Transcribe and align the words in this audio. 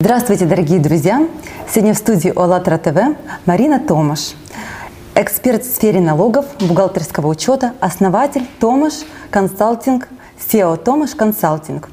Здравствуйте, 0.00 0.44
дорогие 0.44 0.78
друзья! 0.78 1.26
Сегодня 1.68 1.92
в 1.92 1.98
студии 1.98 2.30
ОЛАТРА 2.30 2.78
ТВ 2.78 3.18
Марина 3.46 3.80
Томаш, 3.80 4.34
эксперт 5.16 5.64
в 5.64 5.74
сфере 5.74 6.00
налогов, 6.00 6.46
бухгалтерского 6.60 7.26
учета, 7.26 7.74
основатель 7.80 8.46
Томаш 8.60 8.92
Консалтинг, 9.30 10.06
SEO 10.38 10.76
Томаш 10.76 11.16
Консалтинг. 11.16 11.88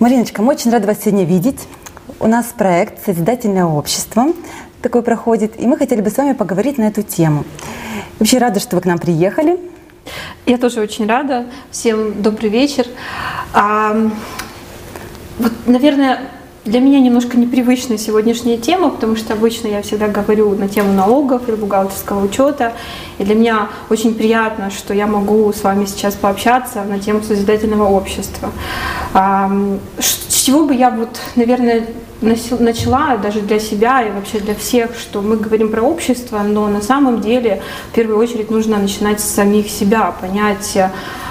Мариночка, 0.00 0.42
мы 0.42 0.54
очень 0.54 0.72
рады 0.72 0.88
вас 0.88 0.98
сегодня 1.00 1.24
видеть. 1.24 1.68
У 2.18 2.26
нас 2.26 2.46
проект 2.46 3.06
«Созидательное 3.06 3.64
общество» 3.64 4.32
такой 4.82 5.02
проходит, 5.02 5.52
и 5.60 5.68
мы 5.68 5.76
хотели 5.76 6.00
бы 6.00 6.10
с 6.10 6.16
вами 6.16 6.32
поговорить 6.32 6.78
на 6.78 6.88
эту 6.88 7.02
тему. 7.02 7.44
Вообще 8.18 8.38
рада, 8.38 8.58
что 8.58 8.74
вы 8.74 8.82
к 8.82 8.86
нам 8.86 8.98
приехали. 8.98 9.60
Я 10.46 10.58
тоже 10.58 10.80
очень 10.80 11.06
рада. 11.06 11.46
Всем 11.70 12.20
добрый 12.20 12.50
вечер. 12.50 12.86
А, 13.52 13.94
вот, 15.38 15.52
наверное, 15.66 16.22
для 16.68 16.80
меня 16.80 17.00
немножко 17.00 17.36
непривычная 17.36 17.98
сегодняшняя 17.98 18.58
тема, 18.58 18.90
потому 18.90 19.16
что 19.16 19.32
обычно 19.32 19.68
я 19.68 19.82
всегда 19.82 20.08
говорю 20.08 20.54
на 20.54 20.68
тему 20.68 20.92
налогов 20.92 21.48
или 21.48 21.56
бухгалтерского 21.56 22.24
учета. 22.24 22.72
И 23.18 23.24
для 23.24 23.34
меня 23.34 23.68
очень 23.90 24.14
приятно, 24.14 24.70
что 24.70 24.94
я 24.94 25.06
могу 25.06 25.52
с 25.52 25.62
вами 25.62 25.86
сейчас 25.86 26.14
пообщаться 26.14 26.84
на 26.84 26.98
тему 26.98 27.22
созидательного 27.22 27.88
общества. 27.88 28.50
С 29.12 30.42
чего 30.44 30.66
бы 30.66 30.74
я 30.74 30.90
вот, 30.90 31.18
наверное, 31.36 31.86
начала 32.20 33.16
даже 33.16 33.40
для 33.40 33.58
себя 33.60 34.02
и 34.02 34.10
вообще 34.10 34.40
для 34.40 34.54
всех, 34.54 34.98
что 34.98 35.22
мы 35.22 35.36
говорим 35.36 35.70
про 35.70 35.82
общество, 35.82 36.42
но 36.42 36.68
на 36.68 36.82
самом 36.82 37.20
деле 37.20 37.62
в 37.90 37.94
первую 37.94 38.18
очередь 38.18 38.50
нужно 38.50 38.78
начинать 38.78 39.20
с 39.20 39.24
самих 39.24 39.70
себя, 39.70 40.12
понять, 40.20 40.76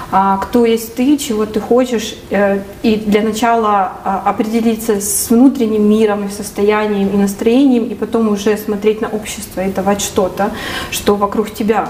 а, 0.10 0.38
кто 0.38 0.66
есть 0.66 0.96
ты, 0.96 1.18
чего 1.18 1.46
ты 1.46 1.60
хочешь, 1.60 2.16
э, 2.30 2.62
и 2.82 2.96
для 2.96 3.22
начала 3.22 3.92
а, 4.06 4.24
определиться 4.26 5.02
с 5.02 5.30
внутренним 5.30 5.90
миром 5.90 6.26
и 6.26 6.30
состоянием 6.30 7.10
и 7.10 7.18
настроением, 7.18 7.86
и 7.86 7.94
потом 7.94 8.30
уже 8.30 8.56
смотреть 8.56 9.02
на 9.02 9.10
общество 9.10 9.66
и 9.66 9.72
давать 9.72 10.00
что-то, 10.00 10.52
что 10.92 11.16
вокруг 11.18 11.54
тебя. 11.54 11.90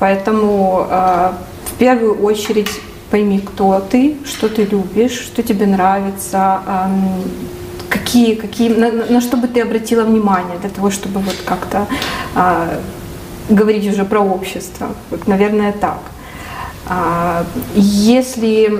Поэтому 0.00 0.86
а, 0.90 1.38
в 1.66 1.78
первую 1.78 2.20
очередь 2.20 2.70
пойми, 3.12 3.38
кто 3.38 3.78
ты, 3.78 4.16
что 4.24 4.48
ты 4.48 4.64
любишь, 4.64 5.12
что 5.12 5.44
тебе 5.44 5.66
нравится, 5.66 6.62
какие, 7.92 8.34
какие, 8.34 8.68
на, 8.68 8.90
на 8.90 9.20
что 9.20 9.36
бы 9.36 9.48
ты 9.48 9.60
обратила 9.60 10.04
внимание 10.04 10.58
для 10.58 10.70
того, 10.70 10.90
чтобы 10.90 11.20
вот 11.20 11.36
как-то 11.44 11.86
говорить 13.48 13.86
уже 13.92 14.04
про 14.04 14.20
общество. 14.20 14.88
Вот, 15.10 15.28
наверное, 15.28 15.72
так. 15.72 15.98
А, 16.86 17.44
если 17.74 18.70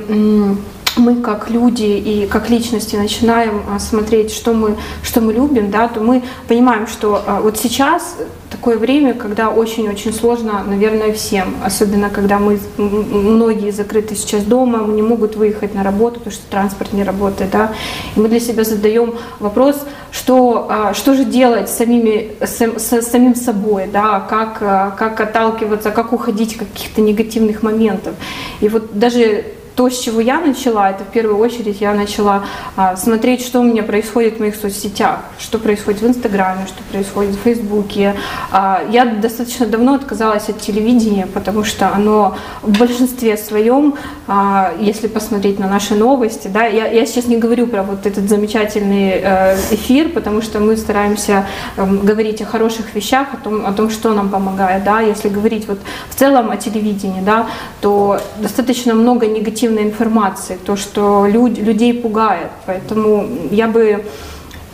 мы 0.97 1.17
как 1.17 1.51
люди 1.51 1.85
и 1.85 2.27
как 2.27 2.51
личности 2.51 2.97
начинаем 2.97 3.63
а, 3.69 3.79
смотреть, 3.79 4.33
что 4.33 4.53
мы, 4.53 4.77
что 5.03 5.21
мы 5.21 5.33
любим, 5.33 5.71
да, 5.71 5.89
то 5.89 6.01
мы 6.01 6.23
понимаем, 6.49 6.87
что 6.87 7.23
а, 7.27 7.41
вот 7.41 7.59
сейчас 7.59 8.17
такое 8.51 8.77
время, 8.77 9.15
когда 9.15 9.49
очень-очень 9.49 10.13
сложно, 10.13 10.63
наверное, 10.67 11.13
всем, 11.13 11.55
особенно 11.65 12.11
когда 12.11 12.39
мы, 12.39 12.59
многие 12.77 13.71
закрыты 13.71 14.15
сейчас 14.15 14.45
дома, 14.45 14.87
не 14.87 15.03
могут 15.03 15.37
выехать 15.37 15.75
на 15.75 15.83
работу, 15.83 16.19
потому 16.19 16.33
что 16.33 16.45
транспорт 16.51 16.93
не 16.93 17.05
работает, 17.05 17.51
да, 17.51 17.73
и 18.15 18.21
мы 18.21 18.29
для 18.29 18.41
себя 18.41 18.65
задаем 18.65 19.15
вопрос, 19.41 19.77
что, 20.11 20.67
а, 20.69 20.95
что 20.95 21.15
же 21.15 21.25
делать 21.25 21.71
с, 21.71 21.77
самими, 21.77 22.33
с, 22.41 22.61
с 22.61 23.03
самим 23.03 23.35
собой, 23.35 23.89
да, 23.91 24.21
как, 24.21 24.59
как 24.99 25.21
отталкиваться, 25.21 25.91
как 25.91 26.13
уходить 26.13 26.57
от 26.61 26.69
каких-то 26.69 27.01
негативных 27.01 27.63
моментов. 27.63 28.15
И 28.61 28.69
вот 28.69 28.99
даже 28.99 29.45
то, 29.75 29.89
с 29.89 29.99
чего 29.99 30.21
я 30.21 30.39
начала, 30.41 30.91
это 30.91 31.05
в 31.05 31.09
первую 31.09 31.39
очередь 31.39 31.81
я 31.81 31.95
начала 31.95 32.45
а, 32.77 32.97
смотреть, 32.97 33.45
что 33.45 33.61
у 33.61 33.63
меня 33.63 33.83
происходит 33.83 34.37
в 34.37 34.41
моих 34.41 34.57
соцсетях, 34.57 35.21
что 35.39 35.59
происходит 35.59 36.03
в 36.03 36.07
Инстаграме, 36.07 36.67
что 36.67 36.83
происходит 36.91 37.37
в 37.37 37.41
Фейсбуке. 37.41 38.15
А, 38.51 38.83
я 38.91 39.07
достаточно 39.07 39.67
давно 39.67 39.95
отказалась 39.95 40.49
от 40.49 40.61
телевидения, 40.61 41.27
потому 41.27 41.65
что 41.65 41.89
оно 41.89 42.37
в 42.61 42.79
большинстве 42.79 43.37
своем, 43.37 43.95
а, 44.27 44.73
если 44.79 45.09
посмотреть 45.09 45.59
на 45.59 45.69
наши 45.69 45.95
новости, 45.95 46.49
да, 46.49 46.67
я, 46.67 46.87
я 46.87 47.07
сейчас 47.07 47.27
не 47.27 47.39
говорю 47.39 47.67
про 47.67 47.83
вот 47.83 48.07
этот 48.07 48.29
замечательный 48.29 49.21
э, 49.23 49.57
эфир, 49.71 50.11
потому 50.11 50.43
что 50.43 50.61
мы 50.61 50.77
стараемся 50.77 51.47
э, 51.77 51.87
говорить 51.87 52.43
о 52.43 52.45
хороших 52.45 52.95
вещах, 52.95 53.29
о 53.33 53.37
том, 53.37 53.67
о 53.67 53.73
том, 53.73 53.91
что 53.91 54.13
нам 54.13 54.29
помогает, 54.29 54.85
да, 54.85 55.01
если 55.01 55.29
говорить 55.29 55.67
вот 55.67 55.79
в 56.11 56.15
целом 56.15 56.51
о 56.51 56.57
телевидении, 56.57 57.23
да, 57.23 57.49
то 57.81 58.21
достаточно 58.39 58.95
много 58.95 59.27
негативных 59.27 59.62
негативной 59.63 59.85
информации, 59.85 60.59
то, 60.65 60.77
что 60.77 61.27
люд, 61.27 61.59
людей 61.59 61.95
пугает. 61.95 62.51
Поэтому 62.67 63.27
я 63.51 63.69
бы 63.69 64.05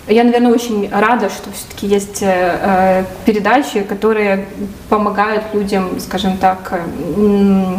я, 0.09 0.25
наверное, 0.25 0.53
очень 0.53 0.88
рада, 0.91 1.28
что 1.28 1.50
все-таки 1.53 1.87
есть 1.87 2.22
э, 2.22 3.04
передачи, 3.26 3.82
которые 3.82 4.47
помогают 4.88 5.44
людям, 5.53 6.00
скажем 6.00 6.38
так, 6.38 6.72
э, 6.72 7.75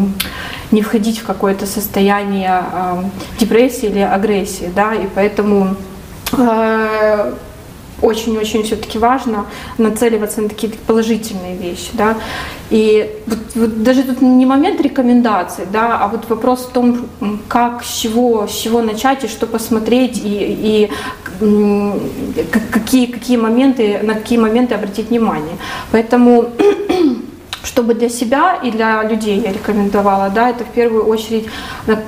не 0.71 0.81
входить 0.83 1.19
в 1.19 1.25
какое-то 1.25 1.65
состояние 1.65 2.61
э, 2.71 3.03
депрессии 3.39 3.89
или 3.89 3.99
агрессии, 3.99 4.71
да, 4.75 4.93
и 4.93 5.07
поэтому 5.15 5.75
э, 6.37 7.33
очень-очень 8.01 8.63
все-таки 8.63 8.97
важно 8.97 9.45
нацеливаться 9.77 10.41
на 10.41 10.49
такие 10.49 10.73
положительные 10.87 11.55
вещи, 11.55 11.89
да. 11.93 12.17
И 12.69 13.09
вот, 13.25 13.39
вот 13.55 13.83
даже 13.83 14.03
тут 14.03 14.21
не 14.21 14.45
момент 14.45 14.81
рекомендаций, 14.81 15.65
да, 15.71 15.97
а 15.99 16.07
вот 16.07 16.29
вопрос 16.29 16.65
в 16.65 16.71
том, 16.71 17.07
как, 17.47 17.83
с 17.83 18.01
чего, 18.01 18.47
с 18.47 18.51
чего 18.51 18.81
начать 18.81 19.23
и 19.23 19.27
что 19.27 19.47
посмотреть 19.47 20.21
и, 20.23 20.89
и 20.89 20.89
какие, 22.71 23.07
какие 23.07 23.37
моменты, 23.37 23.99
на 24.03 24.13
какие 24.13 24.37
моменты 24.37 24.75
обратить 24.75 25.09
внимание. 25.09 25.57
Поэтому 25.91 26.49
чтобы 27.63 27.93
для 27.93 28.09
себя 28.09 28.55
и 28.63 28.71
для 28.71 29.03
людей 29.03 29.39
я 29.39 29.51
рекомендовала, 29.51 30.29
да, 30.29 30.49
это 30.49 30.63
в 30.63 30.69
первую 30.69 31.05
очередь 31.05 31.47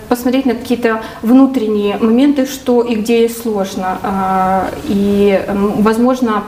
посмотреть 0.10 0.46
на 0.46 0.56
какие-то 0.56 1.04
внутренние 1.22 1.98
моменты, 1.98 2.46
что 2.46 2.82
и 2.82 2.96
где 2.96 3.28
сложно. 3.30 3.98
А, 4.04 4.70
и, 4.86 5.44
возможно, 5.48 6.44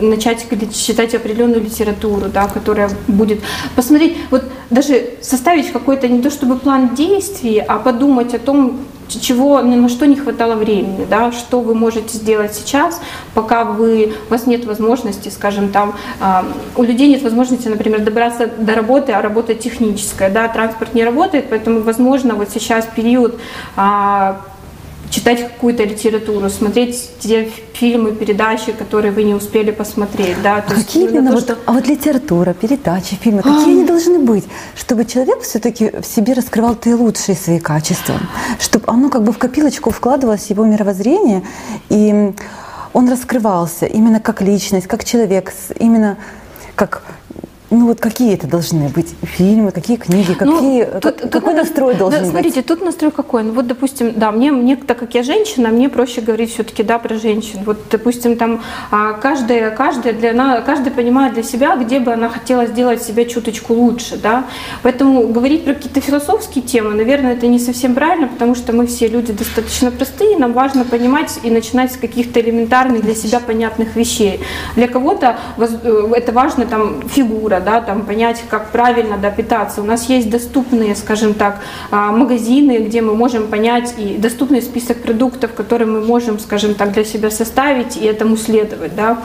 начать 0.00 0.46
читать 0.74 1.14
определенную 1.14 1.62
литературу, 1.62 2.26
да, 2.32 2.48
которая 2.48 2.90
будет 3.08 3.40
посмотреть, 3.74 4.16
вот 4.30 4.44
даже 4.70 5.10
составить 5.20 5.72
какой-то 5.72 6.08
не 6.08 6.22
то 6.22 6.30
чтобы 6.30 6.58
план 6.58 6.94
действий, 6.94 7.58
а 7.58 7.78
подумать 7.78 8.34
о 8.34 8.38
том, 8.38 8.80
чего, 9.08 9.62
на 9.62 9.88
что 9.88 10.06
не 10.06 10.16
хватало 10.16 10.54
времени, 10.56 11.06
да, 11.08 11.32
что 11.32 11.60
вы 11.60 11.74
можете 11.74 12.16
сделать 12.16 12.54
сейчас, 12.54 13.00
пока 13.34 13.64
вы, 13.64 14.14
у 14.28 14.30
вас 14.30 14.46
нет 14.46 14.64
возможности, 14.64 15.28
скажем, 15.28 15.68
там, 15.68 15.94
э, 16.20 16.24
у 16.76 16.82
людей 16.82 17.08
нет 17.08 17.22
возможности, 17.22 17.68
например, 17.68 18.00
добраться 18.00 18.46
до 18.46 18.74
работы, 18.74 19.12
а 19.12 19.22
работа 19.22 19.54
техническая, 19.54 20.30
да, 20.30 20.48
транспорт 20.48 20.94
не 20.94 21.04
работает, 21.04 21.46
поэтому, 21.50 21.80
возможно, 21.82 22.34
вот 22.34 22.50
сейчас 22.50 22.86
период 22.96 23.38
э, 23.76 24.34
читать 25.10 25.42
какую-то 25.42 25.84
литературу, 25.84 26.48
смотреть 26.50 27.10
те 27.20 27.48
фильмы, 27.72 28.12
передачи, 28.12 28.72
которые 28.72 29.12
вы 29.12 29.22
не 29.24 29.34
успели 29.34 29.70
посмотреть, 29.70 30.36
да. 30.42 30.60
То 30.60 30.72
а 30.72 30.74
есть, 30.74 30.86
какие 30.86 31.08
именно 31.08 31.30
то, 31.30 31.36
вот, 31.36 31.44
что... 31.44 31.58
а 31.66 31.72
вот 31.72 31.86
литература, 31.86 32.54
передачи, 32.54 33.16
фильмы, 33.16 33.42
какие 33.42 33.72
они 33.72 33.84
должны 33.84 34.18
быть, 34.18 34.44
чтобы 34.74 35.04
человек 35.04 35.40
все-таки 35.42 35.90
в 36.00 36.04
себе 36.04 36.32
раскрывал 36.32 36.74
те 36.74 36.94
лучшие 36.94 37.36
свои 37.36 37.58
качества, 37.58 38.16
чтобы 38.58 38.84
оно 38.88 39.08
как 39.08 39.22
бы 39.22 39.32
в 39.32 39.38
копилочку 39.38 39.90
вкладывалось 39.90 40.46
в 40.46 40.50
его 40.50 40.64
мировоззрение 40.64 41.42
и 41.88 42.32
он 42.92 43.10
раскрывался 43.10 43.84
именно 43.84 44.20
как 44.20 44.40
личность, 44.40 44.86
как 44.86 45.04
человек, 45.04 45.52
именно 45.78 46.16
как 46.74 47.02
ну 47.70 47.86
вот 47.86 48.00
какие 48.00 48.34
это 48.34 48.46
должны 48.46 48.88
быть 48.88 49.14
фильмы, 49.22 49.72
какие 49.72 49.96
книги, 49.96 50.36
ну, 50.40 50.54
какие, 50.54 50.84
ну, 50.84 51.00
тут, 51.00 51.20
как, 51.20 51.30
какой 51.32 51.54
надо, 51.54 51.64
настрой 51.64 51.94
должен 51.94 52.20
да, 52.20 52.24
быть? 52.24 52.30
Смотрите, 52.30 52.62
тут 52.62 52.80
настрой 52.82 53.10
какой. 53.10 53.42
Ну 53.42 53.52
вот, 53.52 53.66
допустим, 53.66 54.12
да, 54.14 54.30
мне, 54.30 54.52
мне, 54.52 54.76
так 54.76 54.98
как 54.98 55.14
я 55.14 55.24
женщина, 55.24 55.70
мне 55.70 55.88
проще 55.88 56.20
говорить 56.20 56.52
все-таки 56.52 56.84
да 56.84 56.98
про 57.00 57.16
женщин. 57.16 57.58
Вот, 57.66 57.78
допустим, 57.90 58.36
там 58.36 58.62
а, 58.92 59.14
каждая, 59.14 59.70
каждая 59.72 60.12
для 60.12 60.30
она, 60.30 60.60
каждая 60.60 60.92
понимает 60.92 61.34
для 61.34 61.42
себя, 61.42 61.74
где 61.76 61.98
бы 61.98 62.12
она 62.12 62.28
хотела 62.28 62.66
сделать 62.66 63.02
себя 63.02 63.24
чуточку 63.24 63.74
лучше, 63.74 64.16
да. 64.16 64.44
Поэтому 64.82 65.26
говорить 65.26 65.64
про 65.64 65.74
какие-то 65.74 66.00
философские 66.00 66.62
темы, 66.62 66.94
наверное, 66.94 67.32
это 67.32 67.48
не 67.48 67.58
совсем 67.58 67.94
правильно, 67.94 68.28
потому 68.28 68.54
что 68.54 68.72
мы 68.72 68.86
все 68.86 69.08
люди 69.08 69.32
достаточно 69.32 69.90
простые, 69.90 70.38
нам 70.38 70.52
важно 70.52 70.84
понимать 70.84 71.40
и 71.42 71.50
начинать 71.50 71.92
с 71.92 71.96
каких-то 71.96 72.40
элементарных 72.40 73.02
для 73.02 73.14
себя 73.14 73.40
понятных 73.40 73.96
вещей. 73.96 74.40
Для 74.76 74.86
кого-то 74.86 75.36
э, 75.58 76.12
это 76.14 76.32
важно 76.32 76.66
там 76.66 77.02
фигура 77.08 77.55
культура, 77.56 77.60
да, 77.60 77.80
там 77.80 78.02
понять, 78.02 78.42
как 78.48 78.70
правильно 78.70 79.16
да. 79.16 79.34
У 79.78 79.82
нас 79.82 80.08
есть 80.08 80.30
доступные, 80.30 80.94
скажем 80.94 81.34
так, 81.34 81.60
а, 81.90 82.12
магазины, 82.12 82.78
где 82.78 83.02
мы 83.02 83.14
можем 83.14 83.48
понять 83.48 83.94
и 83.98 84.16
доступный 84.18 84.62
список 84.62 85.02
продуктов, 85.02 85.52
которые 85.54 85.88
мы 85.88 86.00
можем, 86.00 86.38
скажем 86.38 86.74
так, 86.74 86.92
для 86.92 87.04
себя 87.04 87.30
составить 87.30 87.96
и 87.96 88.04
этому 88.04 88.36
следовать, 88.36 88.94
да. 88.94 89.18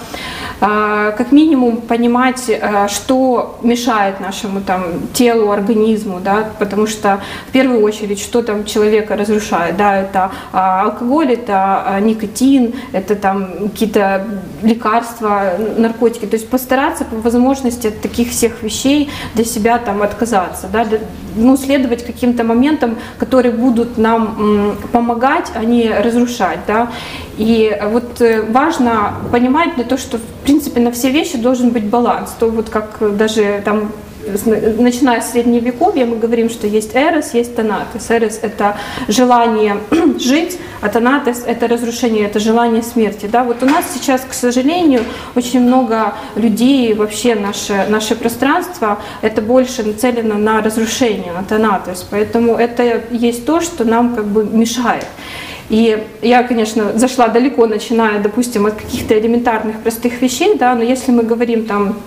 А, 0.59 1.11
как 1.11 1.31
минимум 1.31 1.77
понимать, 1.77 2.51
что 2.89 3.59
мешает 3.63 4.19
нашему 4.19 4.61
там 4.61 4.83
телу, 5.13 5.51
организму, 5.51 6.19
да, 6.23 6.49
потому 6.59 6.87
что 6.87 7.19
в 7.49 7.51
первую 7.51 7.83
очередь, 7.83 8.19
что 8.19 8.41
там 8.41 8.65
человека 8.65 9.15
разрушает, 9.15 9.77
да, 9.77 10.01
это 10.01 10.31
алкоголь, 10.51 11.33
это 11.33 11.99
никотин, 12.01 12.73
это 12.93 13.15
там 13.15 13.69
какие-то 13.69 14.25
лекарства, 14.63 15.53
наркотики. 15.77 16.25
То 16.25 16.37
есть 16.37 16.49
постараться 16.49 17.05
по 17.05 17.15
возможности 17.15 17.87
от 17.87 18.01
таких 18.01 18.20
всех 18.29 18.63
вещей 18.63 19.09
для 19.35 19.45
себя 19.45 19.77
там 19.77 20.01
отказаться, 20.01 20.67
да, 20.71 20.85
ну, 21.35 21.57
следовать 21.57 22.05
каким-то 22.05 22.43
моментам, 22.43 22.97
которые 23.17 23.53
будут 23.53 23.97
нам 23.97 24.77
помогать, 24.91 25.51
а 25.55 25.63
не 25.63 25.89
разрушать, 25.89 26.59
да. 26.67 26.91
И 27.37 27.75
вот 27.91 28.21
э, 28.21 28.43
важно 28.43 29.13
понимать 29.31 29.75
для 29.75 29.83
того, 29.83 29.99
что 29.99 30.17
в 30.17 30.43
принципе 30.43 30.81
на 30.81 30.91
все 30.91 31.09
вещи 31.09 31.37
должен 31.37 31.69
быть 31.69 31.85
баланс. 31.85 32.35
То 32.39 32.49
вот 32.49 32.69
как 32.69 32.97
даже 33.17 33.61
там 33.63 33.91
начиная 34.25 35.21
с 35.21 35.31
средневековья, 35.31 36.05
мы 36.05 36.17
говорим, 36.17 36.49
что 36.49 36.67
есть 36.67 36.95
эрос, 36.95 37.33
есть 37.33 37.55
танатес. 37.55 38.09
Эрос– 38.09 38.39
это 38.41 38.77
желание 39.07 39.77
жить, 40.19 40.59
а 40.81 40.89
танатес– 40.89 41.43
это 41.45 41.67
разрушение, 41.67 42.25
это 42.25 42.39
желание 42.39 42.83
смерти. 42.83 43.27
Да? 43.31 43.43
Вот 43.43 43.63
у 43.63 43.65
нас 43.65 43.85
сейчас, 43.93 44.21
к 44.21 44.33
сожалению, 44.33 45.01
очень 45.35 45.61
много 45.61 46.15
людей, 46.35 46.93
вообще 46.93 47.35
наше, 47.35 47.85
наше 47.89 48.15
пространство, 48.15 48.99
это 49.21 49.41
больше 49.41 49.83
нацелено 49.83 50.37
на 50.37 50.61
разрушение, 50.61 51.31
на 51.33 51.43
танатес. 51.43 52.05
Поэтому 52.09 52.55
это 52.55 53.01
есть 53.11 53.45
то, 53.45 53.61
что 53.61 53.85
нам 53.85 54.15
как 54.15 54.25
бы 54.25 54.43
мешает. 54.43 55.07
И 55.69 56.05
я, 56.21 56.43
конечно, 56.43 56.97
зашла 56.97 57.29
далеко, 57.29 57.65
начиная, 57.65 58.19
допустим, 58.21 58.65
от 58.65 58.73
каких-то 58.73 59.17
элементарных 59.17 59.79
простых 59.79 60.21
вещей, 60.21 60.57
да, 60.57 60.75
но 60.75 60.83
если 60.83 61.13
мы 61.13 61.23
говорим 61.23 61.65
там 61.65 61.97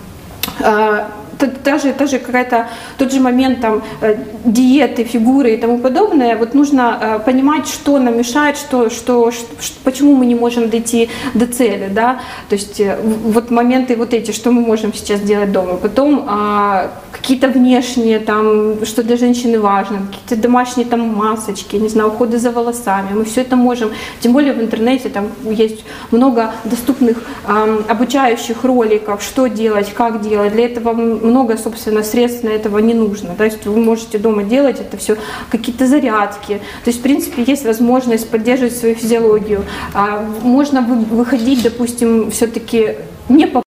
а, 0.61 1.11
даже, 1.47 1.93
даже 1.93 2.19
какая-то 2.19 2.69
тот 2.99 3.13
же 3.13 3.21
момент 3.21 3.61
там 3.61 3.83
э, 4.01 4.17
диеты, 4.45 5.05
фигуры 5.05 5.55
и 5.55 5.57
тому 5.57 5.79
подобное, 5.79 6.37
вот 6.37 6.55
нужно 6.55 6.99
э, 7.01 7.19
понимать, 7.25 7.67
что 7.67 7.99
нам 7.99 8.19
мешает, 8.19 8.57
что, 8.57 8.91
что, 8.91 9.31
что, 9.31 9.47
почему 9.85 10.15
мы 10.17 10.27
не 10.27 10.35
можем 10.35 10.71
дойти 10.71 11.09
до 11.35 11.47
цели, 11.47 11.89
да, 11.93 12.21
то 12.49 12.57
есть 12.57 12.81
э, 12.81 12.99
вот 13.03 13.51
моменты 13.51 13.97
вот 13.97 14.15
эти, 14.15 14.33
что 14.33 14.51
мы 14.51 14.61
можем 14.61 14.93
сейчас 14.95 15.21
делать 15.21 15.53
дома, 15.53 15.77
потом 15.77 16.25
а, 16.29 16.91
какие-то 17.13 17.49
внешние 17.49 18.19
там, 18.19 18.85
что 18.85 19.03
для 19.03 19.17
женщины 19.17 19.59
важно, 19.59 19.99
какие-то 20.11 20.43
домашние 20.43 20.87
там 20.87 21.01
масочки, 21.01 21.77
не 21.77 21.89
знаю, 21.89 22.09
уходы 22.09 22.39
за 22.39 22.51
волосами, 22.51 23.15
мы 23.15 23.25
все 23.25 23.43
это 23.43 23.57
можем, 23.57 23.91
тем 24.21 24.33
более 24.33 24.53
в 24.53 24.61
интернете 24.61 25.09
там 25.09 25.29
есть 25.45 25.85
много 26.11 26.53
доступных 26.65 27.23
э, 27.47 27.79
обучающих 27.89 28.65
роликов, 28.65 29.23
что 29.23 29.47
делать, 29.47 29.93
как 29.95 30.21
делать, 30.21 30.53
для 30.53 30.67
этого 30.67 30.93
много, 31.35 31.57
собственно, 31.57 32.05
средств 32.05 32.45
на 32.45 32.51
этого 32.51 32.79
не 32.79 32.95
нужно. 32.95 33.35
То 33.35 33.45
есть 33.45 33.67
вы 33.67 33.81
можете 33.81 34.19
дома 34.19 34.45
делать 34.45 34.79
это 34.79 34.97
все, 34.97 35.17
какие-то 35.51 35.85
зарядки. 35.87 36.61
То 36.85 36.91
есть, 36.91 37.01
в 37.01 37.03
принципе, 37.03 37.43
есть 37.43 37.65
возможность 37.65 38.31
поддерживать 38.31 38.77
свою 38.77 38.95
физиологию. 38.95 39.65
А, 39.95 40.25
можно 40.43 40.81
выходить, 40.81 41.65
допустим, 41.65 42.31
все-таки 42.31 42.99
не 43.29 43.47
по 43.47 43.65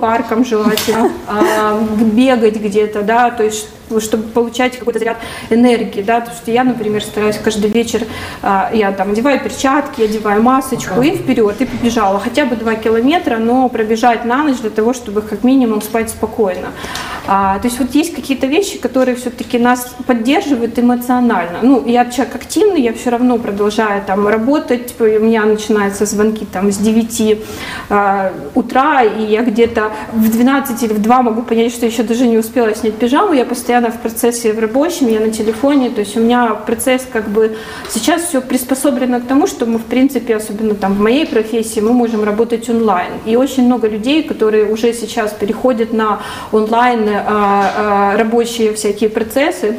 паркам 0.00 0.44
желательно, 0.44 1.12
а, 1.28 1.80
бегать 2.00 2.56
где-то, 2.56 3.02
да, 3.02 3.30
то 3.30 3.44
есть 3.44 3.68
чтобы 4.00 4.24
получать 4.24 4.78
какой-то 4.78 4.98
заряд 4.98 5.18
энергии, 5.50 6.02
да, 6.02 6.20
потому 6.20 6.36
что 6.36 6.50
я, 6.50 6.64
например, 6.64 7.02
стараюсь 7.02 7.36
каждый 7.36 7.70
вечер, 7.70 8.02
а, 8.42 8.70
я 8.72 8.92
там 8.92 9.12
одеваю 9.12 9.40
перчатки, 9.40 10.02
одеваю 10.02 10.42
масочку 10.42 11.02
и 11.02 11.16
вперед, 11.16 11.60
и 11.60 11.64
побежала 11.64 12.18
хотя 12.20 12.44
бы 12.44 12.56
2 12.56 12.74
километра, 12.76 13.38
но 13.38 13.68
пробежать 13.68 14.24
на 14.24 14.44
ночь 14.44 14.58
для 14.58 14.70
того, 14.70 14.92
чтобы 14.92 15.22
как 15.22 15.44
минимум 15.44 15.82
спать 15.82 16.10
спокойно. 16.10 16.68
А, 17.26 17.58
то 17.58 17.68
есть 17.68 17.78
вот 17.78 17.94
есть 17.94 18.14
какие-то 18.14 18.46
вещи, 18.46 18.78
которые 18.78 19.16
все-таки 19.16 19.58
нас 19.58 19.94
поддерживают 20.06 20.78
эмоционально. 20.78 21.58
Ну, 21.62 21.86
я 21.86 22.04
человек 22.10 22.34
активный, 22.34 22.82
я 22.82 22.92
все 22.92 23.10
равно 23.10 23.38
продолжаю 23.38 24.02
там 24.06 24.28
работать, 24.28 24.94
у 25.00 25.04
меня 25.04 25.44
начинаются 25.44 26.04
звонки 26.06 26.44
там 26.44 26.70
с 26.70 26.76
9 26.76 27.38
а, 27.88 28.32
утра, 28.54 29.02
и 29.02 29.22
я 29.24 29.42
где-то 29.42 29.92
в 30.12 30.30
12 30.30 30.82
или 30.82 30.92
в 30.92 31.00
2 31.00 31.22
могу 31.22 31.42
понять, 31.42 31.72
что 31.72 31.86
еще 31.86 32.02
даже 32.02 32.26
не 32.26 32.38
успела 32.38 32.74
снять 32.74 32.94
пижаму, 32.94 33.32
я 33.32 33.44
постоянно 33.44 33.73
в 33.80 34.00
процессе 34.00 34.52
в 34.52 34.58
рабочем, 34.58 35.08
я 35.08 35.20
на 35.20 35.30
телефоне, 35.30 35.90
то 35.90 36.00
есть 36.00 36.16
у 36.16 36.20
меня 36.20 36.54
процесс 36.54 37.06
как 37.10 37.28
бы 37.28 37.56
сейчас 37.88 38.22
все 38.22 38.40
приспособлено 38.40 39.20
к 39.20 39.26
тому, 39.26 39.46
что 39.46 39.66
мы 39.66 39.78
в 39.78 39.84
принципе, 39.84 40.36
особенно 40.36 40.74
там 40.74 40.94
в 40.94 41.00
моей 41.00 41.26
профессии, 41.26 41.80
мы 41.80 41.92
можем 41.92 42.24
работать 42.24 42.68
онлайн. 42.68 43.12
И 43.26 43.36
очень 43.36 43.64
много 43.66 43.88
людей, 43.88 44.22
которые 44.22 44.66
уже 44.66 44.92
сейчас 44.92 45.32
переходят 45.32 45.92
на 45.92 46.20
онлайн 46.52 47.08
а, 47.08 47.22
а, 47.76 48.16
рабочие 48.16 48.72
всякие 48.74 49.10
процессы, 49.10 49.76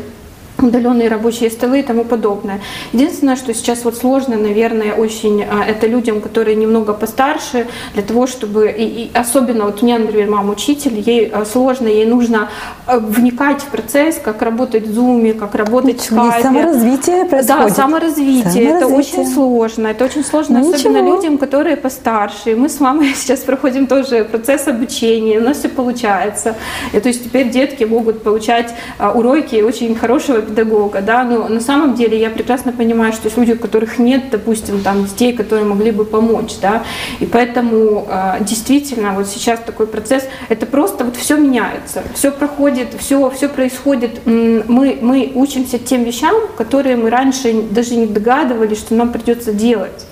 удаленные 0.57 1.10
рабочие 1.10 1.50
столы 1.50 1.80
и 1.80 1.84
тому 1.84 2.06
подобное. 2.06 2.62
Единственное, 2.94 3.36
что 3.36 3.54
сейчас 3.54 3.84
вот 3.84 3.98
сложно, 3.98 4.38
наверное, 4.38 4.94
очень 4.94 5.44
а, 5.44 5.63
это 5.66 5.88
людям, 5.88 6.22
которые 6.22 6.56
немного 6.56 6.94
постарше, 6.94 7.68
для 7.94 8.04
того, 8.04 8.28
чтобы, 8.28 8.69
и, 8.69 8.84
и 8.84 9.12
особенно 9.13 9.66
вот 9.66 9.81
у 9.81 9.86
меня, 9.86 10.00
например, 10.00 10.30
мама 10.30 10.54
учитель, 10.54 11.00
ей 11.06 11.28
а, 11.28 11.46
сложно, 11.46 11.88
ей 11.88 12.06
нужно 12.06 12.50
а, 12.86 13.00
вникать 13.00 13.62
в 13.62 13.66
процесс, 13.66 14.19
как 14.24 14.42
работать 14.42 14.88
в 14.88 14.98
Zoom, 14.98 15.34
как 15.34 15.56
работать 15.56 16.00
в 16.00 16.13
Skype. 16.13 16.42
Саморазвитие 16.42 17.25
происходит. 17.25 17.48
Да, 17.48 17.69
саморазвитие. 17.69 18.44
саморазвитие. 18.44 18.63
Это 18.69 18.88
очень 18.88 19.28
сложно. 19.28 19.88
Это 19.88 20.06
очень 20.06 20.24
сложно, 20.24 20.60
ну, 20.60 20.74
особенно 20.74 21.02
ничего. 21.02 21.16
людям, 21.16 21.38
которые 21.38 21.75
постарше. 21.75 22.56
Мы 22.56 22.69
с 22.69 22.80
мамой 22.80 23.13
сейчас 23.16 23.42
проходим 23.42 23.88
тоже 23.88 24.24
процесс 24.24 24.68
обучения, 24.68 25.40
у 25.40 25.44
нас 25.44 25.57
все 25.57 25.69
получается. 25.69 26.56
И, 26.94 27.00
то 27.00 27.10
есть 27.10 27.25
теперь 27.25 27.50
детки 27.50 27.84
могут 27.84 28.24
получать 28.24 28.74
уроки 29.00 29.62
очень 29.62 29.96
хорошего 29.96 30.44
педагога, 30.45 31.01
да, 31.01 31.24
но 31.24 31.47
на 31.47 31.59
самом 31.59 31.95
деле 31.95 32.19
я 32.19 32.30
прекрасно 32.30 32.71
понимаю, 32.71 33.13
что 33.13 33.25
есть 33.25 33.38
люди, 33.38 33.53
у 33.53 33.57
которых 33.57 34.00
нет, 34.00 34.30
допустим, 34.31 34.81
там 34.81 35.06
детей, 35.06 35.33
которые 35.33 35.65
могли 35.65 35.92
бы 35.92 36.06
помочь, 36.06 36.56
да, 36.62 36.83
и 37.19 37.25
поэтому 37.25 38.07
э, 38.09 38.38
действительно 38.42 39.13
вот 39.13 39.27
сейчас 39.27 39.59
такой 39.59 39.88
процесс, 39.88 40.24
это 40.50 40.65
просто 40.65 41.03
вот 41.03 41.15
все 41.15 41.38
меняется, 41.38 42.03
все 42.13 42.31
проходит, 42.31 42.89
все, 43.00 43.30
все 43.30 43.50
происходит, 43.50 44.25
мы, 44.25 44.97
мы 45.01 45.31
учимся 45.36 45.80
тем 45.80 46.03
вещам, 46.03 46.36
которые 46.57 46.95
мы 46.95 47.09
раньше 47.09 47.62
даже 47.62 47.95
не 47.95 48.06
догадывались, 48.06 48.80
что 48.80 48.95
нам 48.95 49.12
придется 49.12 49.53
делать. 49.53 50.06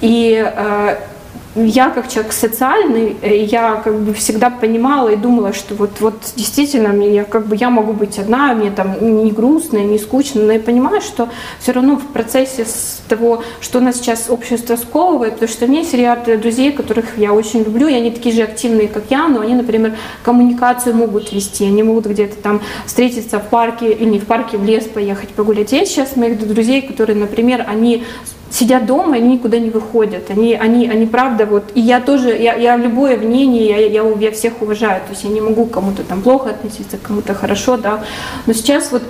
И 0.00 0.44
э, 0.44 0.96
я 1.56 1.90
как 1.90 2.08
человек 2.08 2.32
социальный, 2.32 3.16
э, 3.22 3.44
я 3.44 3.80
как 3.82 3.98
бы 3.98 4.12
всегда 4.12 4.50
понимала 4.50 5.08
и 5.08 5.16
думала, 5.16 5.52
что 5.52 5.74
вот, 5.74 6.00
вот 6.00 6.14
действительно 6.36 6.90
мне, 6.90 7.24
как 7.24 7.46
бы 7.46 7.56
я 7.56 7.70
могу 7.70 7.92
быть 7.92 8.18
одна, 8.18 8.52
мне 8.54 8.70
там 8.70 9.22
не 9.24 9.30
грустно, 9.30 9.78
не 9.78 9.98
скучно, 9.98 10.42
но 10.42 10.52
я 10.52 10.60
понимаю, 10.60 11.00
что 11.00 11.28
все 11.58 11.72
равно 11.72 11.96
в 11.96 12.06
процессе 12.08 12.66
того, 13.08 13.42
что 13.60 13.78
у 13.78 13.82
нас 13.82 13.96
сейчас 13.96 14.28
общество 14.28 14.76
сковывает, 14.76 15.34
потому 15.34 15.48
что 15.48 15.64
у 15.64 15.68
меня 15.68 15.80
есть 15.80 15.94
ряд 15.94 16.24
друзей, 16.40 16.72
которых 16.72 17.16
я 17.16 17.32
очень 17.32 17.62
люблю, 17.62 17.88
и 17.88 17.94
они 17.94 18.10
такие 18.10 18.34
же 18.34 18.42
активные, 18.42 18.88
как 18.88 19.04
я, 19.10 19.28
но 19.28 19.40
они, 19.40 19.54
например, 19.54 19.96
коммуникацию 20.22 20.94
могут 20.94 21.32
вести, 21.32 21.64
они 21.64 21.82
могут 21.82 22.06
где-то 22.06 22.36
там 22.36 22.60
встретиться 22.84 23.38
в 23.38 23.48
парке 23.48 23.92
или 23.92 24.08
не 24.08 24.18
в 24.18 24.26
парке, 24.26 24.58
в 24.58 24.64
лес 24.64 24.84
поехать 24.84 25.30
погулять. 25.30 25.72
Есть 25.72 25.92
сейчас 25.92 26.16
моих 26.16 26.38
друзей, 26.46 26.82
которые, 26.82 27.16
например, 27.16 27.64
они 27.66 28.04
сидят 28.50 28.86
дома, 28.86 29.16
они 29.16 29.34
никуда 29.34 29.58
не 29.58 29.70
выходят. 29.70 30.30
Они, 30.30 30.54
они, 30.54 30.88
они 30.88 31.06
правда 31.06 31.46
вот, 31.46 31.64
и 31.74 31.80
я 31.80 32.00
тоже, 32.00 32.36
я, 32.36 32.54
я 32.54 32.76
любое 32.76 33.16
мнение, 33.16 33.66
я, 33.66 33.78
я, 33.78 34.08
я 34.18 34.30
всех 34.30 34.62
уважаю, 34.62 35.00
то 35.00 35.10
есть 35.10 35.24
я 35.24 35.30
не 35.30 35.40
могу 35.40 35.66
кому-то 35.66 36.02
там 36.04 36.22
плохо 36.22 36.50
относиться, 36.50 36.98
кому-то 36.98 37.34
хорошо, 37.34 37.76
да, 37.76 38.04
но 38.46 38.52
сейчас 38.52 38.92
вот 38.92 39.02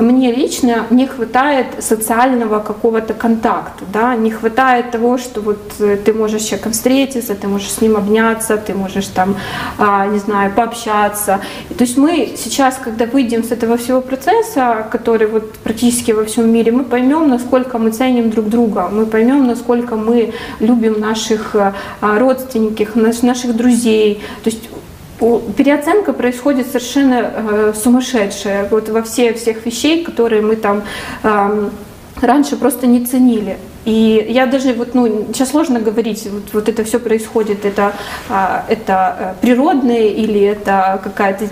мне 0.00 0.32
лично 0.32 0.86
не 0.90 1.06
хватает 1.06 1.66
социального 1.78 2.60
какого-то 2.60 3.14
контакта, 3.14 3.84
да, 3.92 4.16
не 4.16 4.30
хватает 4.30 4.90
того, 4.90 5.18
что 5.18 5.40
вот 5.40 5.58
э, 5.80 5.96
ты 6.04 6.12
можешь 6.12 6.42
с 6.42 6.46
человеком 6.46 6.72
встретиться, 6.72 7.34
ты 7.34 7.48
можешь 7.48 7.70
с 7.70 7.80
ним 7.80 7.96
обняться, 7.96 8.56
ты 8.56 8.74
можешь 8.74 9.06
там, 9.06 9.36
а, 9.78 10.06
не 10.06 10.18
знаю, 10.18 10.52
пообщаться. 10.52 11.40
И, 11.70 11.74
то 11.74 11.84
есть 11.84 11.98
мы 11.98 12.34
сейчас, 12.36 12.78
когда 12.82 13.06
выйдем 13.06 13.44
с 13.44 13.52
этого 13.52 13.76
всего 13.76 14.00
процесса, 14.00 14.86
который 14.90 15.26
вот 15.26 15.52
практически 15.58 16.12
во 16.12 16.24
всем 16.24 16.50
мире, 16.50 16.72
мы 16.72 16.84
поймем, 16.84 17.28
насколько 17.28 17.78
мы 17.78 17.90
ценим 17.90 18.30
друг 18.30 18.48
друга, 18.48 18.88
мы 18.90 19.06
поймем, 19.06 19.46
насколько 19.46 19.96
мы 19.96 20.32
любим 20.60 21.00
наших 21.00 21.54
а, 21.54 21.74
родственников, 22.18 22.96
наших 23.22 23.56
друзей. 23.56 24.22
То 24.44 24.50
есть 24.50 24.69
переоценка 25.56 26.12
происходит 26.12 26.66
совершенно 26.66 27.30
э, 27.34 27.72
сумасшедшая 27.74 28.68
вот 28.68 28.88
во 28.88 29.02
все 29.02 29.32
всех 29.34 29.64
вещей, 29.66 30.04
которые 30.04 30.42
мы 30.42 30.56
там 30.56 30.82
раньше 32.20 32.56
просто 32.56 32.86
не 32.86 33.04
ценили. 33.04 33.56
И 33.84 34.26
я 34.28 34.46
даже 34.46 34.74
вот, 34.74 34.94
ну, 34.94 35.26
сейчас 35.32 35.50
сложно 35.50 35.80
говорить, 35.80 36.26
вот, 36.30 36.52
вот 36.52 36.68
это 36.68 36.84
все 36.84 36.98
происходит, 36.98 37.64
это, 37.64 37.94
а, 38.28 38.64
это 38.68 39.16
э, 39.18 39.34
природное 39.40 40.08
или 40.08 40.40
это 40.40 41.00
какая-то 41.02 41.48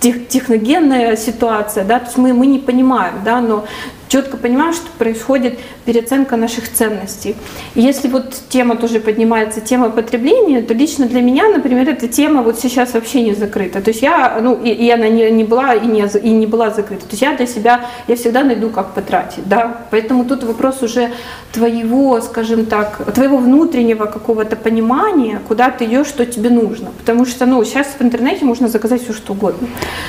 тех, 0.00 0.28
техногенная 0.28 1.16
ситуация, 1.16 1.84
да, 1.84 1.98
то 1.98 2.06
есть 2.06 2.18
мы, 2.18 2.32
мы 2.32 2.46
не 2.46 2.58
понимаем, 2.58 3.14
да, 3.24 3.40
но 3.40 3.64
четко 4.08 4.36
понимаем, 4.36 4.72
что 4.72 4.86
происходит 4.98 5.58
переоценка 5.84 6.36
наших 6.36 6.72
ценностей. 6.72 7.36
И 7.74 7.80
если 7.80 8.08
вот 8.08 8.34
тема 8.48 8.76
тоже 8.76 9.00
поднимается, 9.00 9.60
тема 9.60 9.90
потребления, 9.90 10.62
то 10.62 10.74
лично 10.74 11.06
для 11.06 11.20
меня, 11.20 11.48
например, 11.48 11.88
эта 11.88 12.08
тема 12.08 12.42
вот 12.42 12.58
сейчас 12.58 12.94
вообще 12.94 13.22
не 13.22 13.34
закрыта. 13.34 13.80
То 13.80 13.90
есть 13.90 14.02
я, 14.02 14.38
ну, 14.40 14.60
и, 14.62 14.70
и 14.70 14.90
она 14.90 15.08
не, 15.08 15.30
не 15.30 15.44
была 15.44 15.74
и 15.74 15.86
не, 15.86 16.06
и 16.22 16.30
не 16.30 16.46
была 16.46 16.70
закрыта. 16.70 17.02
То 17.02 17.12
есть 17.12 17.22
я 17.22 17.36
для 17.36 17.46
себя, 17.46 17.86
я 18.08 18.16
всегда 18.16 18.42
найду, 18.44 18.70
как 18.70 18.94
потратить, 18.94 19.48
да. 19.48 19.82
Поэтому 19.90 20.24
тут 20.24 20.44
вопрос 20.44 20.82
уже 20.82 21.10
твоего, 21.52 22.20
скажем 22.20 22.66
так, 22.66 23.12
твоего 23.14 23.38
внутреннего 23.38 24.06
какого-то 24.06 24.56
понимания, 24.56 25.40
куда 25.48 25.70
ты 25.70 25.84
идешь, 25.84 26.06
что 26.06 26.26
тебе 26.26 26.50
нужно. 26.50 26.90
Потому 26.98 27.24
что, 27.26 27.46
ну, 27.46 27.64
сейчас 27.64 27.88
в 27.98 28.02
интернете 28.02 28.44
можно 28.44 28.68
заказать 28.68 29.02
все, 29.02 29.12
что 29.12 29.32
угодно. 29.32 29.68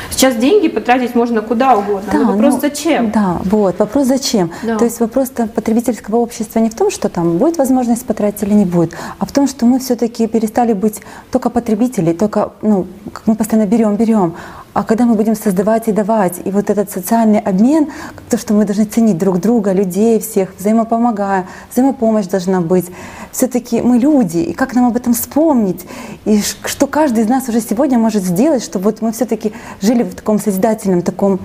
Сейчас 0.10 0.36
деньги 0.36 0.68
потратить 0.68 1.16
можно 1.16 1.42
куда 1.42 1.76
угодно. 1.76 2.10
Да, 2.12 2.20
но 2.20 2.32
вопрос 2.34 2.56
ну, 2.56 2.60
зачем? 2.62 3.12
Да, 3.12 3.38
вот, 3.46 3.78
вопрос 3.80 4.08
зачем. 4.08 4.52
Да. 4.64 4.78
То 4.78 4.86
есть 4.86 5.00
вопрос 5.00 5.30
потребительского 5.30 6.18
общества 6.18 6.60
не 6.60 6.70
в 6.70 6.76
том, 6.76 6.90
что 6.92 7.10
там 7.10 7.38
будет 7.38 7.58
возможность 7.58 8.06
потратить 8.06 8.44
или 8.44 8.54
не 8.54 8.66
будет, 8.66 8.96
а 9.20 9.26
в 9.26 9.32
том, 9.32 9.48
что 9.48 9.66
мы 9.66 9.80
все-таки 9.80 10.28
перестали 10.28 10.74
быть 10.74 11.02
только 11.32 11.50
потребителей, 11.50 12.14
только, 12.14 12.52
ну, 12.62 12.88
мы 13.26 13.36
постоянно 13.36 13.68
берем, 13.68 13.96
берем. 13.96 14.34
А 14.78 14.84
когда 14.84 15.06
мы 15.08 15.16
будем 15.16 15.36
создавать 15.36 15.88
и 15.88 15.92
давать, 15.92 16.36
и 16.46 16.52
вот 16.52 16.70
этот 16.70 16.92
социальный 16.92 17.40
обмен, 17.40 17.88
то, 18.30 18.38
что 18.38 18.54
мы 18.54 18.64
должны 18.64 18.86
ценить 18.86 19.18
друг 19.18 19.40
друга, 19.40 19.72
людей 19.72 20.20
всех, 20.20 20.54
взаимопомогая, 20.60 21.48
взаимопомощь 21.72 22.28
должна 22.28 22.62
быть. 22.62 22.86
Все-таки 23.32 23.82
мы 23.82 23.98
люди, 23.98 24.38
и 24.38 24.54
как 24.54 24.76
нам 24.76 24.86
об 24.86 24.96
этом 24.96 25.16
вспомнить, 25.16 25.88
и 26.26 26.42
что 26.42 26.86
каждый 26.86 27.24
из 27.24 27.28
нас 27.28 27.50
уже 27.50 27.60
сегодня 27.60 27.98
может 27.98 28.24
сделать, 28.24 28.64
чтобы 28.64 28.86
вот 28.86 29.02
мы 29.02 29.14
все-таки 29.14 29.52
жили 29.82 30.04
в 30.04 30.14
таком 30.14 30.38
созидательном, 30.38 31.02
таком 31.02 31.40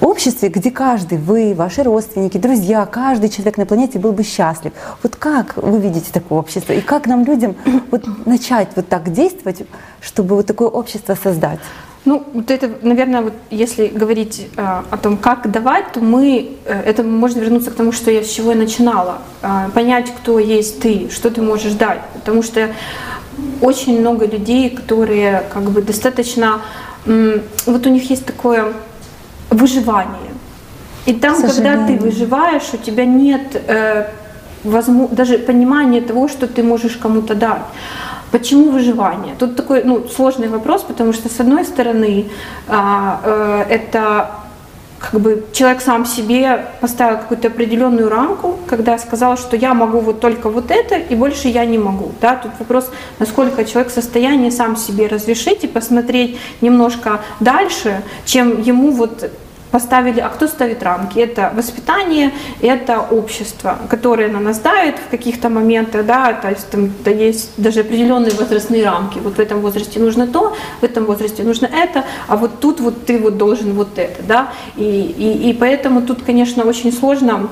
обществе, 0.00 0.48
где 0.48 0.70
каждый, 0.70 1.18
вы, 1.18 1.52
ваши 1.54 1.82
родственники, 1.82 2.38
друзья, 2.38 2.86
каждый 2.86 3.28
человек 3.28 3.58
на 3.58 3.66
планете 3.66 3.98
был 3.98 4.12
бы 4.12 4.22
счастлив. 4.22 4.72
Вот 5.02 5.16
как 5.16 5.58
вы 5.58 5.78
видите 5.78 6.10
такое 6.10 6.38
общество? 6.38 6.72
И 6.72 6.80
как 6.80 7.06
нам, 7.06 7.24
людям, 7.24 7.56
вот 7.90 8.06
начать 8.24 8.68
вот 8.74 8.88
так 8.88 9.12
действовать, 9.12 9.64
чтобы 10.00 10.36
вот 10.36 10.46
такое 10.46 10.68
общество 10.68 11.14
создать? 11.14 11.60
Ну, 12.04 12.24
вот 12.32 12.50
это, 12.50 12.70
наверное, 12.82 13.20
вот 13.20 13.34
если 13.50 13.88
говорить 13.88 14.48
э, 14.56 14.82
о 14.90 14.96
том, 14.96 15.18
как 15.18 15.50
давать, 15.50 15.92
то 15.92 16.00
мы, 16.00 16.56
э, 16.64 16.82
это 16.86 17.02
можно 17.02 17.40
вернуться 17.40 17.70
к 17.70 17.74
тому, 17.74 17.92
что 17.92 18.10
я 18.10 18.22
с 18.22 18.28
чего 18.28 18.52
я 18.52 18.56
начинала. 18.56 19.18
Э, 19.42 19.68
понять, 19.74 20.06
кто 20.16 20.38
есть 20.38 20.80
ты, 20.80 21.10
что 21.10 21.30
ты 21.30 21.42
можешь 21.42 21.74
дать. 21.74 22.00
Потому 22.14 22.42
что 22.42 22.70
очень 23.60 24.00
много 24.00 24.26
людей, 24.26 24.70
которые 24.70 25.42
как 25.52 25.64
бы 25.64 25.82
достаточно... 25.82 26.62
Э, 27.04 27.40
вот 27.66 27.86
у 27.86 27.90
них 27.90 28.08
есть 28.08 28.24
такое 28.24 28.72
выживание. 29.50 30.32
И 31.04 31.12
там, 31.12 31.40
когда 31.40 31.86
ты 31.86 31.98
выживаешь, 31.98 32.70
у 32.72 32.78
тебя 32.78 33.04
нет 33.04 33.62
э, 33.66 34.06
возможно, 34.64 35.14
даже 35.14 35.38
понимания 35.38 36.00
того, 36.00 36.28
что 36.28 36.46
ты 36.46 36.62
можешь 36.62 36.96
кому-то 36.96 37.34
дать. 37.34 37.62
Почему 38.30 38.70
выживание? 38.70 39.34
Тут 39.38 39.56
такой 39.56 39.82
ну, 39.84 40.06
сложный 40.08 40.48
вопрос, 40.48 40.82
потому 40.82 41.12
что 41.12 41.28
с 41.28 41.40
одной 41.40 41.64
стороны 41.64 42.26
а, 42.68 43.20
э, 43.24 43.64
это 43.70 44.30
как 45.00 45.18
бы 45.20 45.46
человек 45.52 45.80
сам 45.80 46.04
себе 46.04 46.66
поставил 46.80 47.18
какую-то 47.18 47.48
определенную 47.48 48.08
рамку, 48.08 48.58
когда 48.66 48.98
сказал, 48.98 49.38
что 49.38 49.56
я 49.56 49.72
могу 49.72 50.00
вот 50.00 50.20
только 50.20 50.50
вот 50.50 50.70
это, 50.70 50.96
и 50.96 51.14
больше 51.14 51.48
я 51.48 51.64
не 51.64 51.78
могу. 51.78 52.12
Да? 52.20 52.36
Тут 52.36 52.52
вопрос, 52.58 52.90
насколько 53.18 53.64
человек 53.64 53.90
в 53.90 53.94
состоянии 53.94 54.50
сам 54.50 54.76
себе 54.76 55.06
разрешить 55.06 55.64
и 55.64 55.66
посмотреть 55.66 56.38
немножко 56.60 57.20
дальше, 57.40 58.02
чем 58.26 58.60
ему 58.60 58.90
вот 58.90 59.30
поставили, 59.70 60.20
а 60.20 60.28
кто 60.28 60.46
ставит 60.46 60.82
рамки? 60.82 61.18
Это 61.18 61.52
воспитание, 61.54 62.32
это 62.60 63.00
общество, 63.00 63.78
которое 63.88 64.28
на 64.28 64.40
нас 64.40 64.58
давит 64.58 64.96
в 64.98 65.10
каких-то 65.10 65.48
моментах, 65.48 66.06
да, 66.06 66.32
то 66.32 66.50
есть 66.50 66.70
там 66.70 66.92
да, 67.04 67.10
есть 67.10 67.50
даже 67.56 67.80
определенные 67.80 68.32
возрастные 68.32 68.84
рамки. 68.84 69.18
Вот 69.18 69.36
в 69.36 69.40
этом 69.40 69.60
возрасте 69.60 70.00
нужно 70.00 70.26
то, 70.26 70.56
в 70.80 70.84
этом 70.84 71.04
возрасте 71.04 71.42
нужно 71.42 71.66
это, 71.66 72.04
а 72.28 72.36
вот 72.36 72.60
тут 72.60 72.80
вот 72.80 73.06
ты 73.06 73.18
вот 73.18 73.38
должен 73.38 73.74
вот 73.74 73.98
это, 73.98 74.22
да, 74.22 74.52
и, 74.76 74.82
и, 74.82 75.50
и 75.50 75.52
поэтому 75.52 76.02
тут, 76.02 76.22
конечно, 76.22 76.64
очень 76.64 76.92
сложно 76.92 77.48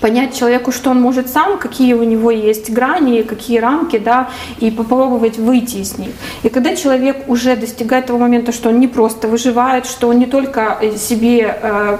понять 0.00 0.38
человеку, 0.38 0.72
что 0.72 0.90
он 0.90 1.00
может 1.00 1.28
сам, 1.28 1.58
какие 1.58 1.94
у 1.94 2.04
него 2.04 2.30
есть 2.30 2.70
грани, 2.70 3.22
какие 3.22 3.58
рамки, 3.58 3.98
да, 3.98 4.28
и 4.60 4.70
попробовать 4.70 5.38
выйти 5.38 5.78
из 5.78 5.98
них. 5.98 6.10
И 6.42 6.48
когда 6.48 6.76
человек 6.76 7.28
уже 7.28 7.56
достигает 7.56 8.06
того 8.06 8.18
момента, 8.18 8.52
что 8.52 8.68
он 8.68 8.80
не 8.80 8.88
просто 8.88 9.28
выживает, 9.28 9.86
что 9.86 10.08
он 10.08 10.18
не 10.18 10.26
только 10.26 10.78
себе 10.96 11.58
э, 11.62 11.98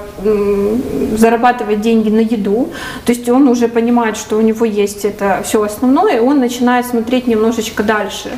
зарабатывает 1.16 1.80
деньги 1.80 2.10
на 2.10 2.20
еду, 2.20 2.68
то 3.04 3.12
есть 3.12 3.28
он 3.28 3.48
уже 3.48 3.68
понимает, 3.68 4.16
что 4.16 4.36
у 4.36 4.40
него 4.40 4.64
есть 4.64 5.04
это 5.04 5.42
все 5.44 5.62
основное, 5.62 6.16
и 6.16 6.20
он 6.20 6.38
начинает 6.38 6.86
смотреть 6.86 7.26
немножечко 7.26 7.82
дальше. 7.82 8.30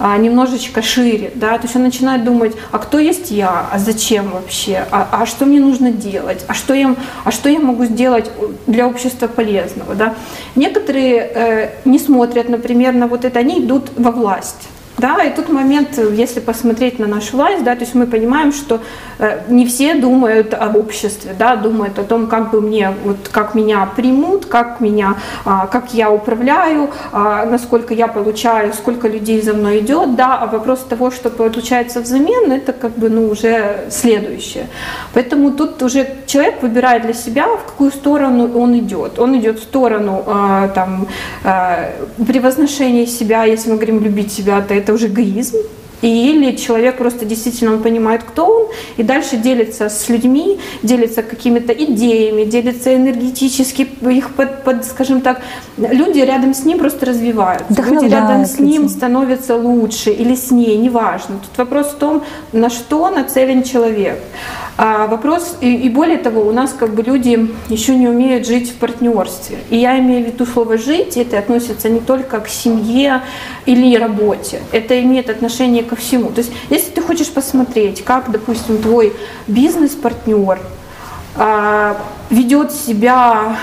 А, 0.00 0.16
немножечко 0.16 0.80
шире, 0.80 1.32
да, 1.34 1.58
то 1.58 1.64
есть 1.64 1.74
он 1.74 1.82
начинает 1.82 2.24
думать, 2.24 2.54
а 2.70 2.78
кто 2.78 3.00
есть 3.00 3.32
я, 3.32 3.66
а 3.72 3.78
зачем 3.78 4.30
вообще, 4.30 4.86
а, 4.92 5.08
а 5.10 5.26
что 5.26 5.44
мне 5.44 5.58
нужно 5.58 5.90
делать, 5.90 6.44
а 6.46 6.54
что 6.54 6.72
я, 6.72 6.94
а 7.24 7.32
что 7.32 7.48
я 7.48 7.58
могу 7.58 7.84
сделать 7.84 8.30
для 8.68 8.86
общества 8.86 9.26
полезного, 9.26 9.96
да. 9.96 10.14
Некоторые 10.54 11.16
э, 11.16 11.70
не 11.84 11.98
смотрят, 11.98 12.48
например, 12.48 12.94
на 12.94 13.08
вот 13.08 13.24
это, 13.24 13.40
они 13.40 13.58
идут 13.60 13.90
во 13.96 14.12
власть, 14.12 14.68
да, 14.98 15.22
и 15.22 15.34
тут 15.34 15.48
момент, 15.48 15.96
если 15.96 16.40
посмотреть 16.40 16.98
на 16.98 17.06
нашу 17.06 17.36
власть, 17.36 17.62
да, 17.62 17.74
то 17.74 17.82
есть 17.82 17.94
мы 17.94 18.06
понимаем, 18.06 18.52
что 18.52 18.80
э, 19.20 19.42
не 19.48 19.64
все 19.64 19.94
думают 19.94 20.54
об 20.54 20.76
обществе, 20.76 21.34
да, 21.38 21.54
думают 21.54 21.98
о 22.00 22.02
том, 22.02 22.26
как 22.26 22.50
бы 22.50 22.60
мне, 22.60 22.92
вот 23.04 23.28
как 23.30 23.54
меня 23.54 23.88
примут, 23.94 24.46
как 24.46 24.80
меня, 24.80 25.14
а, 25.44 25.66
как 25.66 25.94
я 25.94 26.10
управляю, 26.10 26.90
а, 27.12 27.46
насколько 27.46 27.94
я 27.94 28.08
получаю, 28.08 28.72
сколько 28.72 29.06
людей 29.06 29.40
за 29.40 29.54
мной 29.54 29.78
идет, 29.78 30.16
да, 30.16 30.38
а 30.38 30.46
вопрос 30.46 30.80
того, 30.80 31.12
что 31.12 31.30
получается 31.30 32.00
взамен, 32.00 32.50
это 32.50 32.72
как 32.72 32.92
бы, 32.98 33.08
ну, 33.08 33.28
уже 33.28 33.86
следующее. 33.90 34.66
Поэтому 35.14 35.52
тут 35.52 35.80
уже 35.82 36.06
человек 36.26 36.62
выбирает 36.62 37.02
для 37.02 37.14
себя, 37.14 37.46
в 37.46 37.64
какую 37.66 37.92
сторону 37.92 38.50
он 38.58 38.76
идет. 38.78 39.18
Он 39.18 39.38
идет 39.38 39.60
в 39.60 39.62
сторону, 39.62 40.24
а, 40.26 40.68
там, 40.68 41.06
превозношения 42.26 43.06
себя, 43.06 43.44
если 43.44 43.70
мы 43.70 43.76
говорим 43.76 44.02
любить 44.02 44.32
себя, 44.32 44.60
то 44.60 44.74
это 44.74 44.87
это 44.88 44.94
уже 44.94 45.08
эгоизм, 45.08 45.58
или 46.02 46.56
человек 46.56 46.98
просто 46.98 47.24
действительно 47.24 47.74
он 47.74 47.82
понимает, 47.82 48.22
кто 48.22 48.46
он, 48.46 48.66
и 48.96 49.02
дальше 49.02 49.36
делится 49.36 49.88
с 49.88 50.08
людьми, 50.08 50.58
делится 50.82 51.22
какими-то 51.22 51.72
идеями, 51.72 52.44
делится 52.44 52.94
энергетически, 52.94 53.88
их 54.08 54.34
под, 54.34 54.64
под, 54.64 54.84
скажем 54.84 55.20
так, 55.20 55.40
люди 55.76 56.20
рядом 56.20 56.54
с 56.54 56.64
ним 56.64 56.78
просто 56.78 57.06
развиваются. 57.06 57.82
Люди 57.82 58.06
рядом 58.06 58.44
с 58.44 58.58
ним 58.58 58.88
становятся 58.88 59.56
лучше 59.56 60.10
или 60.10 60.34
с 60.34 60.50
ней, 60.50 60.76
неважно. 60.76 61.38
Тут 61.38 61.58
вопрос 61.58 61.88
в 61.88 61.96
том, 61.96 62.22
на 62.52 62.70
что 62.70 63.10
нацелен 63.10 63.62
человек. 63.62 64.18
А 64.80 65.08
вопрос, 65.08 65.56
и, 65.60 65.74
и 65.74 65.88
более 65.88 66.18
того, 66.18 66.42
у 66.42 66.52
нас 66.52 66.72
как 66.78 66.94
бы 66.94 67.02
люди 67.02 67.50
еще 67.68 67.96
не 67.96 68.06
умеют 68.06 68.46
жить 68.46 68.70
в 68.70 68.74
партнерстве. 68.76 69.58
И 69.70 69.76
я 69.76 69.98
имею 69.98 70.24
в 70.24 70.28
виду 70.28 70.46
слово 70.46 70.78
«жить», 70.78 71.16
это 71.16 71.36
относится 71.36 71.88
не 71.88 71.98
только 71.98 72.38
к 72.38 72.48
семье 72.48 73.22
или 73.66 73.96
работе, 73.96 74.60
это 74.70 75.00
имеет 75.02 75.30
отношение 75.30 75.82
ко 75.88 75.96
всему. 75.96 76.30
То 76.30 76.40
есть 76.40 76.52
если 76.70 76.90
ты 76.90 77.02
хочешь 77.02 77.30
посмотреть, 77.30 78.04
как, 78.04 78.30
допустим, 78.30 78.80
твой 78.80 79.12
бизнес-партнер 79.46 80.60
а, 81.36 81.96
ведет 82.30 82.72
себя 82.72 83.56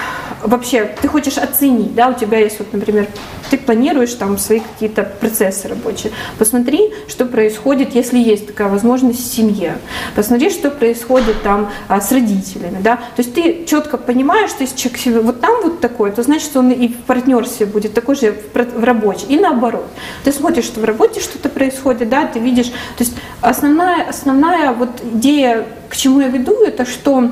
вообще, 0.48 0.96
ты 1.02 1.08
хочешь 1.08 1.38
оценить, 1.38 1.96
да, 1.96 2.10
у 2.10 2.14
тебя 2.14 2.40
есть 2.40 2.60
вот, 2.60 2.72
например, 2.74 3.08
ты 3.50 3.58
планируешь 3.58 4.14
там 4.14 4.38
свои 4.38 4.60
какие-то 4.60 5.04
процессы 5.04 5.68
рабочие. 5.68 6.12
Посмотри, 6.38 6.94
что 7.08 7.26
происходит, 7.26 7.96
если 7.96 8.18
есть 8.20 8.48
такая 8.48 8.70
возможность 8.70 9.20
в 9.20 9.34
семье. 9.34 9.78
Посмотри, 10.16 10.50
что 10.50 10.72
происходит 10.72 11.42
там 11.44 11.72
а, 11.88 12.02
с 12.02 12.12
родителями, 12.12 12.80
да. 12.82 12.98
То 12.98 13.22
есть 13.22 13.34
ты 13.34 13.66
четко 13.66 13.98
понимаешь, 13.98 14.50
что 14.50 14.64
если 14.64 14.78
человек 14.78 15.00
себе 15.00 15.20
вот 15.20 15.42
там 15.42 15.62
вот 15.64 15.80
такой, 15.80 16.12
то 16.12 16.24
значит, 16.24 16.56
он 16.56 16.72
и 16.72 16.88
в 16.88 16.98
партнерстве 17.04 17.66
будет 17.66 17.94
такой 17.94 18.16
же 18.16 18.36
в 18.54 18.84
рабочем. 18.84 19.28
И 19.30 19.38
наоборот. 19.38 19.86
Ты 20.24 20.32
смотришь, 20.32 20.66
что 20.66 20.80
в 20.80 20.86
работе 20.86 21.20
что-то 21.20 21.50
происходит, 21.50 22.10
да, 22.10 22.26
ты 22.28 22.40
видишь. 22.40 22.68
То 22.68 23.04
есть 23.04 23.14
основная, 23.42 24.10
основная 24.10 24.72
вот 24.72 24.90
идея, 25.14 25.66
к 25.90 25.96
чему 25.96 26.22
я 26.22 26.28
веду, 26.28 26.64
это 26.64 26.86
что 26.86 27.30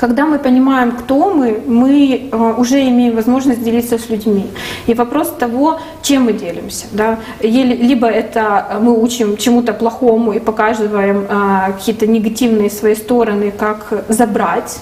когда 0.00 0.24
мы 0.24 0.38
понимаем, 0.38 0.92
кто 0.92 1.30
мы, 1.34 1.62
мы 1.66 2.30
э, 2.32 2.54
уже 2.56 2.88
имеем 2.88 3.16
возможность 3.16 3.62
делиться 3.62 3.98
с 3.98 4.08
людьми. 4.08 4.46
И 4.86 4.94
вопрос 4.94 5.28
того, 5.38 5.78
чем 6.02 6.22
мы 6.22 6.32
делимся. 6.32 6.86
Да? 6.92 7.18
Либо 7.42 8.06
это 8.06 8.78
мы 8.80 8.98
учим 8.98 9.36
чему-то 9.36 9.74
плохому 9.74 10.32
и 10.32 10.38
показываем 10.38 11.26
э, 11.28 11.72
какие-то 11.72 12.06
негативные 12.06 12.70
свои 12.70 12.94
стороны, 12.94 13.50
как 13.50 14.04
забрать, 14.08 14.80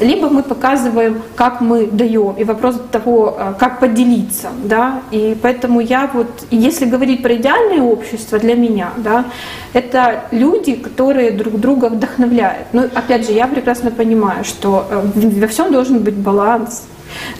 либо 0.00 0.28
мы 0.28 0.42
показываем, 0.42 1.22
как 1.36 1.60
мы 1.60 1.86
даем, 1.86 2.34
и 2.36 2.44
вопрос 2.44 2.76
того, 2.90 3.36
э, 3.38 3.54
как 3.58 3.80
поделиться, 3.80 4.48
да, 4.64 5.02
и 5.10 5.36
поэтому 5.40 5.80
я 5.80 6.10
вот, 6.12 6.28
если 6.50 6.86
говорить 6.86 7.22
про 7.22 7.34
идеальное 7.36 7.82
общество 7.82 8.38
для 8.38 8.54
меня, 8.54 8.90
да, 8.96 9.24
это 9.72 10.24
люди, 10.30 10.74
которые 10.74 11.30
друг 11.30 11.60
друга 11.60 11.86
вдохновляют. 11.86 12.66
Но 12.72 12.82
опять 12.94 13.26
же, 13.26 13.32
я 13.32 13.46
прекрасно 13.46 13.90
понимаю, 13.90 14.44
что 14.44 14.86
э, 14.90 15.02
во 15.14 15.46
всем 15.46 15.72
должен 15.72 16.00
быть 16.00 16.14
баланс, 16.14 16.84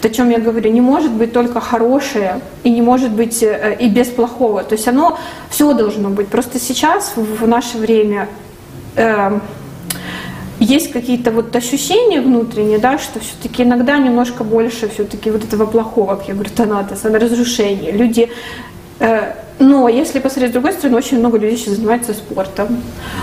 о 0.03 0.09
чем 0.09 0.29
я 0.29 0.39
говорю, 0.39 0.71
не 0.71 0.81
может 0.81 1.11
быть 1.11 1.33
только 1.33 1.59
хорошее 1.59 2.41
и 2.63 2.69
не 2.69 2.81
может 2.81 3.11
быть 3.11 3.43
э, 3.43 3.75
и 3.79 3.89
без 3.89 4.07
плохого. 4.07 4.63
То 4.63 4.75
есть 4.75 4.87
оно 4.87 5.17
все 5.49 5.73
должно 5.73 6.09
быть. 6.09 6.27
Просто 6.27 6.59
сейчас, 6.59 7.13
в 7.15 7.47
наше 7.47 7.77
время, 7.77 8.27
э, 8.95 9.39
есть 10.61 10.91
какие-то 10.91 11.31
вот 11.31 11.55
ощущения 11.55 12.21
внутренние, 12.21 12.77
да, 12.77 12.97
что 12.97 13.19
все-таки 13.19 13.63
иногда 13.63 13.97
немножко 13.97 14.43
больше 14.43 14.87
все-таки 14.87 15.31
вот 15.31 15.43
этого 15.43 15.65
плохого, 15.65 16.15
как 16.15 16.27
я 16.27 16.33
говорю, 16.33 16.51
тонатоса, 16.55 17.09
разрушения. 17.09 17.91
Люди 17.91 18.29
э, 18.99 19.33
но 19.61 19.87
если 19.87 20.19
посмотреть 20.19 20.49
с 20.49 20.53
другой 20.53 20.73
стороны, 20.73 20.97
очень 20.97 21.19
много 21.19 21.37
людей 21.37 21.55
сейчас 21.55 21.75
занимаются 21.75 22.13
спортом, 22.13 22.81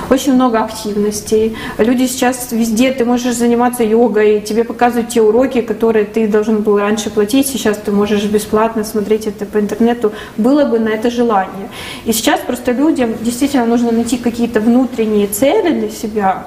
очень 0.09 0.35
много 0.35 0.61
активностей. 0.61 1.57
Люди 1.79 2.07
сейчас 2.07 2.53
везде, 2.53 2.93
ты 2.93 3.05
можешь 3.05 3.35
заниматься 3.35 3.83
йогой, 3.83 4.41
тебе 4.41 4.63
показывают 4.63 5.09
те 5.09 5.21
уроки, 5.21 5.63
которые 5.63 6.05
ты 6.05 6.29
должен 6.29 6.63
был 6.63 6.79
раньше 6.79 7.11
платить, 7.11 7.49
сейчас 7.49 7.77
ты 7.79 7.91
можешь 7.91 8.25
бесплатно 8.25 8.85
смотреть 8.85 9.27
это 9.27 9.47
по 9.47 9.59
интернету. 9.59 10.13
Было 10.37 10.65
бы 10.65 10.79
на 10.79 10.91
это 10.91 11.11
желание. 11.11 11.69
И 12.05 12.13
сейчас 12.13 12.39
просто 12.41 12.71
людям 12.71 13.15
действительно 13.21 13.67
нужно 13.67 13.91
найти 13.91 14.17
какие-то 14.17 14.61
внутренние 14.61 15.27
цели 15.27 15.81
для 15.81 15.91
себя, 15.91 16.47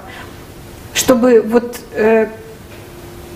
чтобы 1.01 1.41
вот 1.41 1.79
э, 1.93 2.27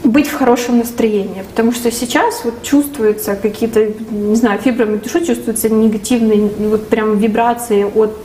быть 0.04 0.28
в 0.28 0.38
хорошем 0.38 0.78
настроении, 0.78 1.44
потому 1.50 1.72
что 1.72 1.92
сейчас 1.92 2.46
вот 2.46 2.62
чувствуются 2.64 3.36
какие-то, 3.36 3.88
не 4.12 4.36
знаю, 4.36 4.60
фибрами 4.60 4.98
души 4.98 5.26
чувствуются 5.26 5.70
негативные 5.70 6.50
вот 6.70 6.88
прям 6.90 7.18
вибрации 7.18 7.84
от 7.84 8.18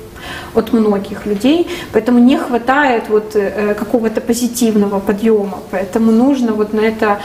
от 0.55 0.75
многих 0.75 1.25
людей, 1.25 1.67
поэтому 1.93 2.19
не 2.19 2.37
хватает 2.37 3.05
вот 3.09 3.35
э, 3.35 3.75
какого-то 3.75 4.21
позитивного 4.21 5.01
подъема, 5.01 5.61
поэтому 5.71 6.13
нужно 6.13 6.53
вот 6.53 6.75
на 6.75 6.81
это 6.81 7.21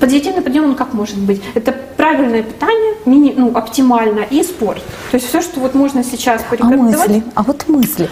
Позитивный 0.00 0.40
подъем, 0.40 0.64
он 0.64 0.74
как 0.74 0.94
может 0.94 1.18
быть? 1.18 1.42
Это 1.54 1.72
правильное 1.96 2.42
питание, 2.42 2.94
мини, 3.04 3.34
ну, 3.36 3.54
оптимально, 3.54 4.20
и 4.20 4.42
спорт. 4.42 4.82
То 5.10 5.16
есть 5.16 5.28
все, 5.28 5.42
что 5.42 5.60
вот 5.60 5.74
можно 5.74 6.02
сейчас 6.02 6.42
порекомендовать. 6.48 7.08
А 7.08 7.12
мысли? 7.12 7.24
А 7.34 7.42
вот 7.42 7.68
мысли? 7.68 8.08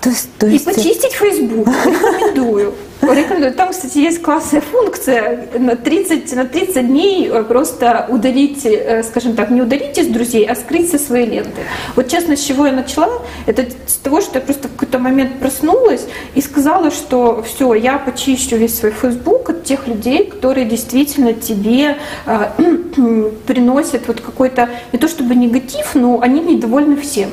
То 0.00 0.10
есть, 0.10 0.28
то 0.38 0.46
есть... 0.46 0.66
И 0.66 0.70
почистить 0.74 1.12
Facebook. 1.12 1.68
Рекомендую. 1.68 2.74
Рекомендую. 3.02 3.54
Там, 3.54 3.70
кстати, 3.70 3.98
есть 3.98 4.22
классная 4.22 4.60
функция 4.60 5.48
на 5.58 5.74
30, 5.76 6.32
на 6.36 6.44
30 6.44 6.86
дней 6.86 7.28
э, 7.28 7.42
просто 7.44 8.06
удалить, 8.08 8.64
э, 8.64 9.02
скажем 9.02 9.34
так, 9.34 9.50
не 9.50 9.62
удалить 9.62 9.96
из 9.98 10.08
друзей, 10.08 10.46
а 10.46 10.54
скрыть 10.54 10.90
со 10.90 10.98
своей 10.98 11.26
ленты. 11.26 11.62
Вот 11.96 12.08
честно, 12.08 12.36
с 12.36 12.40
чего 12.40 12.66
я 12.66 12.72
начала, 12.72 13.22
это 13.46 13.66
с 13.86 13.94
того, 13.94 14.20
что 14.20 14.38
я 14.38 14.44
просто 14.44 14.68
в 14.68 14.72
какой-то 14.72 14.98
момент 14.98 15.38
проснулась 15.40 16.06
и 16.34 16.40
сказала, 16.40 16.90
что 16.90 17.42
все, 17.42 17.74
я 17.74 17.98
почищу 17.98 18.56
весь 18.56 18.78
свой 18.78 18.92
Facebook 18.92 19.50
от 19.50 19.64
тех 19.64 19.86
людей, 19.86 20.26
которые 20.26 20.66
действительно 20.66 21.32
тебе 21.32 21.96
э, 22.26 22.46
приносят 23.46 24.06
вот 24.06 24.20
какой-то, 24.20 24.68
не 24.92 24.98
то 24.98 25.08
чтобы 25.08 25.34
негатив, 25.34 25.94
но 25.94 26.20
они 26.20 26.40
недовольны 26.40 26.96
всем. 26.96 27.30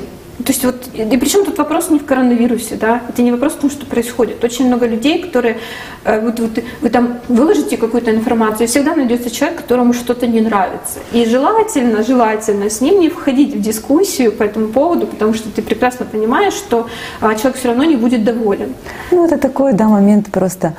То 0.48 0.52
есть 0.52 0.64
вот, 0.64 0.88
и 0.94 1.18
причем 1.18 1.44
тут 1.44 1.58
вопрос 1.58 1.90
не 1.90 1.98
в 1.98 2.06
коронавирусе, 2.06 2.76
да, 2.76 3.02
это 3.06 3.20
не 3.20 3.32
вопрос 3.32 3.52
в 3.52 3.56
том, 3.56 3.70
что 3.70 3.84
происходит. 3.84 4.42
Очень 4.42 4.68
много 4.68 4.86
людей, 4.86 5.22
которые, 5.22 5.58
э, 6.04 6.20
вот, 6.22 6.40
вот 6.40 6.58
вы 6.80 6.88
там 6.88 7.18
выложите 7.28 7.76
какую-то 7.76 8.10
информацию, 8.10 8.66
всегда 8.66 8.96
найдется 8.96 9.30
человек, 9.30 9.58
которому 9.58 9.92
что-то 9.92 10.26
не 10.26 10.40
нравится. 10.40 11.00
И 11.12 11.26
желательно, 11.26 12.02
желательно 12.02 12.70
с 12.70 12.80
ним 12.80 12.98
не 13.00 13.10
входить 13.10 13.54
в 13.54 13.60
дискуссию 13.60 14.32
по 14.32 14.42
этому 14.42 14.68
поводу, 14.68 15.06
потому 15.06 15.34
что 15.34 15.50
ты 15.50 15.60
прекрасно 15.60 16.06
понимаешь, 16.06 16.54
что 16.54 16.88
а, 17.20 17.34
человек 17.34 17.58
все 17.58 17.68
равно 17.68 17.84
не 17.84 17.96
будет 17.96 18.24
доволен. 18.24 18.74
Ну, 19.10 19.26
это 19.26 19.36
такой, 19.36 19.74
да, 19.74 19.88
момент 19.88 20.32
просто. 20.32 20.72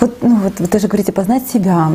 Вот, 0.00 0.16
ну, 0.22 0.40
вот 0.42 0.58
вы 0.58 0.66
тоже 0.66 0.88
говорите, 0.88 1.12
познать 1.12 1.46
себя, 1.46 1.92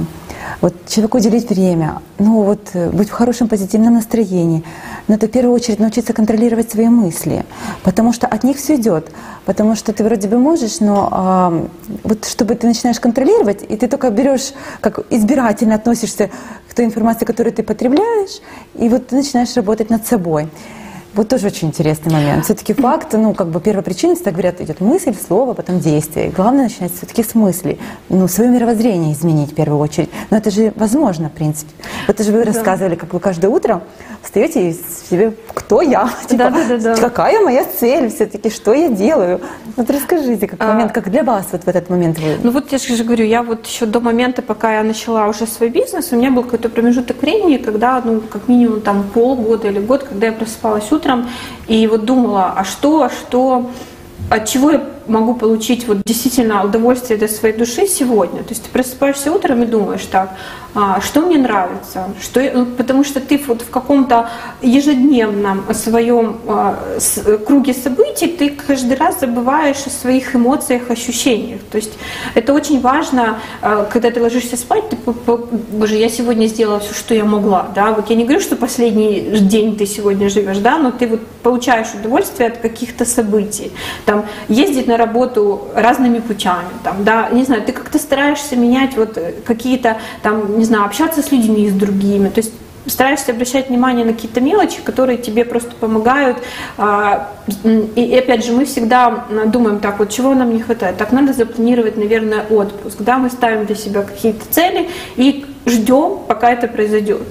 вот 0.61 0.73
человеку 0.87 1.17
уделить 1.17 1.49
время, 1.49 2.01
ну 2.19 2.43
вот 2.43 2.69
э, 2.73 2.89
быть 2.89 3.09
в 3.09 3.11
хорошем 3.11 3.47
позитивном 3.47 3.95
настроении. 3.95 4.63
Но 5.07 5.15
это 5.15 5.27
в 5.27 5.31
первую 5.31 5.53
очередь 5.53 5.79
научиться 5.79 6.13
контролировать 6.13 6.71
свои 6.71 6.87
мысли, 6.87 7.45
потому 7.83 8.13
что 8.13 8.27
от 8.27 8.43
них 8.43 8.57
все 8.57 8.75
идет. 8.75 9.11
Потому 9.45 9.75
что 9.75 9.91
ты 9.91 10.03
вроде 10.03 10.27
бы 10.29 10.37
можешь, 10.37 10.79
но 10.79 11.09
а, 11.11 11.67
вот 12.03 12.25
чтобы 12.25 12.55
ты 12.55 12.65
начинаешь 12.65 12.99
контролировать, 12.99 13.63
и 13.67 13.75
ты 13.75 13.87
только 13.87 14.09
берешь, 14.09 14.53
как 14.79 14.99
избирательно 15.09 15.75
относишься 15.75 16.29
к 16.69 16.73
той 16.73 16.85
информации, 16.85 17.25
которую 17.25 17.53
ты 17.53 17.61
потребляешь, 17.61 18.39
и 18.75 18.87
вот 18.87 19.07
ты 19.07 19.15
начинаешь 19.17 19.53
работать 19.55 19.89
над 19.89 20.07
собой. 20.07 20.49
Вот 21.15 21.29
тоже 21.29 21.47
очень 21.47 21.67
интересный 21.67 22.11
момент. 22.11 22.45
Все-таки 22.45 22.73
факт, 22.73 23.13
ну, 23.13 23.33
как 23.33 23.49
бы 23.49 23.61
первопричина, 23.61 24.15
так 24.15 24.33
говорят, 24.33 24.61
идет 24.61 24.81
мысль, 24.81 25.15
слово, 25.15 25.53
потом 25.53 25.79
действие. 25.79 26.27
И 26.27 26.31
главное 26.31 26.63
начинать 26.63 26.91
все-таки 26.95 27.23
с 27.23 27.35
мысли. 27.35 27.77
Ну, 28.09 28.27
свое 28.27 28.49
мировоззрение 28.49 29.13
изменить 29.13 29.51
в 29.51 29.55
первую 29.55 29.79
очередь. 29.79 30.09
Но 30.31 30.37
это 30.37 30.49
же 30.49 30.73
возможно, 30.75 31.29
в 31.29 31.33
принципе. 31.33 31.71
Вот 32.07 32.15
это 32.15 32.23
же 32.23 32.31
вы 32.31 32.39
да. 32.39 32.45
рассказывали, 32.45 32.95
как 32.95 33.13
вы 33.13 33.19
каждое 33.19 33.49
утро 33.49 33.83
встаете 34.23 34.69
и 34.69 34.73
себе, 34.73 35.33
кто 35.53 35.81
я? 35.81 36.09
Типа, 36.27 36.45
да, 36.45 36.49
да, 36.49 36.77
да, 36.77 36.95
да. 36.95 37.01
какая 37.01 37.39
моя 37.41 37.65
цель 37.65 38.09
все-таки, 38.09 38.49
что 38.49 38.73
я 38.73 38.89
делаю? 38.89 39.41
Вот 39.75 39.89
расскажите, 39.91 40.47
как 40.47 40.61
а, 40.63 40.73
момент, 40.73 40.93
как 40.93 41.11
для 41.11 41.23
вас 41.23 41.47
вот 41.51 41.63
в 41.63 41.67
этот 41.67 41.89
момент 41.89 42.17
вы... 42.17 42.37
Ну 42.41 42.49
вот 42.49 42.71
я 42.71 42.79
же 42.79 43.03
говорю, 43.03 43.25
я 43.25 43.43
вот 43.43 43.67
еще 43.67 43.85
до 43.85 43.99
момента, 43.99 44.41
пока 44.41 44.77
я 44.77 44.83
начала 44.83 45.27
уже 45.27 45.45
свой 45.45 45.69
бизнес, 45.69 46.11
у 46.11 46.15
меня 46.15 46.31
был 46.31 46.43
какой-то 46.43 46.69
промежуток 46.69 47.21
времени, 47.21 47.57
когда, 47.57 48.01
ну, 48.03 48.21
как 48.21 48.47
минимум 48.47 48.81
там 48.81 49.03
полгода 49.13 49.67
или 49.67 49.79
год, 49.79 50.03
когда 50.03 50.27
я 50.27 50.31
просыпалась 50.31 50.91
утром 50.91 51.02
и 51.67 51.87
вот 51.87 52.05
думала, 52.05 52.53
а 52.55 52.63
что, 52.63 53.03
а 53.03 53.09
что, 53.09 53.69
от 54.29 54.47
чего 54.47 54.71
я 54.71 54.83
могу 55.07 55.35
получить 55.35 55.87
вот 55.87 56.03
действительно 56.05 56.63
удовольствие 56.63 57.17
для 57.17 57.27
своей 57.27 57.55
души 57.55 57.87
сегодня. 57.87 58.43
То 58.43 58.49
есть 58.49 58.63
ты 58.63 58.69
просыпаешься 58.69 59.31
утром 59.31 59.63
и 59.63 59.65
думаешь 59.65 60.05
так, 60.05 60.31
что 61.01 61.21
мне 61.21 61.37
нравится, 61.37 62.09
что, 62.21 62.41
ну, 62.53 62.65
потому 62.65 63.03
что 63.03 63.19
ты 63.19 63.39
вот 63.47 63.61
в 63.61 63.69
каком-то 63.69 64.29
ежедневном 64.61 65.71
своем 65.73 66.37
а, 66.47 66.79
круге 67.45 67.73
событий 67.73 68.27
ты 68.27 68.49
каждый 68.49 68.97
раз 68.97 69.19
забываешь 69.19 69.85
о 69.85 69.89
своих 69.91 70.35
эмоциях, 70.35 70.89
ощущениях. 70.89 71.61
То 71.71 71.77
есть 71.77 71.93
это 72.33 72.53
очень 72.53 72.81
важно, 72.81 73.39
а, 73.61 73.85
когда 73.85 74.09
ты 74.09 74.19
ложишься 74.19 74.57
спать, 74.57 74.89
ты, 74.89 74.97
боже, 75.05 75.95
я 75.95 76.09
сегодня 76.09 76.47
сделала 76.47 76.79
все, 76.79 76.93
что 76.95 77.13
я 77.13 77.25
могла, 77.25 77.67
да, 77.75 77.91
вот 77.91 78.09
я 78.09 78.15
не 78.15 78.23
говорю, 78.23 78.41
что 78.41 78.55
последний 78.55 79.21
день 79.41 79.77
ты 79.77 79.85
сегодня 79.85 80.27
живешь, 80.29 80.57
да, 80.57 80.77
но 80.77 80.89
ты 80.89 81.07
вот 81.07 81.19
получаешь 81.43 81.93
удовольствие 81.93 82.49
от 82.49 82.57
каких-то 82.57 83.05
событий, 83.05 83.71
там 84.05 84.25
ездить 84.49 84.87
на 84.87 84.97
работу 84.97 85.67
разными 85.75 86.19
путями, 86.19 86.69
там, 86.83 87.03
да, 87.03 87.29
не 87.29 87.43
знаю, 87.43 87.61
ты 87.61 87.71
как-то 87.73 87.99
стараешься 87.99 88.55
менять 88.55 88.97
вот 88.97 89.19
какие-то 89.45 89.97
там, 90.23 90.62
не 90.63 90.67
знаю, 90.67 90.85
общаться 90.85 91.21
с 91.21 91.29
людьми, 91.29 91.69
с 91.69 91.73
другими. 91.73 92.29
То 92.29 92.39
есть 92.39 92.53
стараешься 92.85 93.33
обращать 93.33 93.67
внимание 93.67 94.05
на 94.05 94.13
какие-то 94.13 94.39
мелочи, 94.39 94.79
которые 94.81 95.17
тебе 95.17 95.43
просто 95.43 95.71
помогают. 95.75 96.37
А, 96.77 97.31
и 97.95 98.15
опять 98.17 98.45
же, 98.45 98.53
мы 98.53 98.63
всегда 98.63 99.25
думаем 99.47 99.79
так, 99.79 99.99
вот 99.99 100.09
чего 100.09 100.33
нам 100.33 100.53
не 100.53 100.61
хватает. 100.61 100.95
Так 100.95 101.11
надо 101.11 101.33
запланировать, 101.33 101.97
наверное, 101.97 102.45
отпуск. 102.49 102.95
Да, 102.99 103.17
мы 103.17 103.29
ставим 103.29 103.65
для 103.65 103.75
себя 103.75 104.03
какие-то 104.03 104.45
цели 104.49 104.89
и 105.17 105.45
ждем, 105.65 106.19
пока 106.29 106.49
это 106.51 106.69
произойдет. 106.69 107.27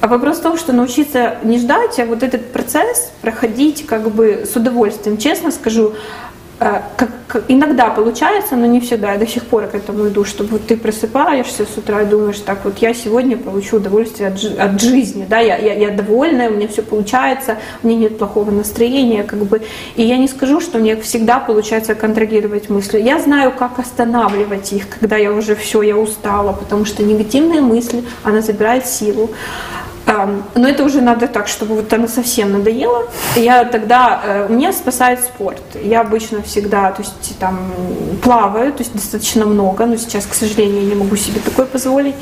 А 0.00 0.06
вопрос 0.06 0.38
в 0.38 0.42
том, 0.42 0.56
что 0.56 0.72
научиться 0.72 1.38
не 1.42 1.58
ждать, 1.58 1.98
а 1.98 2.06
вот 2.06 2.22
этот 2.22 2.52
процесс 2.52 3.10
проходить 3.20 3.84
как 3.84 4.12
бы 4.12 4.46
с 4.50 4.54
удовольствием. 4.54 5.18
Честно 5.18 5.50
скажу, 5.50 5.94
как, 6.60 7.08
как, 7.26 7.44
иногда 7.48 7.88
получается, 7.88 8.54
но 8.54 8.66
не 8.66 8.80
всегда. 8.80 9.12
Я 9.12 9.18
до 9.18 9.26
сих 9.26 9.44
пор 9.44 9.66
к 9.66 9.74
этому 9.74 10.08
иду, 10.08 10.26
чтобы 10.26 10.50
вот 10.50 10.66
ты 10.66 10.76
просыпаешься 10.76 11.64
с 11.64 11.78
утра 11.78 12.02
и 12.02 12.04
думаешь, 12.06 12.38
так 12.40 12.64
вот 12.64 12.78
я 12.78 12.92
сегодня 12.92 13.38
получу 13.38 13.78
удовольствие 13.78 14.28
от, 14.28 14.44
от 14.58 14.78
жизни, 14.78 15.24
да, 15.26 15.38
я, 15.38 15.56
я, 15.56 15.72
я 15.72 15.90
довольная, 15.90 16.50
у 16.50 16.54
меня 16.54 16.68
все 16.68 16.82
получается, 16.82 17.56
у 17.82 17.86
меня 17.86 18.00
нет 18.00 18.18
плохого 18.18 18.50
настроения, 18.50 19.22
как 19.22 19.38
бы. 19.38 19.62
И 19.96 20.02
я 20.02 20.18
не 20.18 20.28
скажу, 20.28 20.60
что 20.60 20.78
мне 20.78 20.96
всегда 20.96 21.40
получается 21.40 21.94
контролировать 21.94 22.68
мысли. 22.68 23.00
Я 23.00 23.18
знаю, 23.20 23.52
как 23.52 23.78
останавливать 23.78 24.74
их, 24.74 24.86
когда 24.90 25.16
я 25.16 25.32
уже 25.32 25.54
все, 25.54 25.80
я 25.80 25.96
устала, 25.96 26.52
потому 26.52 26.84
что 26.84 27.02
негативные 27.02 27.62
мысли, 27.62 28.04
она 28.22 28.42
забирает 28.42 28.86
силу. 28.86 29.30
Но 30.06 30.68
это 30.68 30.84
уже 30.84 31.00
надо 31.00 31.28
так, 31.28 31.46
чтобы 31.46 31.76
вот 31.76 31.92
оно 31.92 32.08
совсем 32.08 32.52
надоело. 32.52 33.06
Я 33.36 33.64
тогда, 33.64 34.20
э, 34.24 34.46
меня 34.48 34.72
спасает 34.72 35.20
спорт. 35.20 35.62
Я 35.82 36.00
обычно 36.00 36.42
всегда, 36.42 36.90
то 36.90 37.02
есть 37.02 37.38
там 37.38 37.58
плаваю, 38.22 38.72
то 38.72 38.80
есть 38.80 38.92
достаточно 38.92 39.46
много, 39.46 39.86
но 39.86 39.96
сейчас, 39.96 40.26
к 40.26 40.34
сожалению, 40.34 40.82
не 40.82 40.94
могу 40.94 41.16
себе 41.16 41.40
такое 41.40 41.66
позволить. 41.66 42.14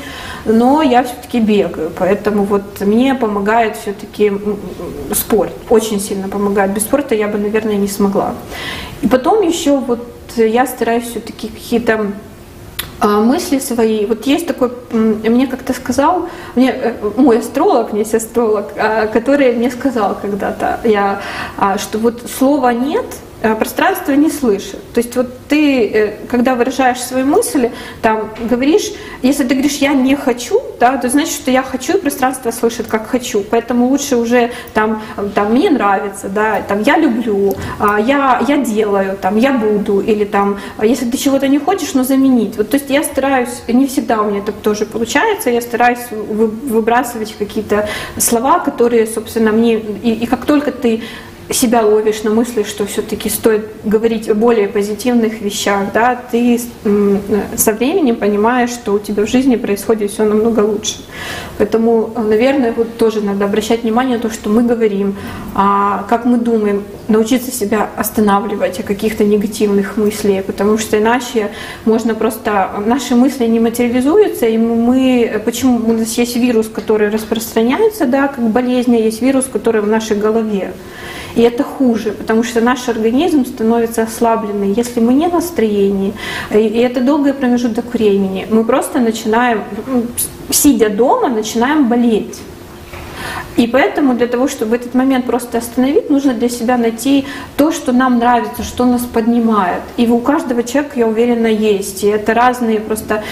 Но 0.45 0.81
я 0.81 1.03
все-таки 1.03 1.39
бегаю, 1.39 1.91
поэтому 1.97 2.43
вот 2.43 2.81
мне 2.81 3.15
помогает 3.15 3.75
все-таки 3.77 4.31
спорт, 5.13 5.53
очень 5.69 5.99
сильно 5.99 6.27
помогает. 6.29 6.71
Без 6.71 6.83
спорта 6.83 7.15
я 7.15 7.27
бы, 7.27 7.37
наверное, 7.37 7.75
не 7.75 7.87
смогла. 7.87 8.35
И 9.01 9.07
потом 9.07 9.41
еще 9.41 9.77
вот 9.77 10.05
я 10.35 10.67
стараюсь 10.67 11.05
все-таки 11.05 11.47
какие-то 11.47 12.11
мысли 13.07 13.59
свои. 13.59 14.05
Вот 14.05 14.25
есть 14.27 14.47
такой, 14.47 14.71
мне 14.91 15.47
как-то 15.47 15.73
сказал, 15.73 16.27
мне 16.55 16.71
э, 16.71 16.93
мой 17.15 17.39
астролог, 17.39 17.91
мне 17.91 18.01
есть 18.01 18.15
астролог, 18.15 18.67
а, 18.77 19.07
который 19.07 19.53
мне 19.53 19.71
сказал 19.71 20.17
когда-то, 20.21 20.79
я, 20.83 21.21
а, 21.57 21.77
что 21.77 21.97
вот 21.97 22.29
слова 22.29 22.73
нет, 22.73 23.05
пространство 23.41 24.11
не 24.13 24.29
слышит. 24.29 24.79
То 24.93 24.99
есть 24.99 25.15
вот 25.15 25.27
ты, 25.47 25.87
э, 25.87 26.13
когда 26.29 26.55
выражаешь 26.55 26.99
свои 26.99 27.23
мысли, 27.23 27.71
там 28.01 28.29
говоришь, 28.49 28.91
если 29.21 29.43
ты 29.43 29.55
говоришь 29.55 29.77
«я 29.77 29.93
не 29.93 30.15
хочу», 30.15 30.61
да, 30.79 30.97
то 30.97 31.09
значит, 31.09 31.33
что 31.33 31.51
я 31.51 31.63
хочу, 31.63 31.97
и 31.97 32.01
пространство 32.01 32.51
слышит, 32.51 32.87
как 32.87 33.07
хочу. 33.07 33.43
Поэтому 33.49 33.87
лучше 33.87 34.17
уже 34.17 34.51
там, 34.73 35.01
там 35.35 35.53
«мне 35.53 35.69
нравится», 35.69 36.27
да, 36.27 36.61
там 36.67 36.81
«я 36.81 36.97
люблю», 36.97 37.53
а, 37.79 37.99
я, 37.99 38.41
«я 38.47 38.57
делаю», 38.57 39.17
там 39.21 39.37
«я 39.37 39.53
буду», 39.53 40.01
или 40.01 40.25
там 40.25 40.59
«если 40.81 41.09
ты 41.09 41.17
чего-то 41.17 41.47
не 41.47 41.59
хочешь, 41.59 41.93
но 41.93 42.03
заменить». 42.03 42.57
Вот, 42.57 42.69
то 42.69 42.77
есть 42.77 42.89
я 42.89 43.03
стараюсь, 43.03 43.61
не 43.67 43.87
всегда 43.87 44.21
у 44.21 44.29
меня 44.29 44.39
это 44.39 44.51
тоже 44.51 44.85
получается, 44.85 45.49
я 45.49 45.61
стараюсь 45.61 45.99
выбрасывать 46.11 47.35
какие-то 47.37 47.87
слова, 48.17 48.59
которые, 48.59 49.07
собственно, 49.07 49.51
мне... 49.51 49.75
И, 49.75 50.11
и 50.13 50.25
как 50.25 50.45
только 50.45 50.71
ты 50.71 51.01
себя 51.51 51.81
ловишь 51.81 52.23
на 52.23 52.29
мысли, 52.31 52.63
что 52.63 52.85
все-таки 52.85 53.29
стоит 53.29 53.65
говорить 53.83 54.29
о 54.29 54.35
более 54.35 54.67
позитивных 54.67 55.41
вещах, 55.41 55.91
да, 55.93 56.15
ты 56.15 56.59
со 57.55 57.73
временем 57.73 58.15
понимаешь, 58.15 58.69
что 58.69 58.93
у 58.93 58.99
тебя 58.99 59.25
в 59.25 59.29
жизни 59.29 59.55
происходит 59.55 60.11
все 60.11 60.25
намного 60.25 60.59
лучше. 60.59 60.97
Поэтому, 61.57 62.13
наверное, 62.15 62.73
вот 62.73 62.97
тоже 62.97 63.21
надо 63.21 63.45
обращать 63.45 63.83
внимание 63.83 64.17
на 64.17 64.21
то, 64.21 64.29
что 64.29 64.49
мы 64.49 64.63
говорим, 64.63 65.15
а 65.55 66.05
как 66.09 66.25
мы 66.25 66.37
думаем, 66.37 66.83
научиться 67.07 67.51
себя 67.51 67.89
останавливать 67.95 68.79
о 68.79 68.83
каких-то 68.83 69.23
негативных 69.23 69.97
мыслях, 69.97 70.45
потому 70.45 70.77
что 70.77 70.99
иначе 70.99 71.49
можно 71.85 72.13
просто 72.13 72.69
наши 72.85 73.15
мысли 73.15 73.45
не 73.45 73.59
материализуются, 73.59 74.45
и 74.45 74.57
мы 74.57 75.41
почему 75.43 75.77
у 75.89 75.93
нас 75.93 76.13
есть 76.17 76.35
вирус, 76.35 76.67
который 76.67 77.09
распространяется, 77.09 78.05
да, 78.05 78.27
как 78.27 78.47
болезнь, 78.49 78.95
а 78.95 78.99
есть 78.99 79.21
вирус, 79.21 79.45
который 79.51 79.81
в 79.81 79.87
нашей 79.87 80.17
голове. 80.17 80.73
И 81.39 81.41
это 81.41 81.63
хуже, 81.63 82.11
потому 82.11 82.43
что 82.43 82.59
наш 82.59 82.89
организм 82.89 83.45
становится 83.45 84.01
ослабленный. 84.01 84.73
Если 84.73 84.99
мы 84.99 85.13
не 85.13 85.29
в 85.29 85.33
настроении, 85.33 86.13
и 86.51 86.79
это 86.79 86.99
долгий 86.99 87.31
промежуток 87.31 87.93
времени, 87.93 88.45
мы 88.51 88.65
просто 88.65 88.99
начинаем, 88.99 89.63
сидя 90.49 90.89
дома, 90.89 91.29
начинаем 91.29 91.87
болеть. 91.87 92.41
И 93.55 93.67
поэтому 93.67 94.15
для 94.15 94.27
того, 94.27 94.49
чтобы 94.49 94.75
этот 94.75 94.93
момент 94.95 95.27
просто 95.27 95.59
остановить, 95.59 96.09
нужно 96.09 96.33
для 96.33 96.49
себя 96.49 96.75
найти 96.77 97.25
то, 97.55 97.71
что 97.71 97.93
нам 97.93 98.19
нравится, 98.19 98.63
что 98.63 98.83
нас 98.83 99.03
поднимает. 99.03 99.83
И 99.95 100.09
у 100.09 100.19
каждого 100.19 100.61
человека, 100.63 100.99
я 100.99 101.07
уверена, 101.07 101.47
есть. 101.47 102.03
И 102.03 102.07
это 102.07 102.33
разные 102.33 102.81
просто 102.81 103.23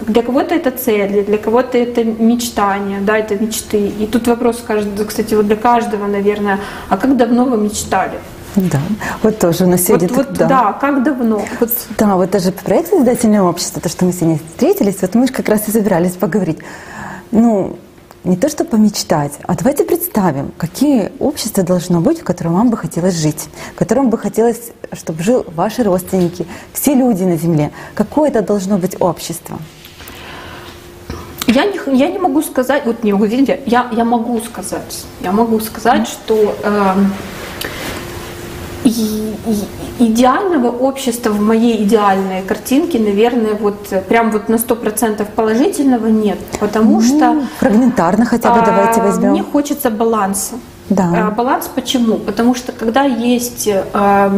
для 0.00 0.22
кого-то 0.22 0.54
это 0.54 0.70
цели, 0.70 1.22
для 1.22 1.38
кого-то 1.38 1.78
это 1.78 2.04
мечтания, 2.04 3.00
да, 3.00 3.16
это 3.18 3.36
мечты. 3.36 3.88
И 3.88 4.06
тут 4.06 4.26
вопрос, 4.28 4.62
кстати, 5.08 5.34
вот 5.34 5.46
для 5.46 5.56
каждого, 5.56 6.06
наверное, 6.06 6.60
а 6.88 6.96
как 6.96 7.16
давно 7.16 7.44
вы 7.44 7.56
мечтали? 7.56 8.18
Да, 8.56 8.80
вот 9.22 9.38
тоже 9.38 9.64
у 9.64 9.68
нас 9.68 9.82
сегодня... 9.82 10.08
Вот, 10.08 10.28
вот, 10.28 10.32
да. 10.32 10.46
да, 10.46 10.72
как 10.72 11.02
давно? 11.02 11.42
Вот. 11.60 11.70
Да, 11.98 12.16
вот 12.16 12.30
даже 12.30 12.52
проект 12.52 12.92
«Издательное 12.92 13.42
общество», 13.42 13.82
то, 13.82 13.88
что 13.88 14.04
мы 14.06 14.12
сегодня 14.12 14.38
встретились, 14.38 14.96
вот 15.02 15.14
мы 15.14 15.26
же 15.26 15.32
как 15.32 15.48
раз 15.48 15.68
и 15.68 15.70
собирались 15.70 16.12
поговорить. 16.12 16.58
Ну, 17.32 17.78
не 18.24 18.36
то, 18.36 18.48
что 18.48 18.64
помечтать, 18.64 19.32
а 19.46 19.54
давайте 19.54 19.84
представим, 19.84 20.52
какие 20.56 21.12
общества 21.18 21.62
должно 21.62 22.00
быть, 22.00 22.20
в 22.20 22.24
котором 22.24 22.54
вам 22.54 22.70
бы 22.70 22.76
хотелось 22.76 23.14
жить, 23.14 23.48
в 23.74 23.78
котором 23.78 24.08
бы 24.08 24.18
хотелось, 24.18 24.72
чтобы 24.92 25.22
жил 25.22 25.44
ваши 25.54 25.82
родственники, 25.82 26.46
все 26.72 26.94
люди 26.94 27.24
на 27.24 27.36
Земле. 27.36 27.72
Какое 27.94 28.30
это 28.30 28.40
должно 28.40 28.78
быть 28.78 28.96
общество? 29.00 29.58
Я 31.46 31.64
не, 31.64 31.78
я 31.96 32.10
не 32.10 32.18
могу 32.18 32.42
сказать, 32.42 32.84
вот 32.86 33.04
не 33.04 33.12
видите, 33.12 33.60
я, 33.66 33.88
я 33.92 34.04
могу 34.04 34.40
сказать, 34.40 35.04
я 35.20 35.30
могу 35.30 35.60
сказать, 35.60 36.08
что 36.08 36.56
э, 36.62 36.94
и, 38.84 39.34
и, 39.46 40.04
идеального 40.06 40.68
общества 40.68 41.30
в 41.30 41.40
моей 41.40 41.84
идеальной 41.84 42.42
картинке, 42.42 42.98
наверное, 42.98 43.54
вот 43.54 43.88
прям 44.08 44.30
вот 44.30 44.48
на 44.48 44.58
сто 44.58 44.74
процентов 44.74 45.28
положительного 45.28 46.06
нет, 46.08 46.38
потому 46.58 47.00
ну, 47.00 47.02
что... 47.02 47.42
Фрагментарно 47.60 48.24
хотя 48.24 48.52
бы 48.52 48.60
а, 48.60 48.66
давайте 48.66 49.00
возьмем. 49.00 49.30
Мне 49.30 49.42
хочется 49.42 49.90
баланса. 49.90 50.54
Да. 50.88 51.28
А, 51.28 51.30
баланс 51.30 51.68
почему? 51.74 52.16
Потому 52.18 52.54
что 52.54 52.72
когда 52.72 53.04
есть 53.04 53.68
э, 53.68 54.30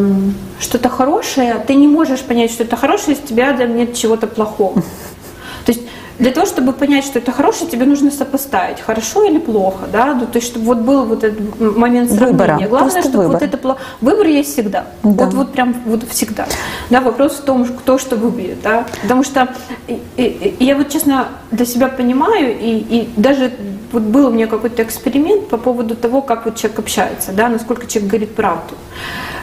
что-то 0.61 0.88
хорошее, 0.88 1.62
ты 1.66 1.75
не 1.75 1.88
можешь 1.88 2.21
понять, 2.21 2.51
что 2.51 2.64
это 2.64 2.77
хорошее, 2.77 3.16
если 3.16 3.25
у 3.25 3.27
тебя 3.29 3.53
нет 3.53 3.94
чего-то 3.94 4.27
плохого. 4.27 4.75
То 5.66 5.73
есть 5.73 5.83
для 6.19 6.33
того, 6.33 6.47
чтобы 6.47 6.73
понять, 6.73 7.05
что 7.05 7.19
это 7.19 7.31
хорошее, 7.33 7.71
тебе 7.71 7.87
нужно 7.87 8.11
сопоставить, 8.11 8.81
хорошо 8.81 9.25
или 9.25 9.39
плохо, 9.39 9.87
да, 9.93 10.15
ну, 10.15 10.27
то 10.27 10.39
есть, 10.39 10.49
чтобы 10.49 10.67
вот 10.67 10.79
был 10.79 11.05
вот 11.05 11.25
этот 11.25 11.61
момент 11.61 12.11
сравнения. 12.11 12.33
Выбора. 12.33 12.69
Главное, 12.69 12.79
Просто 12.81 13.03
чтобы 13.03 13.19
выбор. 13.19 13.33
вот 13.33 13.43
это 13.43 13.57
плохо. 13.57 13.81
Выбор 14.01 14.27
есть 14.27 14.53
всегда. 14.53 14.87
Да. 15.03 15.25
Вот, 15.25 15.35
вот 15.35 15.53
прям 15.53 15.75
вот 15.87 16.09
всегда. 16.09 16.47
Да, 16.91 17.01
вопрос 17.01 17.35
в 17.35 17.43
том, 17.43 17.65
кто 17.65 17.99
что 17.99 18.17
выберет, 18.17 18.63
да. 18.63 18.87
Потому 19.03 19.23
что 19.23 19.49
и, 19.87 20.01
и, 20.17 20.65
я 20.65 20.77
вот 20.77 20.89
честно 20.89 21.29
для 21.53 21.67
себя 21.67 21.89
понимаю, 21.89 22.59
и, 22.59 22.79
и 22.79 23.11
даже 23.17 23.53
вот 23.93 24.03
был 24.03 24.27
у 24.27 24.31
меня 24.31 24.47
какой-то 24.47 24.83
эксперимент 24.83 25.49
по 25.49 25.57
поводу 25.57 25.95
того, 25.95 26.21
как 26.21 26.47
вот 26.47 26.57
человек 26.57 26.81
общается, 26.81 27.33
да, 27.33 27.49
насколько 27.49 27.87
человек 27.87 28.11
говорит 28.11 28.35
правду. 28.35 28.75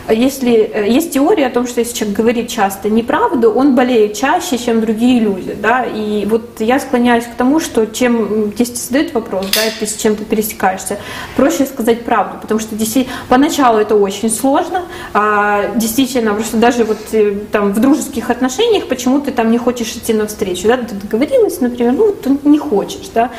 Если 0.10 0.54
э, 0.54 0.88
есть 0.88 1.14
теория 1.14 1.48
о 1.48 1.50
том, 1.50 1.68
что 1.68 1.80
если 1.80 1.96
человек 1.96 2.18
говорит 2.18 2.50
часто 2.50 2.90
неправду, 2.90 3.52
он 3.52 3.76
болеет 3.76 4.14
чаще, 4.14 4.58
чем 4.58 4.82
другие 4.82 5.20
люди, 5.20 5.56
да, 5.60 5.84
и 5.84 6.26
вот 6.26 6.60
я 6.60 6.80
склоняюсь 6.80 7.26
к 7.26 7.36
тому, 7.36 7.60
что 7.60 7.86
чем, 7.88 8.54
если 8.58 8.76
задают 8.76 9.14
вопрос, 9.14 9.48
да, 9.54 9.62
ты 9.80 9.88
с 9.88 9.96
чем-то 9.96 10.24
пересекаешься, 10.26 11.00
проще 11.36 11.66
сказать 11.66 12.04
правду, 12.04 12.38
потому 12.42 12.60
что 12.60 12.76
действительно, 12.76 13.16
поначалу 13.30 13.80
это 13.80 13.96
очень 13.96 14.30
сложно, 14.30 14.84
а, 15.14 15.72
действительно, 15.76 16.34
просто 16.34 16.58
даже 16.58 16.84
вот 16.84 17.00
э, 17.12 17.36
там 17.52 17.74
в 17.74 17.80
дружеских 17.80 18.30
отношениях 18.30 18.88
почему 18.88 19.22
ты 19.22 19.32
там 19.32 19.52
не 19.52 19.58
хочешь 19.58 19.96
идти 19.96 20.14
навстречу, 20.14 20.68
да, 20.68 20.78
ты 20.78 20.94
договорилась, 20.94 21.62
например, 21.62 21.94
ну, 21.94 22.12
ты 22.12 22.38
не 22.44 22.60
хочешь, 22.60 23.10
да, 23.14 23.32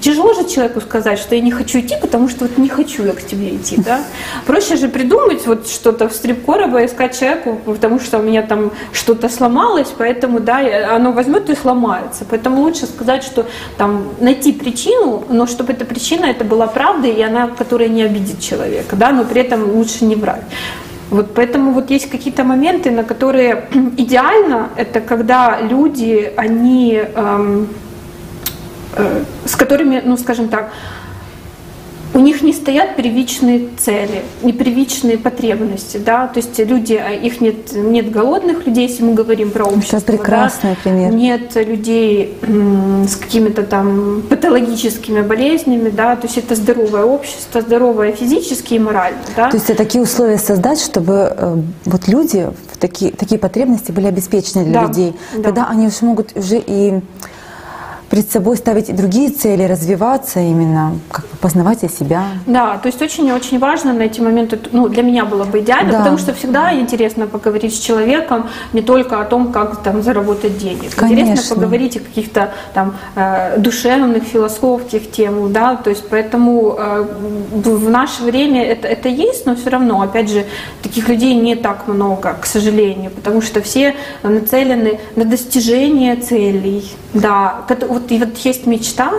Тяжело 0.00 0.32
же 0.32 0.48
человеку 0.48 0.80
сказать, 0.80 1.18
что 1.18 1.34
я 1.34 1.42
не 1.42 1.50
хочу 1.50 1.80
идти, 1.80 1.96
потому 2.00 2.28
что 2.28 2.46
вот 2.46 2.56
не 2.56 2.68
хочу 2.68 3.04
я 3.04 3.12
к 3.12 3.22
тебе 3.22 3.54
идти, 3.54 3.76
да? 3.76 4.02
Проще 4.46 4.76
же 4.76 4.88
придумать 4.88 5.46
вот 5.46 5.68
что-то 5.68 6.01
в 6.08 6.12
стрип-короба, 6.12 6.84
искать 6.84 7.18
человеку, 7.18 7.58
потому 7.64 8.00
что 8.00 8.18
у 8.18 8.22
меня 8.22 8.42
там 8.42 8.70
что-то 8.92 9.28
сломалось, 9.28 9.92
поэтому, 9.96 10.40
да, 10.40 10.60
оно 10.94 11.12
возьмет 11.12 11.50
и 11.50 11.54
сломается. 11.54 12.24
Поэтому 12.28 12.62
лучше 12.62 12.86
сказать, 12.86 13.24
что 13.24 13.46
там 13.76 14.08
найти 14.20 14.52
причину, 14.52 15.24
но 15.28 15.46
чтобы 15.46 15.72
эта 15.72 15.84
причина 15.84 16.26
это 16.26 16.44
была 16.44 16.66
правда, 16.66 17.08
и 17.08 17.20
она, 17.22 17.48
которая 17.48 17.88
не 17.88 18.02
обидит 18.02 18.40
человека, 18.40 18.96
да, 18.96 19.12
но 19.12 19.24
при 19.24 19.42
этом 19.42 19.70
лучше 19.70 20.04
не 20.04 20.16
врать. 20.16 20.42
Вот 21.10 21.34
поэтому 21.34 21.72
вот 21.72 21.90
есть 21.90 22.10
какие-то 22.10 22.42
моменты, 22.42 22.90
на 22.90 23.04
которые 23.04 23.68
идеально, 23.96 24.70
это 24.76 25.00
когда 25.00 25.60
люди, 25.60 26.32
они 26.36 27.02
эм, 27.14 27.68
Э, 28.94 29.24
с 29.46 29.56
которыми, 29.56 30.02
ну 30.04 30.16
скажем 30.18 30.48
так, 30.48 30.70
у 32.14 32.18
них 32.18 32.42
не 32.42 32.52
стоят 32.52 32.96
первичные 32.96 33.68
цели, 33.78 34.22
не 34.42 34.52
первичные 34.52 35.18
потребности, 35.18 35.96
да, 35.96 36.26
то 36.26 36.40
есть 36.40 36.58
люди, 36.58 36.94
а 36.94 37.10
их 37.10 37.40
нет, 37.40 37.72
нет 37.72 38.10
голодных 38.10 38.66
людей, 38.66 38.88
если 38.88 39.02
мы 39.02 39.14
говорим 39.14 39.50
про 39.50 39.64
общество. 39.64 39.96
Это 39.96 40.06
прекрасный 40.06 40.70
да? 40.70 40.76
пример. 40.82 41.12
Нет 41.12 41.54
людей 41.54 42.36
с 42.42 43.16
какими-то 43.16 43.62
там 43.62 44.22
патологическими 44.28 45.22
болезнями, 45.22 45.88
да, 45.88 46.16
то 46.16 46.26
есть 46.26 46.38
это 46.38 46.54
здоровое 46.54 47.04
общество, 47.04 47.60
здоровое 47.60 48.12
физически 48.12 48.74
и 48.74 48.78
морально, 48.78 49.18
да. 49.36 49.48
То 49.48 49.56
есть 49.56 49.70
это 49.70 49.82
такие 49.82 50.02
условия 50.02 50.38
создать, 50.38 50.80
чтобы 50.80 51.34
э, 51.36 51.56
вот 51.86 52.08
люди 52.08 52.50
такие, 52.78 53.12
такие 53.12 53.38
потребности 53.38 53.92
были 53.92 54.06
обеспечены 54.06 54.64
для 54.64 54.82
да, 54.82 54.86
людей, 54.86 55.14
да. 55.34 55.42
тогда 55.42 55.66
они 55.68 55.86
уже 55.86 56.04
могут 56.04 56.36
уже 56.36 56.58
и 56.58 57.00
перед 58.12 58.30
собой 58.30 58.58
ставить 58.58 58.94
другие 58.94 59.30
цели, 59.30 59.62
развиваться 59.62 60.38
именно, 60.38 60.98
как 61.10 61.24
бы 61.24 61.36
познавать 61.40 61.80
себя. 61.90 62.24
Да, 62.46 62.76
то 62.76 62.88
есть 62.88 63.00
очень-очень 63.00 63.58
важно 63.58 63.94
на 63.94 64.02
эти 64.02 64.20
моменты, 64.20 64.58
ну, 64.70 64.86
для 64.88 65.02
меня 65.02 65.24
было 65.24 65.44
бы 65.44 65.60
идеально, 65.60 65.92
да. 65.92 65.98
потому 66.00 66.18
что 66.18 66.34
всегда 66.34 66.74
интересно 66.74 67.26
поговорить 67.26 67.74
с 67.74 67.78
человеком 67.78 68.50
не 68.74 68.82
только 68.82 69.18
о 69.18 69.24
том, 69.24 69.50
как 69.50 69.82
там 69.82 70.02
заработать 70.02 70.58
денег. 70.58 70.94
Конечно. 70.94 71.22
Интересно 71.22 71.56
поговорить 71.56 71.96
о 71.96 72.00
каких-то 72.00 72.52
там 72.74 72.96
э, 73.16 73.56
душевных, 73.56 74.24
философских 74.24 75.10
темах, 75.10 75.50
да, 75.50 75.76
то 75.76 75.88
есть 75.88 76.04
поэтому 76.10 76.76
э, 76.78 77.06
в 77.64 77.88
наше 77.88 78.24
время 78.24 78.62
это, 78.62 78.88
это 78.88 79.08
есть, 79.08 79.46
но 79.46 79.56
все 79.56 79.70
равно, 79.70 80.02
опять 80.02 80.28
же, 80.28 80.44
таких 80.82 81.08
людей 81.08 81.34
не 81.34 81.56
так 81.56 81.88
много, 81.88 82.36
к 82.38 82.44
сожалению, 82.44 83.10
потому 83.10 83.40
что 83.40 83.62
все 83.62 83.94
нацелены 84.22 85.00
на 85.16 85.24
достижение 85.24 86.16
целей, 86.16 86.84
да, 87.14 87.64
вот, 87.88 88.01
и 88.10 88.18
вот 88.18 88.36
есть 88.38 88.66
мечта, 88.66 89.12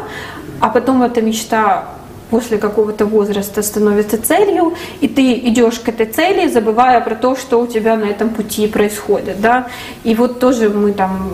а 0.59 0.69
потом 0.69 1.03
эта 1.03 1.21
мечта 1.21 1.87
после 2.33 2.57
какого-то 2.57 3.05
возраста 3.05 3.61
становится 3.61 4.17
целью, 4.17 4.73
и 5.01 5.07
ты 5.07 5.33
идешь 5.33 5.77
к 5.77 5.89
этой 5.89 6.07
цели, 6.07 6.47
забывая 6.47 6.99
про 6.99 7.13
то, 7.13 7.35
что 7.35 7.61
у 7.61 7.67
тебя 7.67 7.95
на 7.95 8.05
этом 8.05 8.29
пути 8.29 8.65
происходит. 8.65 9.39
Да? 9.39 9.67
И 10.03 10.15
вот 10.15 10.39
тоже 10.39 10.69
мы 10.69 10.93
там 10.93 11.29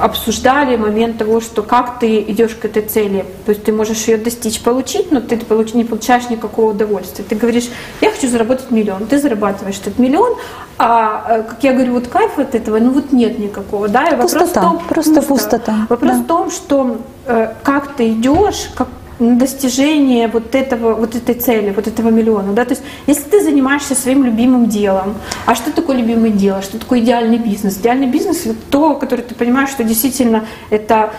обсуждали 0.00 0.76
момент 0.76 1.18
того, 1.18 1.40
что 1.40 1.62
как 1.62 1.98
ты 1.98 2.20
идешь 2.20 2.54
к 2.54 2.64
этой 2.66 2.82
цели. 2.82 3.24
То 3.46 3.50
есть 3.50 3.64
ты 3.64 3.72
можешь 3.72 4.04
ее 4.04 4.16
достичь, 4.16 4.60
получить, 4.60 5.10
но 5.10 5.20
ты 5.20 5.36
не 5.74 5.84
получаешь 5.84 6.30
никакого 6.30 6.70
удовольствия. 6.70 7.24
Ты 7.28 7.34
говоришь, 7.34 7.68
я 8.00 8.12
хочу 8.12 8.28
заработать 8.28 8.70
миллион. 8.70 9.06
Ты 9.06 9.18
зарабатываешь 9.18 9.80
этот 9.80 9.98
миллион, 9.98 10.34
а, 10.78 11.24
э, 11.28 11.42
как 11.42 11.64
я 11.64 11.72
говорю, 11.72 11.94
вот 11.94 12.06
кайф 12.06 12.38
от 12.38 12.54
этого, 12.54 12.78
ну 12.78 12.90
вот 12.90 13.10
нет 13.12 13.40
никакого. 13.40 13.88
Да? 13.88 14.06
И 14.06 14.16
пустота, 14.16 14.38
вопрос 14.38 14.50
в 14.50 14.54
том, 14.54 14.88
просто 14.88 15.14
пусто. 15.14 15.28
пустота. 15.28 15.86
Вопрос 15.88 16.12
да. 16.12 16.18
в 16.18 16.26
том, 16.26 16.50
что 16.52 16.96
э, 17.26 17.54
как 17.64 17.96
ты 17.96 18.10
идешь, 18.10 18.70
как 18.76 18.86
на 19.18 19.36
достижение 19.36 20.28
вот 20.28 20.54
этого, 20.54 20.94
вот 20.94 21.14
этой 21.14 21.34
цели, 21.34 21.70
вот 21.70 21.86
этого 21.86 22.10
миллиона. 22.10 22.52
Да? 22.52 22.64
То 22.64 22.72
есть, 22.72 22.82
если 23.06 23.22
ты 23.24 23.42
занимаешься 23.42 23.94
своим 23.94 24.24
любимым 24.24 24.66
делом, 24.68 25.14
а 25.46 25.54
что 25.54 25.72
такое 25.72 25.96
любимое 25.96 26.30
дело, 26.30 26.62
что 26.62 26.78
такое 26.78 27.00
идеальный 27.00 27.38
бизнес? 27.38 27.78
Идеальный 27.78 28.06
бизнес– 28.08 28.42
это 28.46 28.56
то, 28.70 28.94
которое 28.94 29.22
ты 29.22 29.34
понимаешь, 29.34 29.70
что 29.70 29.84
действительно 29.84 30.44
это 30.70 31.12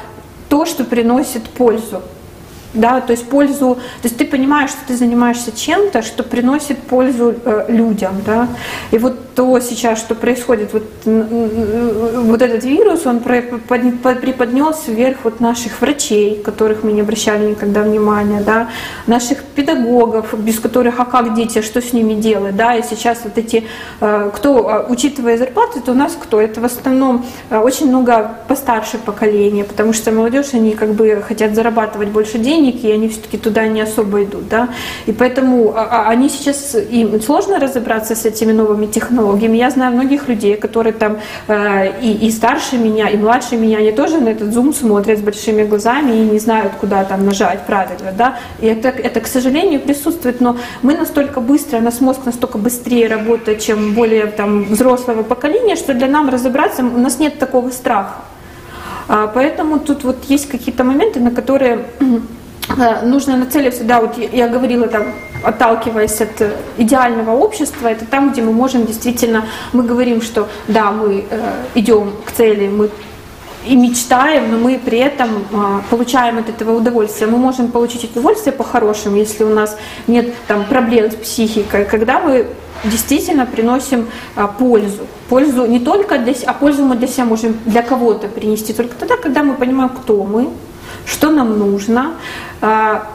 то, 0.50 0.66
что 0.66 0.84
приносит 0.84 1.44
пользу 1.44 2.02
да, 2.76 3.00
то 3.00 3.12
есть 3.12 3.30
пользу, 3.30 3.76
то 3.76 4.04
есть 4.04 4.18
ты 4.18 4.26
понимаешь, 4.26 4.70
что 4.72 4.80
ты 4.88 4.98
занимаешься 4.98 5.52
чем-то, 5.52 6.02
что 6.02 6.24
приносит 6.24 6.78
пользу 6.80 7.34
э, 7.44 7.66
людям, 7.70 8.22
да, 8.26 8.50
и 8.92 8.98
вот 8.98 9.18
то 9.36 9.60
сейчас, 9.60 10.00
что 10.00 10.16
происходит, 10.16 10.72
вот, 10.72 10.84
вот 11.04 12.42
этот 12.42 12.64
вирус, 12.64 13.06
он 13.06 13.20
преподнес 13.20 14.88
вверх 14.88 15.18
вот 15.24 15.42
наших 15.42 15.82
врачей, 15.82 16.42
которых 16.42 16.84
мы 16.84 16.94
не 16.94 17.02
обращали 17.02 17.50
никогда 17.50 17.82
внимания, 17.82 18.42
да, 18.46 18.70
наших 19.08 19.44
педагогов, 19.44 20.34
без 20.40 20.60
которых, 20.60 21.00
а 21.00 21.06
как 21.06 21.36
дети, 21.36 21.62
что 21.62 21.82
с 21.82 21.92
ними 21.92 22.14
делать, 22.14 22.56
да, 22.56 22.76
и 22.76 22.84
сейчас 22.84 23.20
вот 23.26 23.38
эти, 23.38 23.66
э, 24.00 24.32
кто, 24.34 24.70
э, 24.70 24.92
учитывая 24.92 25.38
зарплаты, 25.38 25.82
то 25.82 25.92
у 25.92 25.96
нас 25.96 26.18
кто? 26.22 26.40
Это 26.40 26.62
в 26.62 26.66
основном 26.66 27.26
э, 27.50 27.60
очень 27.60 27.90
много 27.90 28.38
постарше 28.48 28.98
поколения, 28.98 29.66
потому 29.66 29.92
что 29.92 30.12
молодежь, 30.12 30.54
они 30.54 30.76
как 30.76 30.94
бы 30.94 31.22
хотят 31.28 31.56
зарабатывать 31.56 32.08
больше 32.08 32.38
денег, 32.38 32.84
и 32.84 32.92
они 32.92 33.10
все-таки 33.10 33.38
туда 33.38 33.68
не 33.68 33.82
особо 33.82 34.24
идут, 34.24 34.48
да, 34.48 34.70
и 35.08 35.12
поэтому 35.12 35.74
а, 35.76 35.88
а, 35.92 36.10
они 36.10 36.30
сейчас, 36.30 36.76
им 36.76 37.22
сложно 37.22 37.60
разобраться 37.60 38.16
с 38.16 38.26
этими 38.26 38.54
новыми 38.54 38.86
технологиями. 38.86 39.25
Я 39.34 39.70
знаю 39.70 39.94
многих 39.94 40.28
людей, 40.28 40.56
которые 40.56 40.94
там 40.94 41.18
э, 41.48 42.02
и, 42.02 42.28
и 42.28 42.32
старше 42.32 42.78
меня, 42.78 43.10
и 43.10 43.18
младше 43.18 43.58
меня, 43.58 43.80
они 43.80 43.92
тоже 43.92 44.20
на 44.20 44.30
этот 44.30 44.54
зум 44.54 44.74
смотрят 44.74 45.20
с 45.20 45.22
большими 45.22 45.64
глазами 45.64 46.12
и 46.12 46.30
не 46.30 46.40
знают, 46.40 46.74
куда 46.80 47.04
там 47.04 47.26
нажать 47.26 47.66
правильно, 47.66 48.12
да, 48.18 48.38
и 48.60 48.68
это, 48.68 48.90
это, 48.90 49.20
к 49.22 49.28
сожалению, 49.28 49.80
присутствует, 49.80 50.42
но 50.42 50.58
мы 50.82 50.96
настолько 50.96 51.40
быстро, 51.42 51.80
наш 51.80 52.02
мозг 52.02 52.22
настолько 52.26 52.58
быстрее 52.58 53.08
работает, 53.08 53.60
чем 53.60 53.94
более 53.94 54.28
там 54.28 54.64
взрослого 54.64 55.24
поколения, 55.24 55.76
что 55.76 55.94
для 55.94 56.08
нам 56.08 56.30
разобраться, 56.30 56.84
у 56.84 57.00
нас 57.00 57.20
нет 57.20 57.40
такого 57.40 57.70
страха. 57.72 58.16
А, 59.08 59.28
поэтому 59.28 59.80
тут 59.80 60.04
вот 60.04 60.26
есть 60.26 60.48
какие-то 60.50 60.84
моменты, 60.84 61.20
на 61.20 61.32
которые 61.32 61.86
нужно 63.04 63.38
нацеливаться, 63.38 63.84
да, 63.84 64.02
вот 64.02 64.18
я 64.18 64.48
говорила 64.48 64.88
там, 64.88 65.14
отталкиваясь 65.46 66.20
от 66.22 66.42
э, 66.42 66.52
идеального 66.78 67.32
общества, 67.32 67.88
это 67.88 68.06
там, 68.06 68.32
где 68.32 68.42
мы 68.42 68.52
можем 68.52 68.86
действительно, 68.86 69.46
мы 69.74 69.84
говорим, 69.84 70.22
что 70.22 70.48
да, 70.68 70.92
мы 70.92 71.26
э, 71.30 71.54
идем 71.76 72.14
к 72.26 72.32
цели, 72.32 72.68
мы 72.68 72.90
и 73.66 73.76
мечтаем, 73.76 74.52
но 74.52 74.58
мы 74.58 74.80
при 74.84 75.00
этом 75.00 75.30
э, 75.52 75.82
получаем 75.90 76.38
от 76.38 76.50
этого 76.50 76.78
удовольствие. 76.78 77.30
Мы 77.30 77.38
можем 77.38 77.70
получить 77.70 78.12
удовольствие 78.12 78.54
по-хорошему, 78.54 79.16
если 79.18 79.44
у 79.44 79.50
нас 79.50 79.78
нет 80.08 80.34
там 80.48 80.66
проблем 80.66 81.12
с 81.12 81.16
психикой, 81.16 81.86
когда 81.86 82.20
мы 82.20 82.48
действительно 82.84 83.46
приносим 83.46 84.08
пользу. 84.60 85.08
Пользу 85.30 85.66
не 85.66 85.80
только 85.80 86.20
для 86.20 86.36
себя, 86.36 86.52
а 86.52 86.54
пользу 86.54 86.84
мы 86.84 86.96
для 86.96 87.08
себя 87.08 87.26
можем 87.26 87.58
для 87.66 87.82
кого-то 87.82 88.28
принести 88.28 88.74
только 88.74 88.96
тогда, 88.96 89.18
когда 89.18 89.42
мы 89.42 89.56
понимаем, 89.56 89.90
кто 89.90 90.24
мы, 90.24 90.50
что 91.06 91.32
нам 91.32 91.58
нужно. 91.58 92.14
А, 92.62 93.08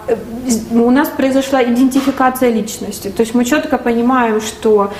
у 0.70 0.90
нас 0.90 1.08
произошла 1.08 1.62
идентификация 1.62 2.50
личности, 2.50 3.08
то 3.08 3.22
есть 3.22 3.34
мы 3.34 3.44
четко 3.44 3.78
понимаем, 3.78 4.40
что 4.40 4.92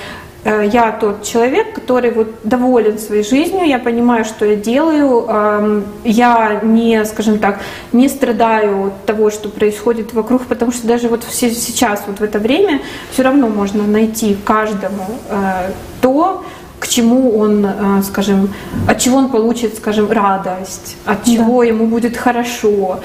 э, 0.43 0.69
я 0.71 0.91
тот 0.91 1.23
человек, 1.23 1.73
который 1.73 2.11
вот 2.11 2.27
доволен 2.43 2.99
своей 2.99 3.23
жизнью, 3.23 3.65
я 3.65 3.79
понимаю, 3.79 4.25
что 4.25 4.45
я 4.45 4.55
делаю, 4.55 5.85
я 6.03 6.59
не, 6.63 7.05
скажем 7.05 7.39
так, 7.39 7.61
не 7.93 8.09
страдаю 8.09 8.87
от 8.87 9.05
того, 9.05 9.29
что 9.29 9.49
происходит 9.49 10.13
вокруг, 10.13 10.45
потому 10.47 10.71
что 10.71 10.87
даже 10.87 11.07
вот 11.07 11.23
сейчас, 11.31 12.03
вот 12.07 12.19
в 12.19 12.23
это 12.23 12.39
время, 12.39 12.81
все 13.11 13.23
равно 13.23 13.47
можно 13.47 13.83
найти 13.83 14.35
каждому 14.43 15.05
э, 15.29 15.71
то, 16.01 16.43
к 16.81 16.87
чему 16.87 17.37
он, 17.37 17.63
э, 17.63 18.01
скажем, 18.03 18.49
от 18.87 18.97
чего 18.97 19.17
он 19.17 19.29
получит, 19.29 19.77
скажем, 19.77 20.11
радость, 20.11 20.97
от 21.05 21.25
чего 21.25 21.61
да. 21.61 21.67
ему 21.67 21.85
будет 21.85 22.17
хорошо. 22.17 22.99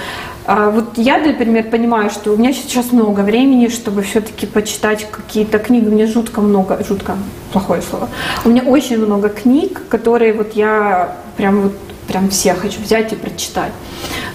А 0.46 0.70
вот 0.70 0.96
я, 0.96 1.18
например, 1.18 1.64
понимаю, 1.64 2.08
что 2.08 2.32
у 2.32 2.36
меня 2.38 2.54
сейчас 2.54 2.92
много 2.92 3.20
времени, 3.20 3.68
чтобы 3.68 4.00
все-таки 4.00 4.46
почитать 4.46 5.06
какие-то 5.10 5.58
книги. 5.58 5.88
У 5.88 5.90
меня 5.90 6.06
жутко 6.06 6.40
много, 6.40 6.82
жутко, 6.88 7.16
плохое 7.52 7.82
слово. 7.82 8.08
У 8.46 8.48
меня 8.48 8.62
очень 8.62 8.98
много 8.98 9.28
книг, 9.28 9.82
которые 9.90 10.32
вот 10.32 10.56
я 10.56 11.12
прям 11.36 11.60
вот 11.60 11.72
прям 12.06 12.30
все 12.30 12.54
хочу 12.54 12.80
взять 12.80 13.12
и 13.12 13.16
прочитать. 13.16 13.72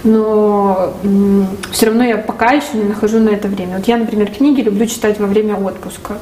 Но 0.04 0.94
все 1.72 1.88
равно 1.88 2.04
я 2.04 2.18
пока 2.18 2.52
еще 2.52 2.70
не 2.74 2.84
нахожу 2.84 3.20
на 3.20 3.30
это 3.30 3.48
время. 3.48 3.78
Вот 3.78 3.88
я, 3.88 3.98
например, 3.98 4.32
книги 4.32 4.62
люблю 4.62 4.86
читать 4.88 5.20
во 5.20 5.28
время 5.28 5.56
отпуска, 5.56 6.18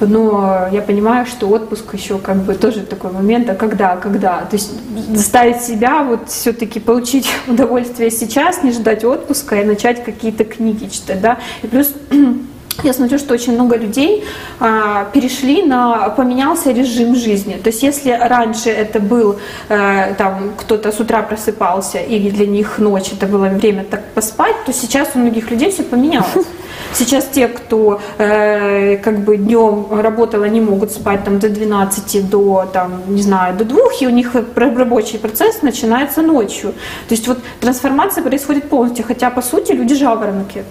но 0.00 0.68
я 0.72 0.82
понимаю, 0.82 1.26
что 1.26 1.48
отпуск 1.48 1.94
еще 1.94 2.18
как 2.18 2.38
бы 2.38 2.54
тоже 2.54 2.80
такой 2.80 3.12
момент, 3.12 3.48
а 3.48 3.54
когда, 3.54 3.96
когда. 3.96 4.40
То 4.42 4.56
есть 4.56 4.72
заставить 5.14 5.62
себя 5.62 6.02
вот 6.02 6.28
все-таки 6.28 6.80
получить 6.80 7.30
удовольствие 7.46 8.10
сейчас, 8.10 8.62
не 8.62 8.72
ждать 8.72 9.04
отпуска 9.04 9.60
и 9.60 9.64
начать 9.64 10.04
какие-то 10.04 10.44
книги 10.44 10.86
читать, 10.86 11.20
да. 11.20 11.38
И 11.62 11.66
плюс 11.66 11.92
я 12.82 12.92
смотрю, 12.92 13.18
что 13.18 13.34
очень 13.34 13.54
много 13.54 13.76
людей 13.76 14.24
а, 14.58 15.04
перешли 15.12 15.62
на 15.62 16.08
поменялся 16.10 16.72
режим 16.72 17.14
жизни. 17.14 17.54
То 17.62 17.70
есть 17.70 17.82
если 17.82 18.10
раньше 18.10 18.70
это 18.70 19.00
был 19.00 19.38
а, 19.68 20.14
там 20.14 20.52
кто-то 20.56 20.92
с 20.92 21.00
утра 21.00 21.22
просыпался 21.22 21.98
и 21.98 22.30
для 22.30 22.46
них 22.46 22.78
ночь 22.78 23.12
это 23.12 23.26
было 23.26 23.48
время 23.48 23.84
так 23.84 24.04
поспать, 24.14 24.54
то 24.66 24.72
сейчас 24.72 25.10
у 25.14 25.18
многих 25.18 25.50
людей 25.50 25.70
все 25.70 25.82
поменялось. 25.82 26.30
Сейчас 26.92 27.26
те, 27.32 27.46
кто 27.46 28.00
э, 28.18 28.96
как 28.96 29.20
бы 29.20 29.36
днем 29.36 29.86
работал, 29.90 30.42
они 30.42 30.60
могут 30.60 30.90
спать 30.90 31.24
там 31.24 31.38
до 31.38 31.48
12, 31.48 32.28
до 32.28 32.68
там, 32.72 33.02
не 33.06 33.22
знаю, 33.22 33.56
до 33.56 33.64
2, 33.64 33.78
и 34.00 34.06
у 34.06 34.10
них 34.10 34.34
рабочий 34.56 35.18
процесс 35.18 35.62
начинается 35.62 36.22
ночью. 36.22 36.72
То 37.08 37.14
есть 37.14 37.28
вот 37.28 37.38
трансформация 37.60 38.24
происходит 38.24 38.68
полностью, 38.68 39.04
хотя 39.04 39.30
по 39.30 39.42
сути 39.42 39.72
люди 39.72 39.94
жаворонки. 39.94 40.64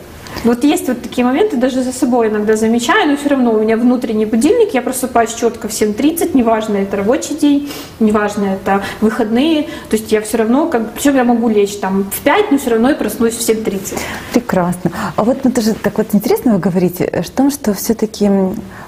Вот 0.43 0.63
есть 0.63 0.87
вот 0.87 1.01
такие 1.01 1.25
моменты, 1.25 1.57
даже 1.57 1.83
за 1.83 1.91
собой 1.91 2.29
иногда 2.29 2.55
замечаю, 2.55 3.09
но 3.09 3.17
все 3.17 3.29
равно 3.29 3.51
у 3.51 3.59
меня 3.59 3.75
внутренний 3.75 4.25
будильник, 4.25 4.73
я 4.73 4.81
просыпаюсь 4.81 5.33
четко 5.33 5.67
в 5.67 5.71
7.30, 5.71 6.31
неважно, 6.33 6.77
это 6.77 6.97
рабочий 6.97 7.35
день, 7.35 7.69
неважно, 7.99 8.45
это 8.45 8.81
выходные, 9.01 9.63
то 9.89 9.97
есть 9.97 10.11
я 10.11 10.21
все 10.21 10.37
равно, 10.37 10.67
как, 10.67 10.93
причем 10.93 11.15
я 11.15 11.23
могу 11.23 11.49
лечь 11.49 11.77
там 11.77 12.09
в 12.09 12.21
5, 12.21 12.51
но 12.51 12.57
все 12.57 12.69
равно 12.69 12.89
я 12.89 12.95
проснусь 12.95 13.33
в 13.33 13.41
7.30. 13.41 13.99
Прекрасно. 14.33 14.91
А 15.15 15.23
вот 15.23 15.45
это 15.45 15.61
же 15.61 15.73
так 15.73 15.97
вот 15.97 16.07
интересно 16.13 16.53
вы 16.53 16.59
говорите, 16.59 17.05
о 17.05 17.23
том, 17.23 17.51
что 17.51 17.73
все-таки 17.73 18.29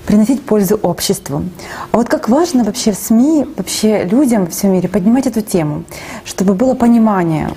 приносить 0.06 0.42
пользу 0.42 0.80
обществу. 0.82 1.44
А 1.92 1.98
вот 1.98 2.08
как 2.08 2.30
важно 2.30 2.64
вообще 2.64 2.92
в 2.92 2.96
СМИ, 2.96 3.46
вообще 3.58 4.04
людям 4.04 4.46
во 4.46 4.52
всем 4.52 4.72
мире 4.72 4.88
поднимать 4.88 5.28
эту 5.28 5.42
тему, 5.42 5.84
чтобы 6.26 6.54
было 6.54 6.76
понимание, 6.76 7.50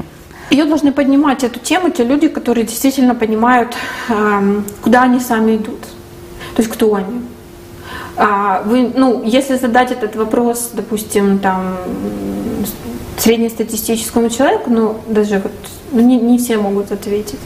ее 0.55 0.65
должны 0.65 0.93
поднимать 0.93 1.45
эту 1.45 1.59
тему 1.59 1.91
те 1.91 2.05
люди, 2.05 2.29
которые 2.29 2.65
действительно 2.65 3.15
понимают, 3.15 3.77
эм, 4.09 4.65
куда 4.83 5.03
они 5.03 5.21
сами 5.21 5.57
идут. 5.57 5.81
То 6.55 6.63
есть 6.63 6.71
кто 6.71 6.95
они. 6.95 7.23
А 8.17 8.63
вы, 8.65 8.93
ну, 8.95 9.23
если 9.25 9.57
задать 9.57 9.91
этот 9.91 10.15
вопрос, 10.17 10.71
допустим, 10.73 11.39
там, 11.39 11.77
среднестатистическому 13.25 14.29
человеку, 14.29 14.71
ну, 14.71 14.97
даже 15.09 15.39
вот 15.39 15.53
ну, 15.93 16.01
не, 16.01 16.17
не 16.17 16.39
все 16.39 16.59
могут 16.59 16.93
ответить. 16.93 17.39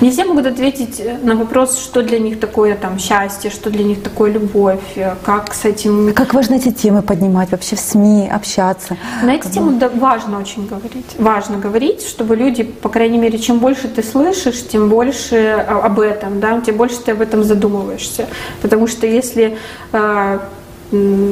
Не 0.00 0.10
все 0.10 0.24
могут 0.24 0.46
ответить 0.46 1.02
на 1.22 1.36
вопрос, 1.36 1.78
что 1.78 2.02
для 2.02 2.18
них 2.18 2.40
такое 2.40 2.74
там 2.74 2.98
счастье, 2.98 3.50
что 3.50 3.70
для 3.70 3.84
них 3.84 4.02
такое 4.02 4.32
любовь, 4.32 4.80
как 5.24 5.54
с 5.54 5.64
этим... 5.64 6.12
Как 6.12 6.34
важно 6.34 6.56
эти 6.56 6.70
темы 6.70 7.02
поднимать 7.02 7.50
вообще 7.52 7.76
в 7.76 7.80
СМИ, 7.80 8.28
общаться? 8.28 8.96
На 9.22 9.34
эти 9.34 9.48
темы 9.48 9.78
да, 9.78 9.88
важно 9.88 10.38
очень 10.38 10.66
говорить. 10.66 11.14
Важно 11.18 11.58
говорить, 11.58 12.02
чтобы 12.02 12.36
люди, 12.36 12.64
по 12.64 12.88
крайней 12.88 13.18
мере, 13.18 13.38
чем 13.38 13.58
больше 13.58 13.88
ты 13.88 14.02
слышишь, 14.02 14.66
тем 14.68 14.88
больше 14.88 15.64
об 15.68 16.00
этом, 16.00 16.40
да, 16.40 16.60
тем 16.60 16.76
больше 16.76 16.96
ты 16.98 17.12
об 17.12 17.20
этом 17.20 17.44
задумываешься. 17.44 18.26
Потому 18.60 18.86
что 18.86 19.06
если 19.06 19.56
э, 19.92 20.38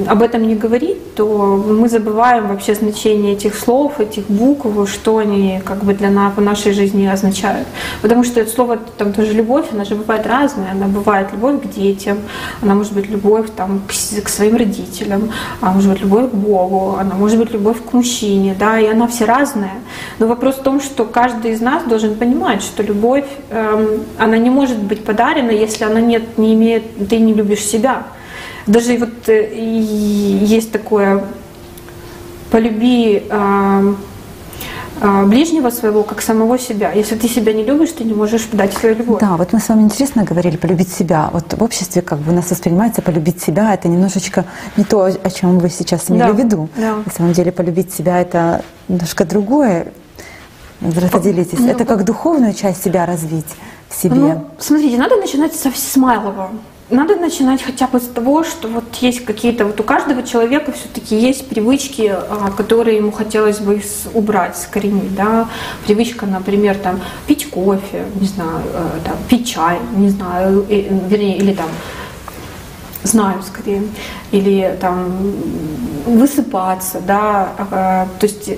об 0.07 0.23
этом 0.23 0.47
не 0.47 0.55
говорить, 0.55 1.15
то 1.15 1.63
мы 1.69 1.89
забываем 1.89 2.49
вообще 2.49 2.75
значение 2.75 3.35
этих 3.35 3.55
слов, 3.55 4.01
этих 4.01 4.27
букв, 4.29 4.67
что 4.91 5.19
они 5.19 5.61
как 5.65 5.85
бы 5.85 5.93
для 5.93 6.11
нас, 6.11 6.33
в 6.35 6.41
нашей 6.41 6.73
жизни 6.73 7.07
означают. 7.07 7.67
Потому 8.01 8.25
что 8.25 8.41
это 8.41 8.51
слово, 8.51 8.79
там 8.97 9.13
тоже 9.13 9.33
любовь, 9.33 9.67
она 9.73 9.85
же 9.85 9.95
бывает 9.95 10.27
разная. 10.27 10.73
Она 10.73 10.87
бывает 10.87 11.29
любовь 11.33 11.63
к 11.63 11.69
детям, 11.69 12.19
она 12.63 12.75
может 12.75 12.93
быть 12.93 13.11
любовь 13.11 13.49
там, 13.55 13.83
к, 13.87 14.25
к 14.25 14.29
своим 14.29 14.57
родителям, 14.57 15.31
она 15.61 15.73
может 15.73 15.91
быть 15.91 16.01
любовь 16.01 16.31
к 16.31 16.35
Богу, 16.35 16.97
она 16.99 17.15
может 17.15 17.39
быть 17.39 17.53
любовь 17.53 17.77
к 17.91 17.93
мужчине, 17.93 18.57
да, 18.59 18.79
и 18.79 18.87
она 18.87 19.07
все 19.07 19.27
разная. 19.27 19.81
Но 20.19 20.27
вопрос 20.27 20.57
в 20.57 20.63
том, 20.63 20.81
что 20.81 21.05
каждый 21.05 21.53
из 21.53 21.61
нас 21.61 21.85
должен 21.85 22.15
понимать, 22.15 22.63
что 22.63 22.83
любовь, 22.83 23.27
эм, 23.51 24.05
она 24.19 24.39
не 24.39 24.51
может 24.51 24.79
быть 24.79 25.05
подарена, 25.05 25.51
если 25.51 25.85
она 25.85 26.01
нет, 26.01 26.39
не 26.39 26.55
имеет, 26.55 27.09
ты 27.09 27.19
не 27.19 27.35
любишь 27.35 27.65
себя. 27.65 28.05
Даже 28.67 28.97
вот 28.99 29.29
э, 29.29 29.55
есть 29.55 30.73
такое 30.73 31.25
«полюби 32.51 33.23
э, 33.29 33.95
э, 35.01 35.25
ближнего 35.27 35.71
своего, 35.71 36.03
как 36.03 36.21
самого 36.23 36.59
себя. 36.59 36.93
Если 36.93 37.17
ты 37.17 37.29
себя 37.29 37.53
не 37.53 37.65
любишь, 37.65 37.91
ты 37.93 38.05
не 38.05 38.15
можешь 38.15 38.47
дать 38.53 38.73
свою 38.75 38.97
любовь. 38.97 39.21
Да, 39.21 39.37
вот 39.37 39.53
мы 39.53 39.61
с 39.61 39.69
вами 39.69 39.83
интересно 39.83 40.25
говорили 40.25 40.57
полюбить 40.57 40.93
себя. 40.93 41.31
Вот 41.33 41.53
в 41.53 41.63
обществе 41.63 42.03
как 42.03 42.19
бы 42.19 42.33
у 42.33 42.35
нас 42.35 42.51
воспринимается 42.51 43.03
полюбить 43.03 43.41
себя 43.43 43.75
это 43.75 43.89
немножечко 43.89 44.45
не 44.77 44.85
то, 44.85 45.05
о 45.05 45.31
чем 45.31 45.59
вы 45.59 45.71
сейчас 45.71 46.11
имели 46.11 46.23
Да, 46.23 46.33
в 46.33 46.39
виду. 46.39 46.69
да. 46.77 46.97
На 47.05 47.13
самом 47.13 47.33
деле 47.33 47.53
полюбить 47.53 47.93
себя 47.93 48.21
это 48.21 48.63
немножко 48.89 49.25
другое. 49.25 49.93
Поделитесь. 51.13 51.59
Ну, 51.59 51.69
это 51.69 51.85
как 51.85 52.05
духовную 52.05 52.55
часть 52.55 52.83
себя 52.83 53.05
развить 53.05 53.47
в 53.91 54.03
себе. 54.03 54.15
Ну, 54.15 54.47
смотрите, 54.59 54.97
надо 54.97 55.17
начинать 55.17 55.55
со 55.55 55.71
с 55.71 55.97
малого. 55.97 56.51
Надо 56.91 57.15
начинать 57.15 57.63
хотя 57.63 57.87
бы 57.87 58.01
с 58.01 58.07
того, 58.07 58.43
что 58.43 58.67
вот 58.67 58.97
есть 58.97 59.25
какие-то, 59.25 59.65
вот 59.65 59.79
у 59.79 59.85
каждого 59.85 60.25
человека 60.25 60.73
все-таки 60.73 61.17
есть 61.17 61.49
привычки, 61.49 62.13
а, 62.13 62.51
которые 62.57 62.97
ему 62.97 63.13
хотелось 63.13 63.61
бы 63.61 63.81
убрать, 64.13 64.57
скоренить, 64.57 65.15
да. 65.15 65.49
Привычка, 65.87 66.27
например, 66.27 66.77
там, 66.77 67.01
пить 67.29 67.49
кофе, 67.49 68.07
не 68.21 68.27
знаю, 68.27 68.63
э, 68.75 68.89
там, 69.05 69.17
пить 69.29 69.49
чай, 69.49 69.79
не 69.95 70.09
знаю, 70.09 70.67
вернее, 70.69 71.37
или 71.37 71.55
там, 71.55 71.69
знаю 73.05 73.41
скорее, 73.45 73.85
или 74.33 74.77
там 74.81 75.33
высыпаться, 76.07 77.01
да, 77.07 77.53
а, 77.71 78.09
то 78.19 78.27
есть 78.27 78.51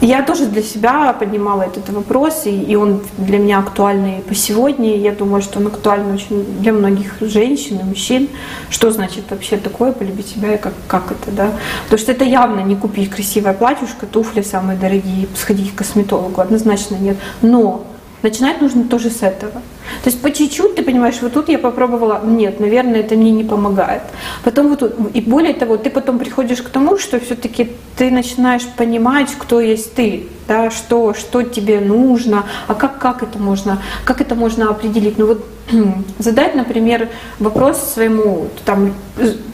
я 0.00 0.22
тоже 0.22 0.46
для 0.46 0.62
себя 0.62 1.12
поднимала 1.12 1.62
этот 1.62 1.90
вопрос, 1.90 2.46
и, 2.46 2.74
он 2.76 3.02
для 3.18 3.38
меня 3.38 3.58
актуальный 3.58 4.22
по 4.26 4.34
сегодня. 4.34 4.96
Я 4.96 5.12
думаю, 5.12 5.42
что 5.42 5.58
он 5.58 5.66
актуален 5.66 6.12
очень 6.12 6.44
для 6.60 6.72
многих 6.72 7.16
женщин 7.20 7.80
и 7.80 7.82
мужчин. 7.82 8.28
Что 8.70 8.90
значит 8.90 9.24
вообще 9.30 9.56
такое 9.56 9.92
полюбить 9.92 10.28
себя 10.28 10.54
и 10.54 10.58
как, 10.58 10.72
как 10.86 11.12
это, 11.12 11.30
да? 11.30 11.52
Потому 11.84 11.98
что 11.98 12.12
это 12.12 12.24
явно 12.24 12.60
не 12.60 12.76
купить 12.76 13.10
красивое 13.10 13.52
платьюшко, 13.52 14.06
туфли 14.06 14.42
самые 14.42 14.78
дорогие, 14.78 15.28
сходить 15.34 15.74
к 15.74 15.78
косметологу, 15.78 16.40
однозначно 16.40 16.96
нет. 16.96 17.16
Но 17.42 17.84
начинать 18.22 18.60
нужно 18.60 18.84
тоже 18.84 19.10
с 19.10 19.22
этого. 19.22 19.62
То 20.02 20.10
есть 20.10 20.20
по 20.22 20.30
чуть-чуть 20.30 20.76
ты 20.76 20.82
понимаешь, 20.82 21.16
вот 21.20 21.32
тут 21.32 21.48
я 21.48 21.58
попробовала, 21.58 22.20
нет, 22.24 22.60
наверное, 22.60 23.00
это 23.00 23.16
мне 23.16 23.30
не 23.30 23.44
помогает. 23.44 24.02
Потом 24.44 24.68
вот 24.68 24.78
тут, 24.78 24.94
и 25.14 25.20
более 25.20 25.54
того, 25.54 25.76
ты 25.76 25.90
потом 25.90 26.18
приходишь 26.18 26.62
к 26.62 26.68
тому, 26.68 26.98
что 26.98 27.18
все-таки 27.18 27.70
ты 27.96 28.10
начинаешь 28.10 28.66
понимать, 28.76 29.28
кто 29.38 29.60
есть 29.60 29.94
ты, 29.94 30.28
да, 30.48 30.70
что, 30.70 31.14
что 31.14 31.42
тебе 31.42 31.80
нужно, 31.80 32.44
а 32.66 32.74
как, 32.74 32.98
как 32.98 33.22
это 33.22 33.38
можно, 33.38 33.82
как 34.04 34.20
это 34.20 34.34
можно 34.34 34.70
определить. 34.70 35.18
Ну 35.18 35.26
вот 35.26 35.44
задать, 36.18 36.54
например, 36.54 37.08
вопрос 37.38 37.78
своему 37.78 38.48
там, 38.64 38.94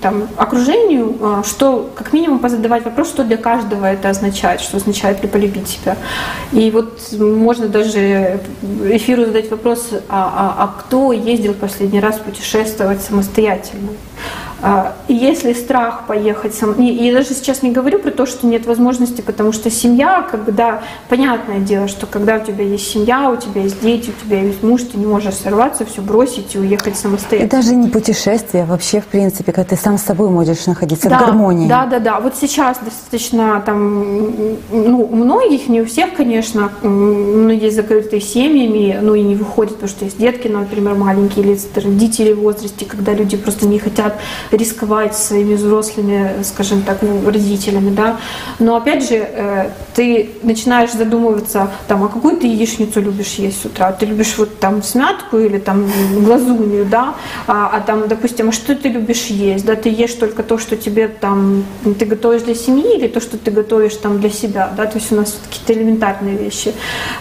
там, 0.00 0.28
окружению, 0.36 1.16
а, 1.20 1.42
что, 1.44 1.90
как 1.94 2.12
минимум 2.12 2.38
позадавать 2.38 2.84
вопрос, 2.84 3.08
что 3.08 3.24
для 3.24 3.36
каждого 3.36 3.86
это 3.86 4.08
означает, 4.08 4.60
что 4.60 4.76
означает 4.76 5.22
ли 5.22 5.28
полюбить 5.28 5.68
себя. 5.68 5.96
И 6.52 6.70
вот 6.70 7.00
можно 7.12 7.68
даже 7.68 8.40
эфиру 8.90 9.26
задать 9.26 9.50
вопрос, 9.50 9.90
а, 10.08 10.54
а- 10.58 10.64
а 10.64 10.80
кто 10.80 11.12
ездил 11.12 11.54
последний 11.54 12.00
раз 12.00 12.18
путешествовать 12.18 13.02
самостоятельно? 13.02 13.90
А, 14.62 14.96
И 15.08 15.14
если 15.14 15.52
страх 15.52 16.06
поехать 16.06 16.54
сам, 16.54 16.72
и 16.72 16.84
я 16.84 17.12
даже 17.12 17.28
сейчас 17.34 17.62
не 17.62 17.70
говорю 17.70 17.98
про 17.98 18.10
то, 18.10 18.24
что 18.26 18.46
нет 18.46 18.66
возможности, 18.66 19.20
потому 19.20 19.52
что 19.52 19.70
семья, 19.70 20.26
как 20.30 20.44
бы, 20.44 20.52
да, 20.52 20.82
понятное 21.08 21.58
дело, 21.60 21.88
что 21.88 22.06
когда 22.06 22.36
у 22.36 22.40
тебя 22.44 22.64
есть 22.64 22.90
семья, 22.90 23.30
у 23.30 23.36
тебя 23.36 23.62
есть 23.62 23.80
дети, 23.82 24.10
у 24.10 24.24
тебя 24.24 24.40
есть 24.40 24.62
муж, 24.62 24.82
ты 24.82 24.98
не 24.98 25.06
можешь 25.06 25.34
сорваться, 25.34 25.84
все 25.84 26.00
бросить 26.00 26.54
и 26.54 26.58
уехать 26.58 26.94
И 26.94 26.96
самостоятельно. 26.96 27.50
даже 27.50 27.74
не 27.74 27.88
путешествие, 27.88 28.62
а 28.64 28.66
вообще, 28.66 29.00
в 29.00 29.06
принципе, 29.06 29.52
когда 29.52 29.68
ты 29.68 29.76
сам 29.76 29.98
с 29.98 30.02
собой 30.02 30.30
можешь 30.30 30.66
находиться 30.66 31.08
в 31.08 31.12
гармонии. 31.12 31.68
Да, 31.68 31.86
да, 31.86 31.98
да. 31.98 32.20
Вот 32.20 32.34
сейчас 32.40 32.78
достаточно 32.82 33.62
там, 33.64 34.00
ну, 34.72 35.02
у 35.10 35.14
многих, 35.16 35.68
не 35.68 35.82
у 35.82 35.84
всех, 35.84 36.14
конечно, 36.14 36.70
многие 36.82 37.70
закрытые 37.70 38.22
семьями, 38.22 38.98
ну 39.02 39.14
и 39.14 39.22
не 39.22 39.36
выходят, 39.36 39.74
потому 39.74 39.90
что 39.90 40.06
есть 40.06 40.18
детки, 40.18 40.48
например, 40.48 40.94
маленькие, 40.94 41.44
или 41.44 41.58
родители 41.74 42.32
в 42.32 42.40
возрасте, 42.40 42.86
когда 42.86 43.12
люди 43.12 43.36
просто 43.36 43.66
не 43.66 43.78
хотят 43.78 44.14
рисковать 44.50 45.16
своими 45.16 45.54
взрослыми, 45.54 46.42
скажем 46.42 46.82
так, 46.82 47.02
ну, 47.02 47.28
родителями, 47.30 47.90
да. 47.94 48.16
Но 48.58 48.76
опять 48.76 49.08
же, 49.08 49.16
э, 49.16 49.70
ты 49.94 50.30
начинаешь 50.42 50.92
задумываться, 50.92 51.70
там, 51.88 52.04
а 52.04 52.08
какую 52.08 52.36
ты 52.36 52.46
яичницу 52.46 53.00
любишь 53.00 53.34
есть 53.34 53.62
с 53.62 53.64
утра? 53.64 53.92
Ты 53.92 54.06
любишь 54.06 54.34
вот 54.38 54.58
там 54.58 54.82
смятку 54.82 55.38
или 55.38 55.58
там 55.58 55.90
глазунью, 56.20 56.84
да? 56.84 57.14
А, 57.46 57.70
а 57.72 57.80
там, 57.80 58.08
допустим, 58.08 58.48
а 58.48 58.52
что 58.52 58.74
ты 58.74 58.88
любишь 58.88 59.26
есть? 59.26 59.64
Да, 59.64 59.74
ты 59.74 59.88
ешь 59.88 60.14
только 60.14 60.42
то, 60.42 60.58
что 60.58 60.76
тебе 60.76 61.08
там, 61.08 61.64
ты 61.98 62.04
готовишь 62.04 62.42
для 62.42 62.54
семьи 62.54 62.96
или 62.96 63.08
то, 63.08 63.20
что 63.20 63.38
ты 63.38 63.50
готовишь 63.50 63.96
там 63.96 64.20
для 64.20 64.30
себя, 64.30 64.70
да? 64.76 64.86
То 64.86 64.98
есть 64.98 65.12
у 65.12 65.16
нас 65.16 65.38
какие-то 65.48 65.72
элементарные 65.72 66.36
вещи. 66.36 66.72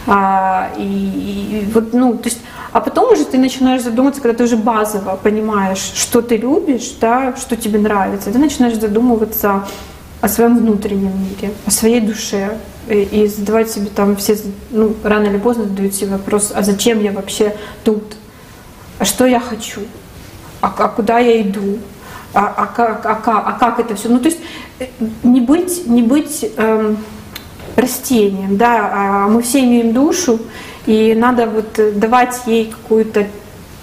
А, 0.07 0.69
и, 0.77 0.81
и 0.81 1.67
вот, 1.73 1.93
ну, 1.93 2.13
то 2.13 2.29
есть 2.29 2.39
а 2.75 2.81
потом 2.81 3.13
уже 3.13 3.23
ты 3.23 3.37
начинаешь 3.37 3.83
задумываться, 3.83 4.21
когда 4.21 4.37
ты 4.37 4.43
уже 4.43 4.57
базово 4.57 5.17
понимаешь, 5.23 5.93
что 5.95 6.21
ты 6.21 6.35
любишь, 6.35 6.91
да, 6.99 7.14
что 7.37 7.55
тебе 7.55 7.79
нравится, 7.79 8.31
ты 8.31 8.37
начинаешь 8.39 8.79
задумываться 8.79 9.65
о 10.21 10.27
своем 10.27 10.57
внутреннем 10.57 11.13
мире, 11.19 11.53
о 11.65 11.71
своей 11.71 12.01
душе. 12.01 12.57
И, 12.87 13.27
задавать 13.35 13.71
себе 13.71 13.87
там 13.87 14.15
все, 14.15 14.37
ну, 14.69 14.95
рано 15.03 15.25
или 15.25 15.39
поздно 15.39 15.63
задают 15.63 15.95
себе 15.95 16.11
вопрос, 16.11 16.51
а 16.53 16.61
зачем 16.61 17.01
я 17.01 17.11
вообще 17.11 17.55
тут? 17.83 18.15
А 18.99 19.05
что 19.05 19.25
я 19.25 19.39
хочу? 19.39 19.81
А, 20.61 20.73
а 20.77 20.87
куда 20.89 21.17
я 21.17 21.41
иду? 21.41 21.79
А, 22.33 22.53
а, 22.55 22.65
как, 22.67 23.05
а, 23.05 23.39
а 23.39 23.51
как 23.53 23.79
это 23.79 23.95
все? 23.95 24.09
Ну, 24.09 24.19
то 24.19 24.29
есть 24.29 24.39
э, 24.79 24.85
не 25.23 25.41
быть, 25.41 25.87
не 25.87 26.03
быть 26.03 26.45
эм, 26.57 26.97
растением, 27.75 28.57
да, 28.57 28.91
а 28.93 29.27
мы 29.27 29.41
все 29.41 29.61
имеем 29.61 29.93
душу, 29.93 30.39
и 30.85 31.15
надо 31.15 31.47
вот 31.47 31.79
давать 31.97 32.41
ей 32.45 32.65
какую-то, 32.65 33.27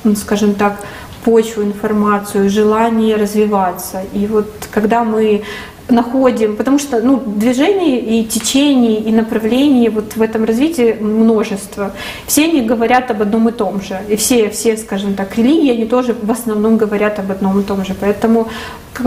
ну, 0.04 0.14
скажем 0.14 0.54
так, 0.54 0.80
почву, 1.24 1.62
информацию, 1.62 2.50
желание 2.50 3.16
развиваться. 3.16 4.02
И 4.12 4.26
вот 4.26 4.46
когда 4.70 5.04
мы 5.04 5.42
находим, 5.88 6.56
потому 6.56 6.78
что 6.78 7.00
ну, 7.00 7.22
движений 7.26 7.98
и 7.98 8.24
течений, 8.24 8.96
и 8.96 9.12
направлений 9.12 9.88
вот 9.88 10.16
в 10.16 10.22
этом 10.22 10.44
развитии 10.44 10.96
множество. 11.00 11.92
Все 12.26 12.44
они 12.44 12.62
говорят 12.62 13.10
об 13.10 13.22
одном 13.22 13.48
и 13.48 13.52
том 13.52 13.82
же. 13.82 14.00
И 14.08 14.16
все, 14.16 14.48
все, 14.50 14.76
скажем 14.76 15.14
так, 15.14 15.36
религии, 15.36 15.72
они 15.72 15.86
тоже 15.86 16.14
в 16.20 16.30
основном 16.30 16.76
говорят 16.76 17.18
об 17.18 17.30
одном 17.30 17.60
и 17.60 17.62
том 17.62 17.84
же. 17.84 17.94
Поэтому 18.00 18.48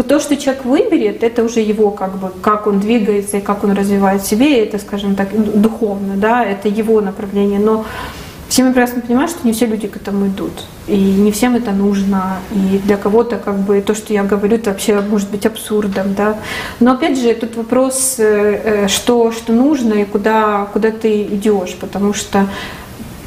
то, 0.08 0.20
что 0.20 0.36
человек 0.36 0.66
выберет, 0.66 1.24
это 1.24 1.44
уже 1.44 1.60
его, 1.60 1.92
как 1.92 2.18
бы, 2.18 2.32
как 2.42 2.68
он 2.68 2.80
двигается 2.80 3.38
и 3.38 3.42
как 3.42 3.64
он 3.64 3.72
развивает 3.74 4.26
себе, 4.26 4.64
это, 4.64 4.80
скажем 4.80 5.16
так, 5.16 5.30
духовно, 5.62 6.16
да, 6.16 6.44
это 6.44 6.68
его 6.68 7.02
направление. 7.02 7.60
Но 7.60 7.86
все 8.56 8.64
мы 8.64 8.72
прекрасно 8.72 9.02
понимаем, 9.02 9.28
что 9.28 9.46
не 9.46 9.52
все 9.52 9.66
люди 9.66 9.90
к 9.90 9.98
этому 9.98 10.28
идут. 10.28 10.64
И 10.88 10.96
не 10.96 11.34
всем 11.34 11.56
это 11.56 11.72
нужно. 11.72 12.38
И 12.52 12.78
для 12.86 12.96
кого-то 12.96 13.36
как 13.38 13.58
бы 13.58 13.82
то, 13.82 13.94
что 13.94 14.14
я 14.14 14.24
говорю, 14.24 14.56
это 14.56 14.70
вообще 14.70 15.02
может 15.02 15.30
быть 15.30 15.46
абсурдом. 15.46 16.14
Да? 16.14 16.38
Но 16.80 16.94
опять 16.94 17.20
же, 17.20 17.34
тут 17.34 17.58
вопрос, 17.58 18.16
э, 18.18 18.24
э, 18.24 18.88
что, 18.88 19.34
что 19.34 19.52
нужно 19.52 19.96
и 19.96 20.06
куда, 20.06 20.70
куда 20.72 20.92
ты 20.92 21.24
идешь. 21.24 21.76
Потому 21.76 22.14
что 22.14 22.48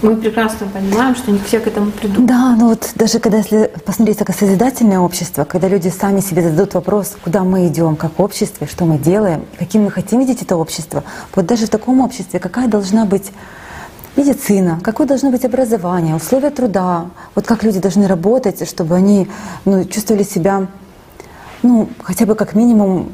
мы 0.00 0.16
прекрасно 0.16 0.66
понимаем, 0.66 1.14
что 1.14 1.30
не 1.30 1.40
все 1.40 1.60
к 1.60 1.66
этому 1.66 1.90
придут. 1.90 2.24
Да, 2.24 2.56
ну 2.58 2.70
вот 2.70 2.92
даже 2.94 3.18
когда 3.18 3.36
если 3.36 3.70
посмотреть 3.84 4.16
такое 4.16 4.34
созидательное 4.34 5.00
общество, 5.00 5.44
когда 5.44 5.68
люди 5.68 5.88
сами 5.88 6.20
себе 6.20 6.40
зададут 6.40 6.72
вопрос, 6.72 7.18
куда 7.22 7.44
мы 7.44 7.66
идем 7.66 7.96
как 7.96 8.18
общество, 8.18 8.66
что 8.66 8.86
мы 8.86 8.96
делаем, 8.96 9.44
каким 9.58 9.82
мы 9.82 9.90
хотим 9.90 10.20
видеть 10.20 10.40
это 10.40 10.56
общество, 10.56 11.04
вот 11.34 11.44
даже 11.44 11.66
в 11.66 11.68
таком 11.68 12.00
обществе 12.00 12.40
какая 12.40 12.66
должна 12.66 13.04
быть 13.04 13.30
медицина, 14.18 14.80
какое 14.82 15.06
должно 15.06 15.30
быть 15.30 15.44
образование, 15.44 16.14
условия 16.14 16.50
труда, 16.50 17.06
вот 17.34 17.46
как 17.46 17.62
люди 17.64 17.80
должны 17.80 18.06
работать, 18.06 18.68
чтобы 18.68 18.94
они 18.96 19.28
ну, 19.64 19.84
чувствовали 19.84 20.24
себя, 20.24 20.66
ну, 21.62 21.88
хотя 22.02 22.26
бы 22.26 22.34
как 22.34 22.54
минимум 22.54 23.12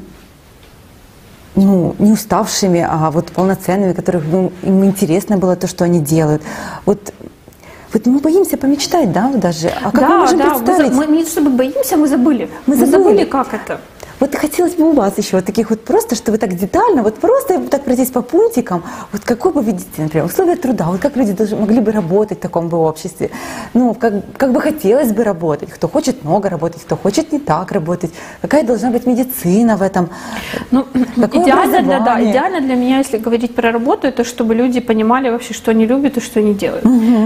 ну, 1.55 1.95
не 1.99 2.11
уставшими, 2.11 2.85
а 2.87 3.11
вот 3.11 3.31
полноценными, 3.31 3.93
которых 3.93 4.23
ну, 4.31 4.51
им 4.63 4.83
интересно 4.83 5.37
было 5.37 5.55
то, 5.55 5.67
что 5.67 5.85
они 5.85 5.99
делают. 5.99 6.41
Вот 6.85 7.13
Вот 7.93 8.05
мы 8.07 8.19
боимся 8.19 8.57
помечтать, 8.57 9.11
да, 9.11 9.31
даже. 9.33 9.69
А 9.69 9.91
как 9.91 10.01
да, 10.01 10.09
мы 10.09 10.17
можем 10.19 10.37
да, 10.37 10.49
представить? 10.49 10.91
Мы, 10.91 11.07
мы 11.07 11.17
не 11.17 11.25
чтобы 11.25 11.49
боимся, 11.49 11.95
мы 11.95 12.07
забыли. 12.07 12.49
Мы 12.67 12.75
мы 12.75 12.85
забыли. 12.85 12.91
забыли, 12.91 13.25
как 13.25 13.53
это. 13.53 13.79
Вот 14.19 14.33
хотелось 14.35 14.75
бы 14.75 14.89
у 14.89 14.93
вас 14.93 15.17
еще 15.17 15.35
вот 15.35 15.45
таких 15.45 15.69
вот 15.69 15.83
просто, 15.83 16.15
что 16.15 16.31
вы 16.31 16.37
так 16.37 16.53
детально, 16.55 17.03
вот 17.03 17.15
просто 17.15 17.59
так 17.69 17.83
пройтись 17.83 18.09
по 18.11 18.21
пунктикам, 18.21 18.81
вот 19.11 19.21
какой 19.25 19.51
бы 19.51 19.61
видите, 19.63 19.87
например, 19.97 20.25
условия 20.25 20.55
труда, 20.55 20.85
вот 20.85 21.01
как 21.01 21.17
люди 21.17 21.33
должны, 21.33 21.57
могли 21.57 21.81
бы 21.81 21.91
работать 21.91 22.37
в 22.37 22.41
таком 22.41 22.69
бы 22.69 22.77
обществе, 22.77 23.29
ну, 23.73 23.93
как, 23.93 24.13
как 24.37 24.53
бы 24.53 24.61
хотелось 24.61 25.11
бы 25.11 25.23
работать, 25.23 25.69
кто 25.69 25.87
хочет 25.89 26.23
много 26.23 26.49
работать, 26.49 26.81
кто 26.81 26.95
хочет 26.95 27.33
не 27.33 27.39
так 27.39 27.71
работать, 27.73 28.11
какая 28.41 28.63
должна 28.63 28.89
быть 28.89 29.05
медицина 29.05 29.75
в 29.75 29.81
этом, 29.81 30.09
Ну, 30.71 30.85
идеально 31.43 31.81
для, 31.83 31.99
да, 31.99 32.13
идеально 32.31 32.61
для 32.61 32.75
меня, 32.75 32.97
если 32.99 33.17
говорить 33.17 33.53
про 33.55 33.71
работу, 33.71 34.07
это 34.07 34.23
чтобы 34.23 34.55
люди 34.55 34.79
понимали 34.79 35.29
вообще, 35.29 35.53
что 35.53 35.71
они 35.71 35.85
любят 35.85 36.17
и 36.17 36.21
что 36.21 36.39
они 36.39 36.53
делают. 36.53 36.85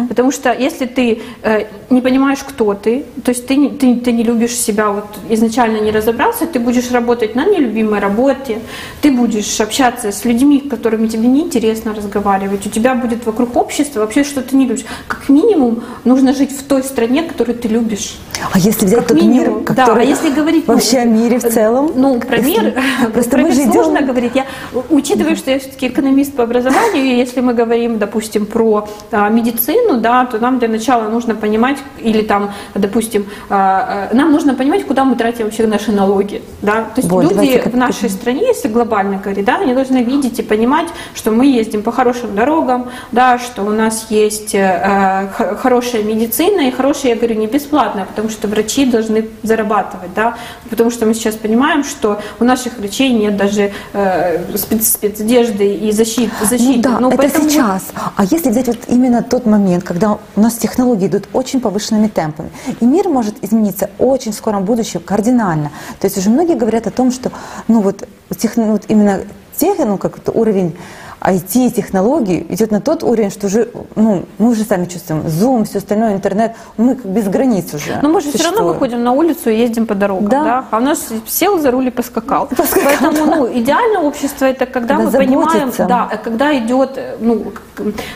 Потому 0.09 0.31
что 0.31 0.51
если 0.53 0.85
ты 0.87 1.21
э, 1.43 1.65
не 1.91 2.01
понимаешь, 2.01 2.39
кто 2.39 2.73
ты, 2.73 3.05
то 3.23 3.29
есть 3.29 3.45
ты, 3.47 3.55
не- 3.55 3.69
ты, 3.69 3.95
ты 3.97 4.11
не 4.11 4.23
любишь 4.23 4.55
себя, 4.55 4.89
вот 4.89 5.05
изначально 5.29 5.79
не 5.81 5.91
разобрался, 5.91 6.45
ты 6.47 6.59
будешь 6.59 6.78
работать 6.91 7.35
на 7.35 7.45
нелюбимой 7.45 7.99
работе, 7.99 8.59
ты 9.01 9.11
будешь 9.11 9.59
общаться 9.59 10.11
с 10.11 10.25
людьми, 10.25 10.63
с 10.65 10.69
которыми 10.69 11.07
тебе 11.07 11.27
неинтересно 11.27 11.93
разговаривать, 11.93 12.65
у 12.65 12.69
тебя 12.69 12.95
будет 12.95 13.25
вокруг 13.25 13.55
общества 13.55 14.01
вообще 14.01 14.23
что 14.23 14.41
ты 14.41 14.55
не 14.55 14.65
любишь. 14.65 14.85
Как 15.07 15.29
минимум 15.29 15.83
нужно 16.03 16.33
жить 16.33 16.51
в 16.51 16.63
той 16.63 16.83
стране, 16.83 17.23
которую 17.23 17.57
ты 17.57 17.67
любишь. 17.67 18.17
а 18.51 18.59
если 18.59 18.85
взять 18.85 18.99
Как 18.99 19.09
тот 19.09 19.17
минимум, 19.17 19.59
мир, 19.59 19.67
да, 19.67 19.85
который 19.85 20.03
а 20.03 20.07
если 20.07 20.29
говорить 20.29 20.67
ну, 20.67 20.73
вообще 20.73 20.99
о 20.99 21.05
мире 21.05 21.39
в 21.39 21.49
целом, 21.49 21.91
Ну, 21.95 22.19
про 22.19 22.37
мир, 22.37 22.73
просто 23.13 23.31
про 23.31 23.41
мы 23.41 23.51
же 23.51 23.63
сложно 23.63 23.97
идем, 23.97 24.07
говорить. 24.07 24.31
Я, 24.35 24.45
учитывая, 24.89 25.35
что 25.35 25.51
я 25.51 25.59
все-таки 25.59 25.87
экономист 25.87 26.33
по 26.33 26.43
образованию, 26.43 27.03
и 27.05 27.17
если 27.17 27.41
мы 27.41 27.53
говорим, 27.53 27.99
допустим, 27.99 28.45
про 28.45 28.87
а, 29.11 29.29
медицину, 29.29 29.99
да, 29.99 30.25
то 30.25 30.39
нам 30.39 30.59
для 30.59 30.67
начала 30.67 31.09
нужно 31.09 31.35
понимать, 31.35 31.77
или 31.99 32.21
там, 32.21 32.51
допустим, 32.75 33.25
а, 33.49 34.09
а, 34.11 34.15
нам 34.15 34.31
нужно 34.31 34.53
понимать, 34.53 34.85
куда 34.85 35.03
мы 35.03 35.15
тратим 35.15 35.45
вообще 35.45 35.67
наши 35.67 35.91
налоги. 35.91 36.41
Да? 36.61 36.68
То 36.73 36.93
есть 36.97 37.09
Вот, 37.09 37.23
люди 37.23 37.61
в 37.65 37.75
нашей 37.75 38.09
стране, 38.09 38.47
если 38.47 38.67
глобально 38.67 39.17
говорить, 39.17 39.45
да, 39.45 39.57
они 39.57 39.73
должны 39.73 40.03
видеть 40.03 40.39
и 40.39 40.43
понимать, 40.43 40.87
что 41.13 41.31
мы 41.31 41.45
ездим 41.45 41.83
по 41.83 41.91
хорошим 41.91 42.35
дорогам, 42.35 42.89
да, 43.11 43.37
что 43.39 43.63
у 43.63 43.69
нас 43.69 44.07
есть 44.09 44.53
э, 44.55 45.27
хорошая 45.61 46.03
медицина, 46.03 46.61
и 46.61 46.71
хорошая, 46.71 47.13
я 47.13 47.17
говорю, 47.17 47.35
не 47.35 47.47
бесплатная, 47.47 48.05
потому 48.05 48.29
что 48.29 48.47
врачи 48.47 48.85
должны 48.85 49.27
зарабатывать, 49.43 50.13
да, 50.15 50.35
потому 50.69 50.91
что 50.91 51.05
мы 51.05 51.13
сейчас 51.13 51.35
понимаем, 51.35 51.83
что 51.83 52.19
у 52.39 52.43
наших 52.43 52.77
врачей 52.77 53.11
нет 53.11 53.37
даже 53.37 53.71
э, 53.93 54.43
спец- 54.55 54.83
спецодежды 54.83 55.75
и 55.75 55.91
защиты. 55.91 56.31
защиты. 56.45 56.75
Ну 56.75 56.81
да, 56.81 56.99
Ну, 56.99 57.07
это 57.09 57.17
поэтому 57.17 57.49
сейчас. 57.49 57.83
А 58.15 58.23
если 58.23 58.49
взять 58.49 58.67
вот 58.67 58.77
именно 58.87 59.23
тот 59.23 59.45
момент, 59.45 59.83
когда 59.83 60.17
у 60.35 60.41
нас 60.41 60.55
технологии 60.55 61.07
идут 61.07 61.27
очень 61.33 61.59
повышенными 61.59 62.07
темпами, 62.07 62.49
и 62.79 62.85
мир 62.85 63.07
может 63.09 63.43
измениться 63.43 63.89
очень 63.97 64.31
в 64.31 64.35
скором 64.35 64.65
будущем 64.65 65.01
кардинально. 65.05 65.71
То 65.99 66.05
есть 66.07 66.17
уже 66.17 66.29
многие 66.29 66.55
говорят 66.59 66.85
о 66.87 66.91
том, 66.91 67.11
что 67.11 67.31
ну 67.67 67.81
вот, 67.81 68.07
тех, 68.37 68.55
вот 68.57 68.85
именно 68.87 69.23
тех, 69.55 69.77
ну 69.79 69.97
как 69.97 70.17
это 70.17 70.31
уровень 70.31 70.77
IT, 71.21 71.71
технологий 71.71 72.45
идет 72.49 72.71
на 72.71 72.79
тот 72.81 73.03
уровень, 73.03 73.29
что 73.29 73.47
уже, 73.47 73.69
ну, 73.95 74.25
мы 74.37 74.49
уже 74.51 74.63
сами 74.63 74.85
чувствуем, 74.85 75.21
Zoom, 75.23 75.65
все 75.65 75.79
остальное, 75.79 76.13
интернет, 76.13 76.55
мы 76.77 76.95
без 77.03 77.27
границ 77.27 77.73
уже. 77.73 77.99
Но 78.01 78.09
мы 78.09 78.21
же 78.21 78.31
все 78.31 78.43
равно 78.45 78.65
выходим 78.67 79.03
на 79.03 79.11
улицу 79.11 79.49
и 79.49 79.55
ездим 79.57 79.85
по 79.85 79.95
дорогам, 79.95 80.29
Да. 80.29 80.43
да. 80.43 80.65
А 80.71 80.77
у 80.77 80.81
нас 80.81 81.09
сел 81.27 81.59
за 81.59 81.71
руль 81.71 81.87
и 81.87 81.91
поскакал. 81.91 82.47
Поэтому, 82.83 83.25
ну, 83.25 83.47
идеальное 83.53 83.99
общество 84.01 84.45
это 84.45 84.65
когда, 84.65 84.95
Когда 84.95 85.11
мы 85.11 85.25
понимаем, 85.25 85.51
заботится. 85.71 85.85
да, 85.85 86.09
э, 86.11 86.17
когда 86.17 86.57
идет, 86.57 86.99
ну, 87.19 87.51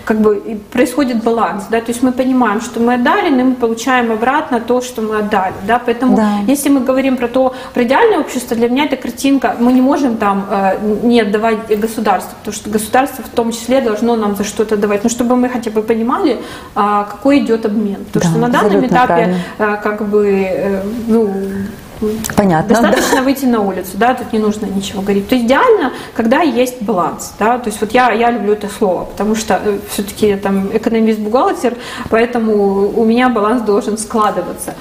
как, 0.06 0.20
бы 0.20 0.60
происходит 0.72 1.24
баланс, 1.24 1.66
да, 1.70 1.82
то 1.82 1.92
есть 1.92 2.04
мы 2.04 2.12
понимаем, 2.14 2.62
что 2.62 2.80
мы 2.80 2.94
отдали, 2.96 3.30
но 3.30 3.44
мы 3.44 3.56
получаем 3.56 4.12
обратно 4.12 4.62
то, 4.62 4.82
что 4.82 5.02
мы 5.02 5.18
отдали, 5.18 5.54
да, 5.68 5.80
поэтому 5.84 6.16
Да. 6.16 6.30
если 6.48 6.70
мы 6.70 6.80
говорим 6.80 7.18
про 7.18 7.28
то, 7.28 7.54
про 7.74 7.84
идеальное 7.84 8.20
общество, 8.20 8.56
для 8.56 8.70
меня 8.70 8.86
эта 8.86 8.96
картинка, 8.96 9.56
мы 9.60 9.74
не 9.74 9.82
можем 9.82 10.18
там 10.18 10.46
э, 10.50 10.78
не 11.04 11.20
отдавать 11.22 11.80
государству, 11.80 12.32
потому 12.40 12.54
что 12.54 12.70
государство 12.70 12.93
в 13.24 13.30
том 13.30 13.52
числе 13.52 13.82
должно 13.82 14.16
нам 14.16 14.36
за 14.36 14.44
что-то 14.44 14.78
давать, 14.78 15.04
но 15.04 15.10
чтобы 15.10 15.36
мы 15.36 15.50
хотя 15.50 15.72
бы 15.72 15.82
понимали, 15.82 16.38
а, 16.76 17.04
какой 17.04 17.40
идет 17.40 17.66
обмен, 17.66 18.06
потому 18.06 18.24
Да, 18.24 18.30
что 18.30 18.40
на 18.40 18.50
данном 18.50 18.86
этапе 18.86 19.08
правильно. 19.08 19.38
э, 19.58 19.78
как 19.84 20.08
бы, 20.08 20.28
э, 20.28 20.82
ну, 21.08 21.34
Понятно, 22.36 22.76
да. 22.76 22.82
достаточно 22.82 23.22
выйти 23.22 23.46
на 23.46 23.62
улицу, 23.62 23.92
да, 23.96 24.14
тут 24.14 24.34
не 24.34 24.40
нужно 24.40 24.66
ничего 24.66 25.02
говорить. 25.02 25.28
То 25.28 25.36
есть 25.36 25.46
идеально, 25.48 25.92
когда 26.16 26.42
есть 26.42 26.82
баланс, 26.82 27.34
да, 27.40 27.58
то 27.58 27.70
есть 27.70 27.82
вот 27.82 27.92
я, 27.94 28.12
я 28.12 28.32
люблю 28.32 28.54
это 28.54 28.68
слово, 28.70 29.06
потому 29.06 29.36
что 29.36 29.60
все-таки 29.90 30.28
я 30.28 30.38
там 30.38 30.70
экономист-бухгалтер, 30.74 31.76
поэтому 32.10 32.90
у 32.90 33.06
меня 33.06 33.30
баланс 33.30 33.62
должен 33.62 33.98
складываться. 33.98 34.76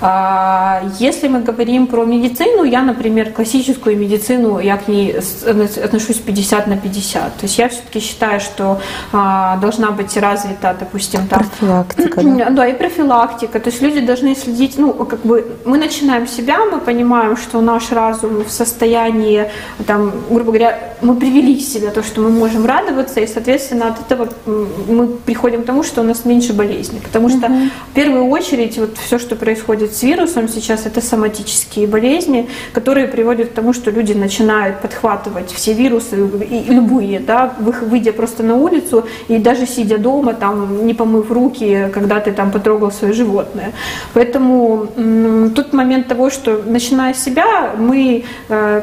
А, 0.00 0.82
Если 0.98 1.28
мы 1.28 1.40
говорим 1.40 1.86
про 1.86 2.04
медицину, 2.04 2.64
я, 2.64 2.82
например, 2.82 3.32
классическую 3.32 3.96
медицину, 3.96 4.58
я 4.60 4.76
к 4.76 4.88
ней 4.88 5.16
с- 5.20 5.44
отношусь 5.84 6.16
50 6.18 6.66
на 6.66 6.76
50. 6.76 7.36
То 7.36 7.46
есть 7.46 7.58
я 7.58 7.68
все-таки 7.68 8.00
считаю, 8.00 8.40
что 8.40 8.80
а, 9.12 9.56
должна 9.56 9.90
быть 9.90 10.16
развита, 10.16 10.76
допустим, 10.78 11.26
там 11.26 11.40
Профилактика, 11.40 12.22
да. 12.22 12.50
да, 12.50 12.66
и 12.66 12.74
профилактика. 12.74 13.60
То 13.60 13.70
есть 13.70 13.82
люди 13.82 14.00
должны 14.00 14.34
следить, 14.36 14.78
ну, 14.78 14.92
как 14.92 15.20
бы 15.20 15.44
мы 15.64 15.78
начинаем 15.78 16.26
себя, 16.26 16.58
мы 16.70 16.80
понимаем, 16.80 17.36
что 17.36 17.60
наш 17.60 17.90
разум 17.92 18.44
в 18.44 18.50
состоянии, 18.50 19.50
там, 19.86 20.12
грубо 20.30 20.52
говоря, 20.52 20.78
мы 21.02 21.16
привели 21.16 21.58
себя 21.60 21.90
то, 21.90 22.02
что 22.02 22.20
мы 22.20 22.30
можем 22.30 22.66
радоваться, 22.66 23.20
и, 23.20 23.26
соответственно, 23.26 23.88
от 23.88 24.00
этого 24.00 24.28
мы 24.46 25.06
приходим 25.06 25.62
к 25.62 25.66
тому, 25.66 25.82
что 25.82 26.00
у 26.00 26.04
нас 26.04 26.24
меньше 26.24 26.52
болезней. 26.52 27.00
Потому 27.02 27.28
что 27.28 27.48
в 27.48 27.94
первую 27.94 28.26
очередь 28.26 28.78
вот 28.78 28.96
все, 28.98 29.18
что 29.18 29.36
происходит 29.36 29.94
с 29.94 30.02
вирусом 30.02 30.48
сейчас, 30.48 30.86
это 30.86 31.00
соматические 31.00 31.86
болезни, 31.86 32.48
которые 32.72 33.06
приводят 33.06 33.48
к 33.48 33.52
тому, 33.52 33.72
что 33.72 33.90
люди 33.90 34.12
начинают 34.12 34.80
подхватывать 34.80 35.50
все 35.52 35.72
вирусы, 35.72 36.16
и 36.50 36.72
любые, 36.72 37.20
да, 37.20 37.54
вы- 37.58 37.72
выйдя 37.88 38.12
просто 38.12 38.42
на 38.42 38.54
улицу 38.56 39.04
и 39.28 39.38
даже 39.38 39.66
сидя 39.66 39.98
дома, 39.98 40.34
там, 40.34 40.86
не 40.86 40.94
помыв 40.94 41.30
руки, 41.30 41.88
когда 41.94 42.20
ты 42.20 42.32
там 42.32 42.50
потрогал 42.50 42.90
свое 42.92 43.12
животное. 43.14 43.72
Поэтому 44.14 44.86
м, 44.96 45.52
тут 45.54 45.72
момент 45.72 46.08
того, 46.08 46.30
что 46.30 46.57
начиная 46.66 47.14
с 47.14 47.22
себя, 47.22 47.74
мы 47.76 48.24
э, 48.48 48.82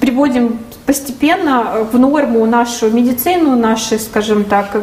приводим 0.00 0.58
постепенно 0.86 1.86
в 1.92 1.98
норму 1.98 2.46
нашу 2.46 2.90
медицину, 2.90 3.56
наши, 3.56 3.98
скажем 3.98 4.44
так, 4.44 4.74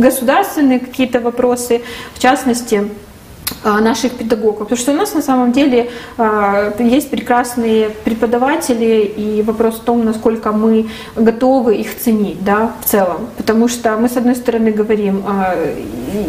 государственные 0.00 0.78
какие-то 0.78 1.20
вопросы, 1.20 1.82
в 2.14 2.20
частности, 2.20 2.88
наших 3.64 4.12
педагогов. 4.12 4.68
Потому 4.68 4.78
что 4.78 4.92
у 4.92 4.96
нас 4.96 5.14
на 5.14 5.22
самом 5.22 5.52
деле 5.52 5.90
а, 6.18 6.72
есть 6.78 7.10
прекрасные 7.10 7.90
преподаватели, 8.04 9.12
и 9.16 9.42
вопрос 9.42 9.76
в 9.76 9.80
том, 9.80 10.04
насколько 10.04 10.52
мы 10.52 10.88
готовы 11.16 11.76
их 11.76 11.96
ценить, 11.98 12.44
да, 12.44 12.72
в 12.80 12.84
целом. 12.84 13.28
Потому 13.36 13.68
что 13.68 13.96
мы, 13.96 14.08
с 14.08 14.16
одной 14.16 14.36
стороны, 14.36 14.70
говорим, 14.70 15.22
а, 15.26 15.54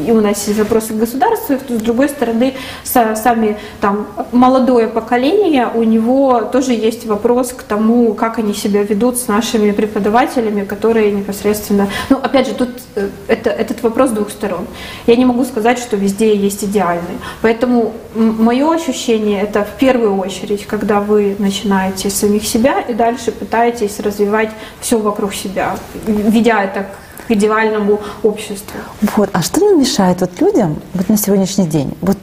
и 0.08 0.12
у 0.12 0.22
нас 0.22 0.48
есть 0.48 0.60
вопросы 0.60 0.94
к 0.94 0.98
государству, 0.98 1.56
с 1.56 1.82
другой 1.82 2.10
стороны, 2.10 2.54
са- 2.84 3.16
сами 3.16 3.58
там 3.82 4.08
молодое 4.32 4.88
поколение, 4.88 5.68
у 5.74 5.84
него 5.84 6.42
тоже 6.42 6.74
есть 6.74 7.06
вопрос 7.06 7.54
к 7.54 7.64
тому, 7.64 8.14
как 8.14 8.40
они 8.40 8.54
себя 8.54 8.84
ведут 8.84 9.18
с 9.18 9.28
нашими 9.28 9.72
преподавателями, 9.72 10.64
которые 10.66 11.12
непосредственно... 11.12 11.88
Ну, 12.10 12.18
опять 12.18 12.48
же, 12.48 12.54
тут 12.54 12.70
э, 12.96 13.10
это, 13.28 13.50
этот 13.50 13.84
вопрос 13.84 14.12
двух 14.12 14.30
сторон. 14.30 14.66
Я 15.08 15.16
не 15.16 15.26
могу 15.26 15.46
сказать, 15.46 15.80
что 15.80 15.98
везде 15.98 16.36
есть 16.36 16.70
идеальный. 17.08 17.20
Поэтому 17.42 17.94
мое 18.16 18.74
ощущение 18.74 19.42
это 19.42 19.64
в 19.64 19.78
первую 19.78 20.18
очередь, 20.18 20.66
когда 20.66 21.00
вы 21.00 21.36
начинаете 21.40 22.10
с 22.10 22.16
самих 22.16 22.48
себя 22.48 22.82
и 22.82 22.94
дальше 22.94 23.32
пытаетесь 23.32 24.00
развивать 24.00 24.50
все 24.80 25.00
вокруг 25.00 25.34
себя, 25.34 25.78
ведя 26.06 26.64
это 26.64 26.88
к 27.28 27.32
идеальному 27.32 28.00
обществу. 28.24 28.80
Вот. 29.16 29.30
А 29.34 29.42
что 29.42 29.60
нам 29.62 29.80
мешает 29.80 30.22
вот 30.22 30.40
людям 30.40 30.80
вот 30.94 31.10
на 31.10 31.18
сегодняшний 31.18 31.68
день 31.68 31.94
вот 32.02 32.18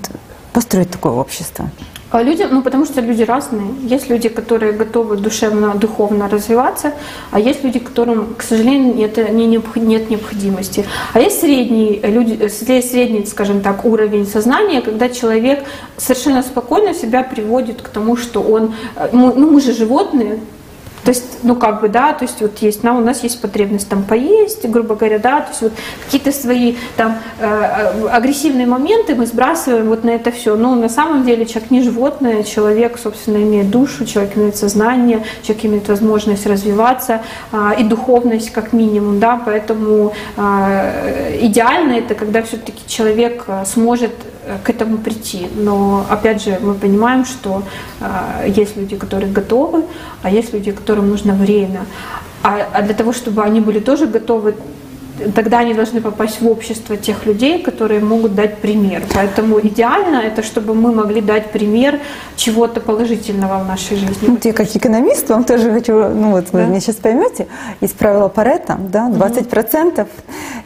построить 0.53 0.91
такое 0.91 1.13
общество? 1.13 1.71
А 2.15 2.23
Люди, 2.23 2.47
ну 2.49 2.63
потому 2.63 2.85
что 2.85 3.01
люди 3.01 3.25
разные. 3.25 3.75
Есть 3.83 4.09
люди, 4.09 4.29
которые 4.29 4.71
готовы 4.73 5.17
душевно, 5.17 5.75
духовно 5.75 6.29
развиваться, 6.29 6.93
а 7.33 7.41
есть 7.41 7.65
люди, 7.65 7.81
которым, 7.81 8.37
к 8.37 8.43
сожалению, 8.43 9.05
это 9.05 9.33
не 9.33 9.47
нет 9.47 10.11
необходимости. 10.11 10.85
А 11.13 11.19
есть 11.19 11.41
средний, 11.41 12.01
люди, 12.05 12.35
сре- 12.45 12.83
средний, 12.83 13.27
скажем 13.27 13.63
так, 13.63 13.85
уровень 13.85 14.29
сознания, 14.29 14.81
когда 14.81 15.09
человек 15.09 15.65
совершенно 15.97 16.43
спокойно 16.43 16.95
себя 16.95 17.25
приводит 17.25 17.83
к 17.83 17.89
тому, 17.89 18.17
что 18.17 18.43
он, 18.43 18.75
э, 18.95 19.09
ну 19.13 19.51
мы 19.51 19.61
же 19.61 19.73
животные, 19.73 20.39
То 21.05 21.11
есть, 21.11 21.25
ну 21.43 21.55
как 21.55 21.81
бы, 21.81 21.89
да, 21.89 22.15
то 22.15 22.25
есть 22.25 22.41
вот 22.41 22.59
есть, 22.59 22.83
на, 22.83 22.97
у 22.97 23.01
нас 23.01 23.23
есть 23.23 23.41
потребность 23.41 23.89
там 23.89 24.05
поесть, 24.05 24.67
грубо 24.69 24.95
говоря, 24.95 25.19
да, 25.19 25.41
то 25.41 25.51
есть 25.51 25.63
вот 25.63 25.73
какие-то 26.05 26.33
свои 26.33 26.77
там 26.97 27.19
э, 27.39 27.47
э, 27.47 28.09
агрессивные 28.09 28.67
моменты 28.67 29.15
мы 29.15 29.27
сбрасываем 29.27 29.89
вот 29.89 30.05
на 30.05 30.11
это 30.11 30.33
все. 30.33 30.57
Но 30.57 30.75
на 30.75 30.89
самом 30.89 31.25
деле 31.25 31.45
человек 31.45 31.71
не 31.71 31.83
животное, 31.83 32.43
человек, 32.43 32.99
собственно, 32.99 33.37
имеет 33.37 33.71
душу, 33.71 34.07
человек 34.07 34.37
имеет 34.37 34.57
сознание, 34.57 35.25
человек 35.43 35.65
имеет 35.67 35.89
возможность 35.89 36.47
развиваться 36.47 37.21
э, 37.53 37.73
и 37.79 37.85
духовность 37.85 38.51
как 38.51 38.73
минимум, 38.73 39.21
да, 39.21 39.41
поэтому 39.45 40.15
э, 40.37 41.39
идеально 41.43 41.93
это 41.95 42.15
когда 42.15 42.43
все-таки 42.43 42.81
человек 42.87 43.45
э, 43.47 43.65
сможет 43.67 44.13
к 44.65 44.71
этому 44.71 44.99
прийти. 44.99 45.47
Но 45.57 46.07
опять 46.11 46.43
же, 46.43 46.59
мы 46.61 46.75
понимаем, 46.75 47.25
что 47.25 47.63
э, 48.01 48.49
есть 48.49 48.77
люди, 48.77 48.97
которые 48.97 49.33
готовы, 49.33 49.85
а 50.23 50.31
есть 50.31 50.53
люди, 50.53 50.73
которым 50.73 51.09
нужно 51.09 51.35
время. 51.35 51.87
А, 52.43 52.69
а 52.73 52.83
для 52.83 52.95
того, 52.95 53.13
чтобы 53.13 53.43
они 53.43 53.61
были 53.61 53.81
тоже 53.81 54.07
готовы, 54.07 54.55
тогда 55.35 55.61
они 55.61 55.75
должны 55.75 56.01
попасть 56.01 56.41
в 56.41 56.49
общество 56.49 56.97
тех 56.97 57.27
людей, 57.27 57.63
которые 57.63 58.01
могут 58.01 58.35
дать 58.35 58.59
пример. 58.59 59.03
Поэтому 59.15 59.61
идеально 59.61 60.17
это, 60.17 60.43
чтобы 60.43 60.75
мы 60.75 60.93
могли 60.93 61.21
дать 61.21 61.53
пример 61.53 62.01
чего-то 62.37 62.81
положительного 62.81 63.63
в 63.63 63.67
нашей 63.67 63.97
жизни. 63.97 64.27
Ну, 64.27 64.39
я 64.43 64.53
как 64.53 64.75
экономист 64.75 65.29
вам 65.29 65.45
тоже 65.45 65.73
хочу, 65.73 66.09
ну 66.09 66.33
вот 66.33 66.47
да? 66.53 66.59
вы 66.59 66.67
меня 66.67 66.81
сейчас 66.81 66.97
поймете, 66.97 67.47
есть 67.81 67.97
правило 67.97 68.29
Паретта, 68.29 68.79
да, 68.79 69.09
20% 69.09 70.01
угу. 70.01 70.09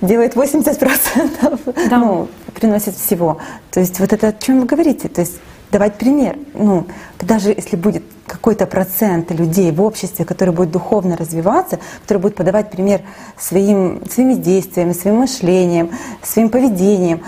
делает 0.01 0.35
80%, 0.35 1.89
да. 1.91 1.99
ну, 1.99 2.29
приносит 2.55 2.95
всего. 2.97 3.39
То 3.71 3.81
есть 3.81 4.01
вот 4.01 4.13
это 4.13 4.29
о 4.29 4.33
чем 4.33 4.61
вы 4.61 4.67
говорите, 4.67 5.09
то 5.09 5.21
есть 5.21 5.39
давать 5.71 5.99
пример. 5.99 6.37
Ну, 6.55 6.87
даже 7.21 7.51
если 7.51 7.77
будет 7.77 8.03
какой-то 8.27 8.67
процент 8.67 9.31
людей 9.31 9.73
в 9.73 9.83
обществе, 9.83 10.25
который 10.25 10.55
будет 10.55 10.71
духовно 10.71 11.17
развиваться, 11.17 11.79
который 12.03 12.19
будет 12.19 12.37
подавать 12.37 12.71
пример 12.71 13.03
своим, 13.39 14.03
своими 14.09 14.35
действиями, 14.35 14.93
своим 14.93 15.17
мышлением, 15.19 15.91
своим 16.23 16.51
поведением, 16.51 17.23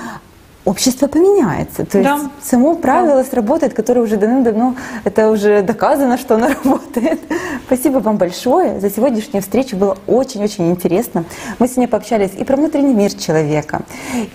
общество 0.65 1.07
поменяется. 1.07 1.87
То 1.87 2.03
да. 2.03 2.15
есть 2.17 2.25
само 2.43 2.75
правило 2.75 3.23
да. 3.23 3.25
сработает, 3.25 3.73
которое 3.75 4.03
уже 4.03 4.17
давным-давно, 4.17 4.75
это 5.05 5.31
уже 5.31 5.63
доказано, 5.63 6.19
что 6.19 6.35
оно 6.35 6.49
работает. 6.65 7.21
Спасибо 7.67 7.99
вам 7.99 8.17
большое 8.17 8.81
за 8.81 8.91
сегодняшнюю 8.91 9.43
встречу. 9.43 9.77
Было 9.77 9.97
очень-очень 10.07 10.71
интересно. 10.71 11.25
Мы 11.59 11.67
сегодня 11.67 11.89
пообщались 11.89 12.33
и 12.39 12.45
про 12.45 12.57
внутренний 12.57 12.95
мир 12.95 13.13
человека, 13.13 13.83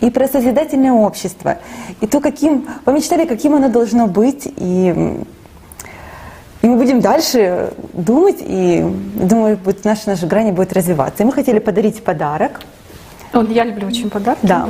и 0.01 0.09
про 0.09 0.27
созидательное 0.27 0.93
общество, 0.93 1.59
и 2.01 2.07
то, 2.07 2.19
каким, 2.21 2.67
помечтали, 2.83 3.25
каким 3.25 3.55
оно 3.55 3.69
должно 3.69 4.07
быть, 4.07 4.51
и 4.57 5.23
и 6.61 6.67
мы 6.67 6.77
будем 6.77 6.99
дальше 6.99 7.73
думать, 7.93 8.37
и 8.39 8.83
думаю, 9.13 9.59
вот 9.63 9.85
наша, 9.85 10.09
наша 10.09 10.25
грани 10.25 10.51
будет 10.51 10.73
развиваться. 10.73 11.21
И 11.21 11.25
мы 11.27 11.31
хотели 11.31 11.59
подарить 11.59 12.03
подарок. 12.03 12.61
Вот 13.33 13.51
я 13.51 13.65
люблю 13.65 13.87
очень 13.87 14.09
подарки. 14.09 14.39
Да. 14.41 14.67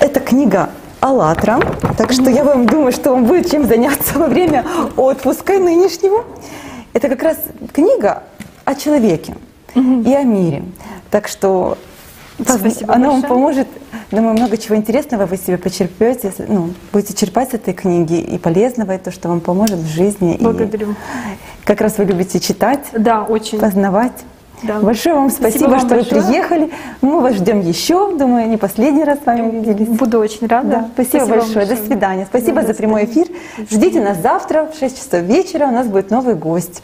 Это 0.00 0.20
книга 0.20 0.70
«АЛЛАТРА», 1.00 1.60
так 1.96 2.12
что 2.12 2.30
я 2.30 2.44
вам 2.44 2.66
думаю, 2.66 2.92
что 2.92 3.10
вам 3.10 3.24
будет 3.24 3.50
чем 3.50 3.66
заняться 3.66 4.18
во 4.18 4.26
время 4.26 4.64
отпуска 4.96 5.58
нынешнего. 5.58 6.24
Это 6.92 7.08
как 7.08 7.22
раз 7.22 7.36
книга 7.72 8.22
о 8.64 8.74
человеке 8.74 9.36
угу. 9.74 10.02
и 10.02 10.12
о 10.12 10.22
мире. 10.22 10.62
Так 11.10 11.28
что 11.28 11.78
Спасибо 12.42 12.94
она 12.94 13.08
большое. 13.08 13.10
вам 13.10 13.22
поможет, 13.22 13.68
думаю, 14.10 14.34
много 14.34 14.56
чего 14.56 14.76
интересного 14.76 15.26
вы 15.26 15.36
себе 15.36 15.58
почерпете, 15.58 16.32
ну, 16.48 16.70
будете 16.92 17.14
черпать 17.14 17.50
с 17.50 17.54
этой 17.54 17.74
книги 17.74 18.18
и 18.18 18.38
полезного, 18.38 18.94
и 18.94 18.98
то, 18.98 19.10
что 19.10 19.28
вам 19.28 19.40
поможет 19.40 19.78
в 19.78 19.86
жизни. 19.86 20.36
Благодарю. 20.40 20.92
И 20.92 20.94
как 21.64 21.80
раз 21.80 21.98
вы 21.98 22.04
любите 22.04 22.40
читать, 22.40 22.86
да, 22.92 23.22
очень. 23.22 23.58
познавать. 23.58 24.24
Да. 24.62 24.80
Большое 24.80 25.14
вам 25.14 25.30
спасибо, 25.30 25.50
спасибо 25.50 25.70
вам 25.70 25.80
что 25.80 25.88
большое. 25.88 26.20
вы 26.20 26.26
приехали. 26.26 26.70
Мы 27.00 27.20
вас 27.20 27.34
ждем 27.34 27.60
еще. 27.60 28.16
Думаю, 28.16 28.48
не 28.48 28.56
последний 28.56 29.04
раз 29.04 29.18
с 29.22 29.26
вами 29.26 29.50
виделись. 29.50 29.88
Буду 29.88 30.18
очень 30.18 30.46
рада. 30.46 30.68
Да. 30.68 30.88
Спасибо, 30.94 31.24
спасибо 31.24 31.36
большое. 31.38 31.66
До 31.66 31.76
свидания. 31.76 32.26
Спасибо 32.26 32.60
да, 32.62 32.68
за 32.68 32.74
прямой 32.74 33.04
эфир. 33.04 33.26
Ждите 33.70 34.00
нас 34.00 34.18
завтра 34.18 34.70
в 34.72 34.78
6 34.78 34.96
часов 34.96 35.22
вечера. 35.22 35.66
У 35.66 35.72
нас 35.72 35.86
будет 35.86 36.10
новый 36.10 36.34
гость. 36.34 36.82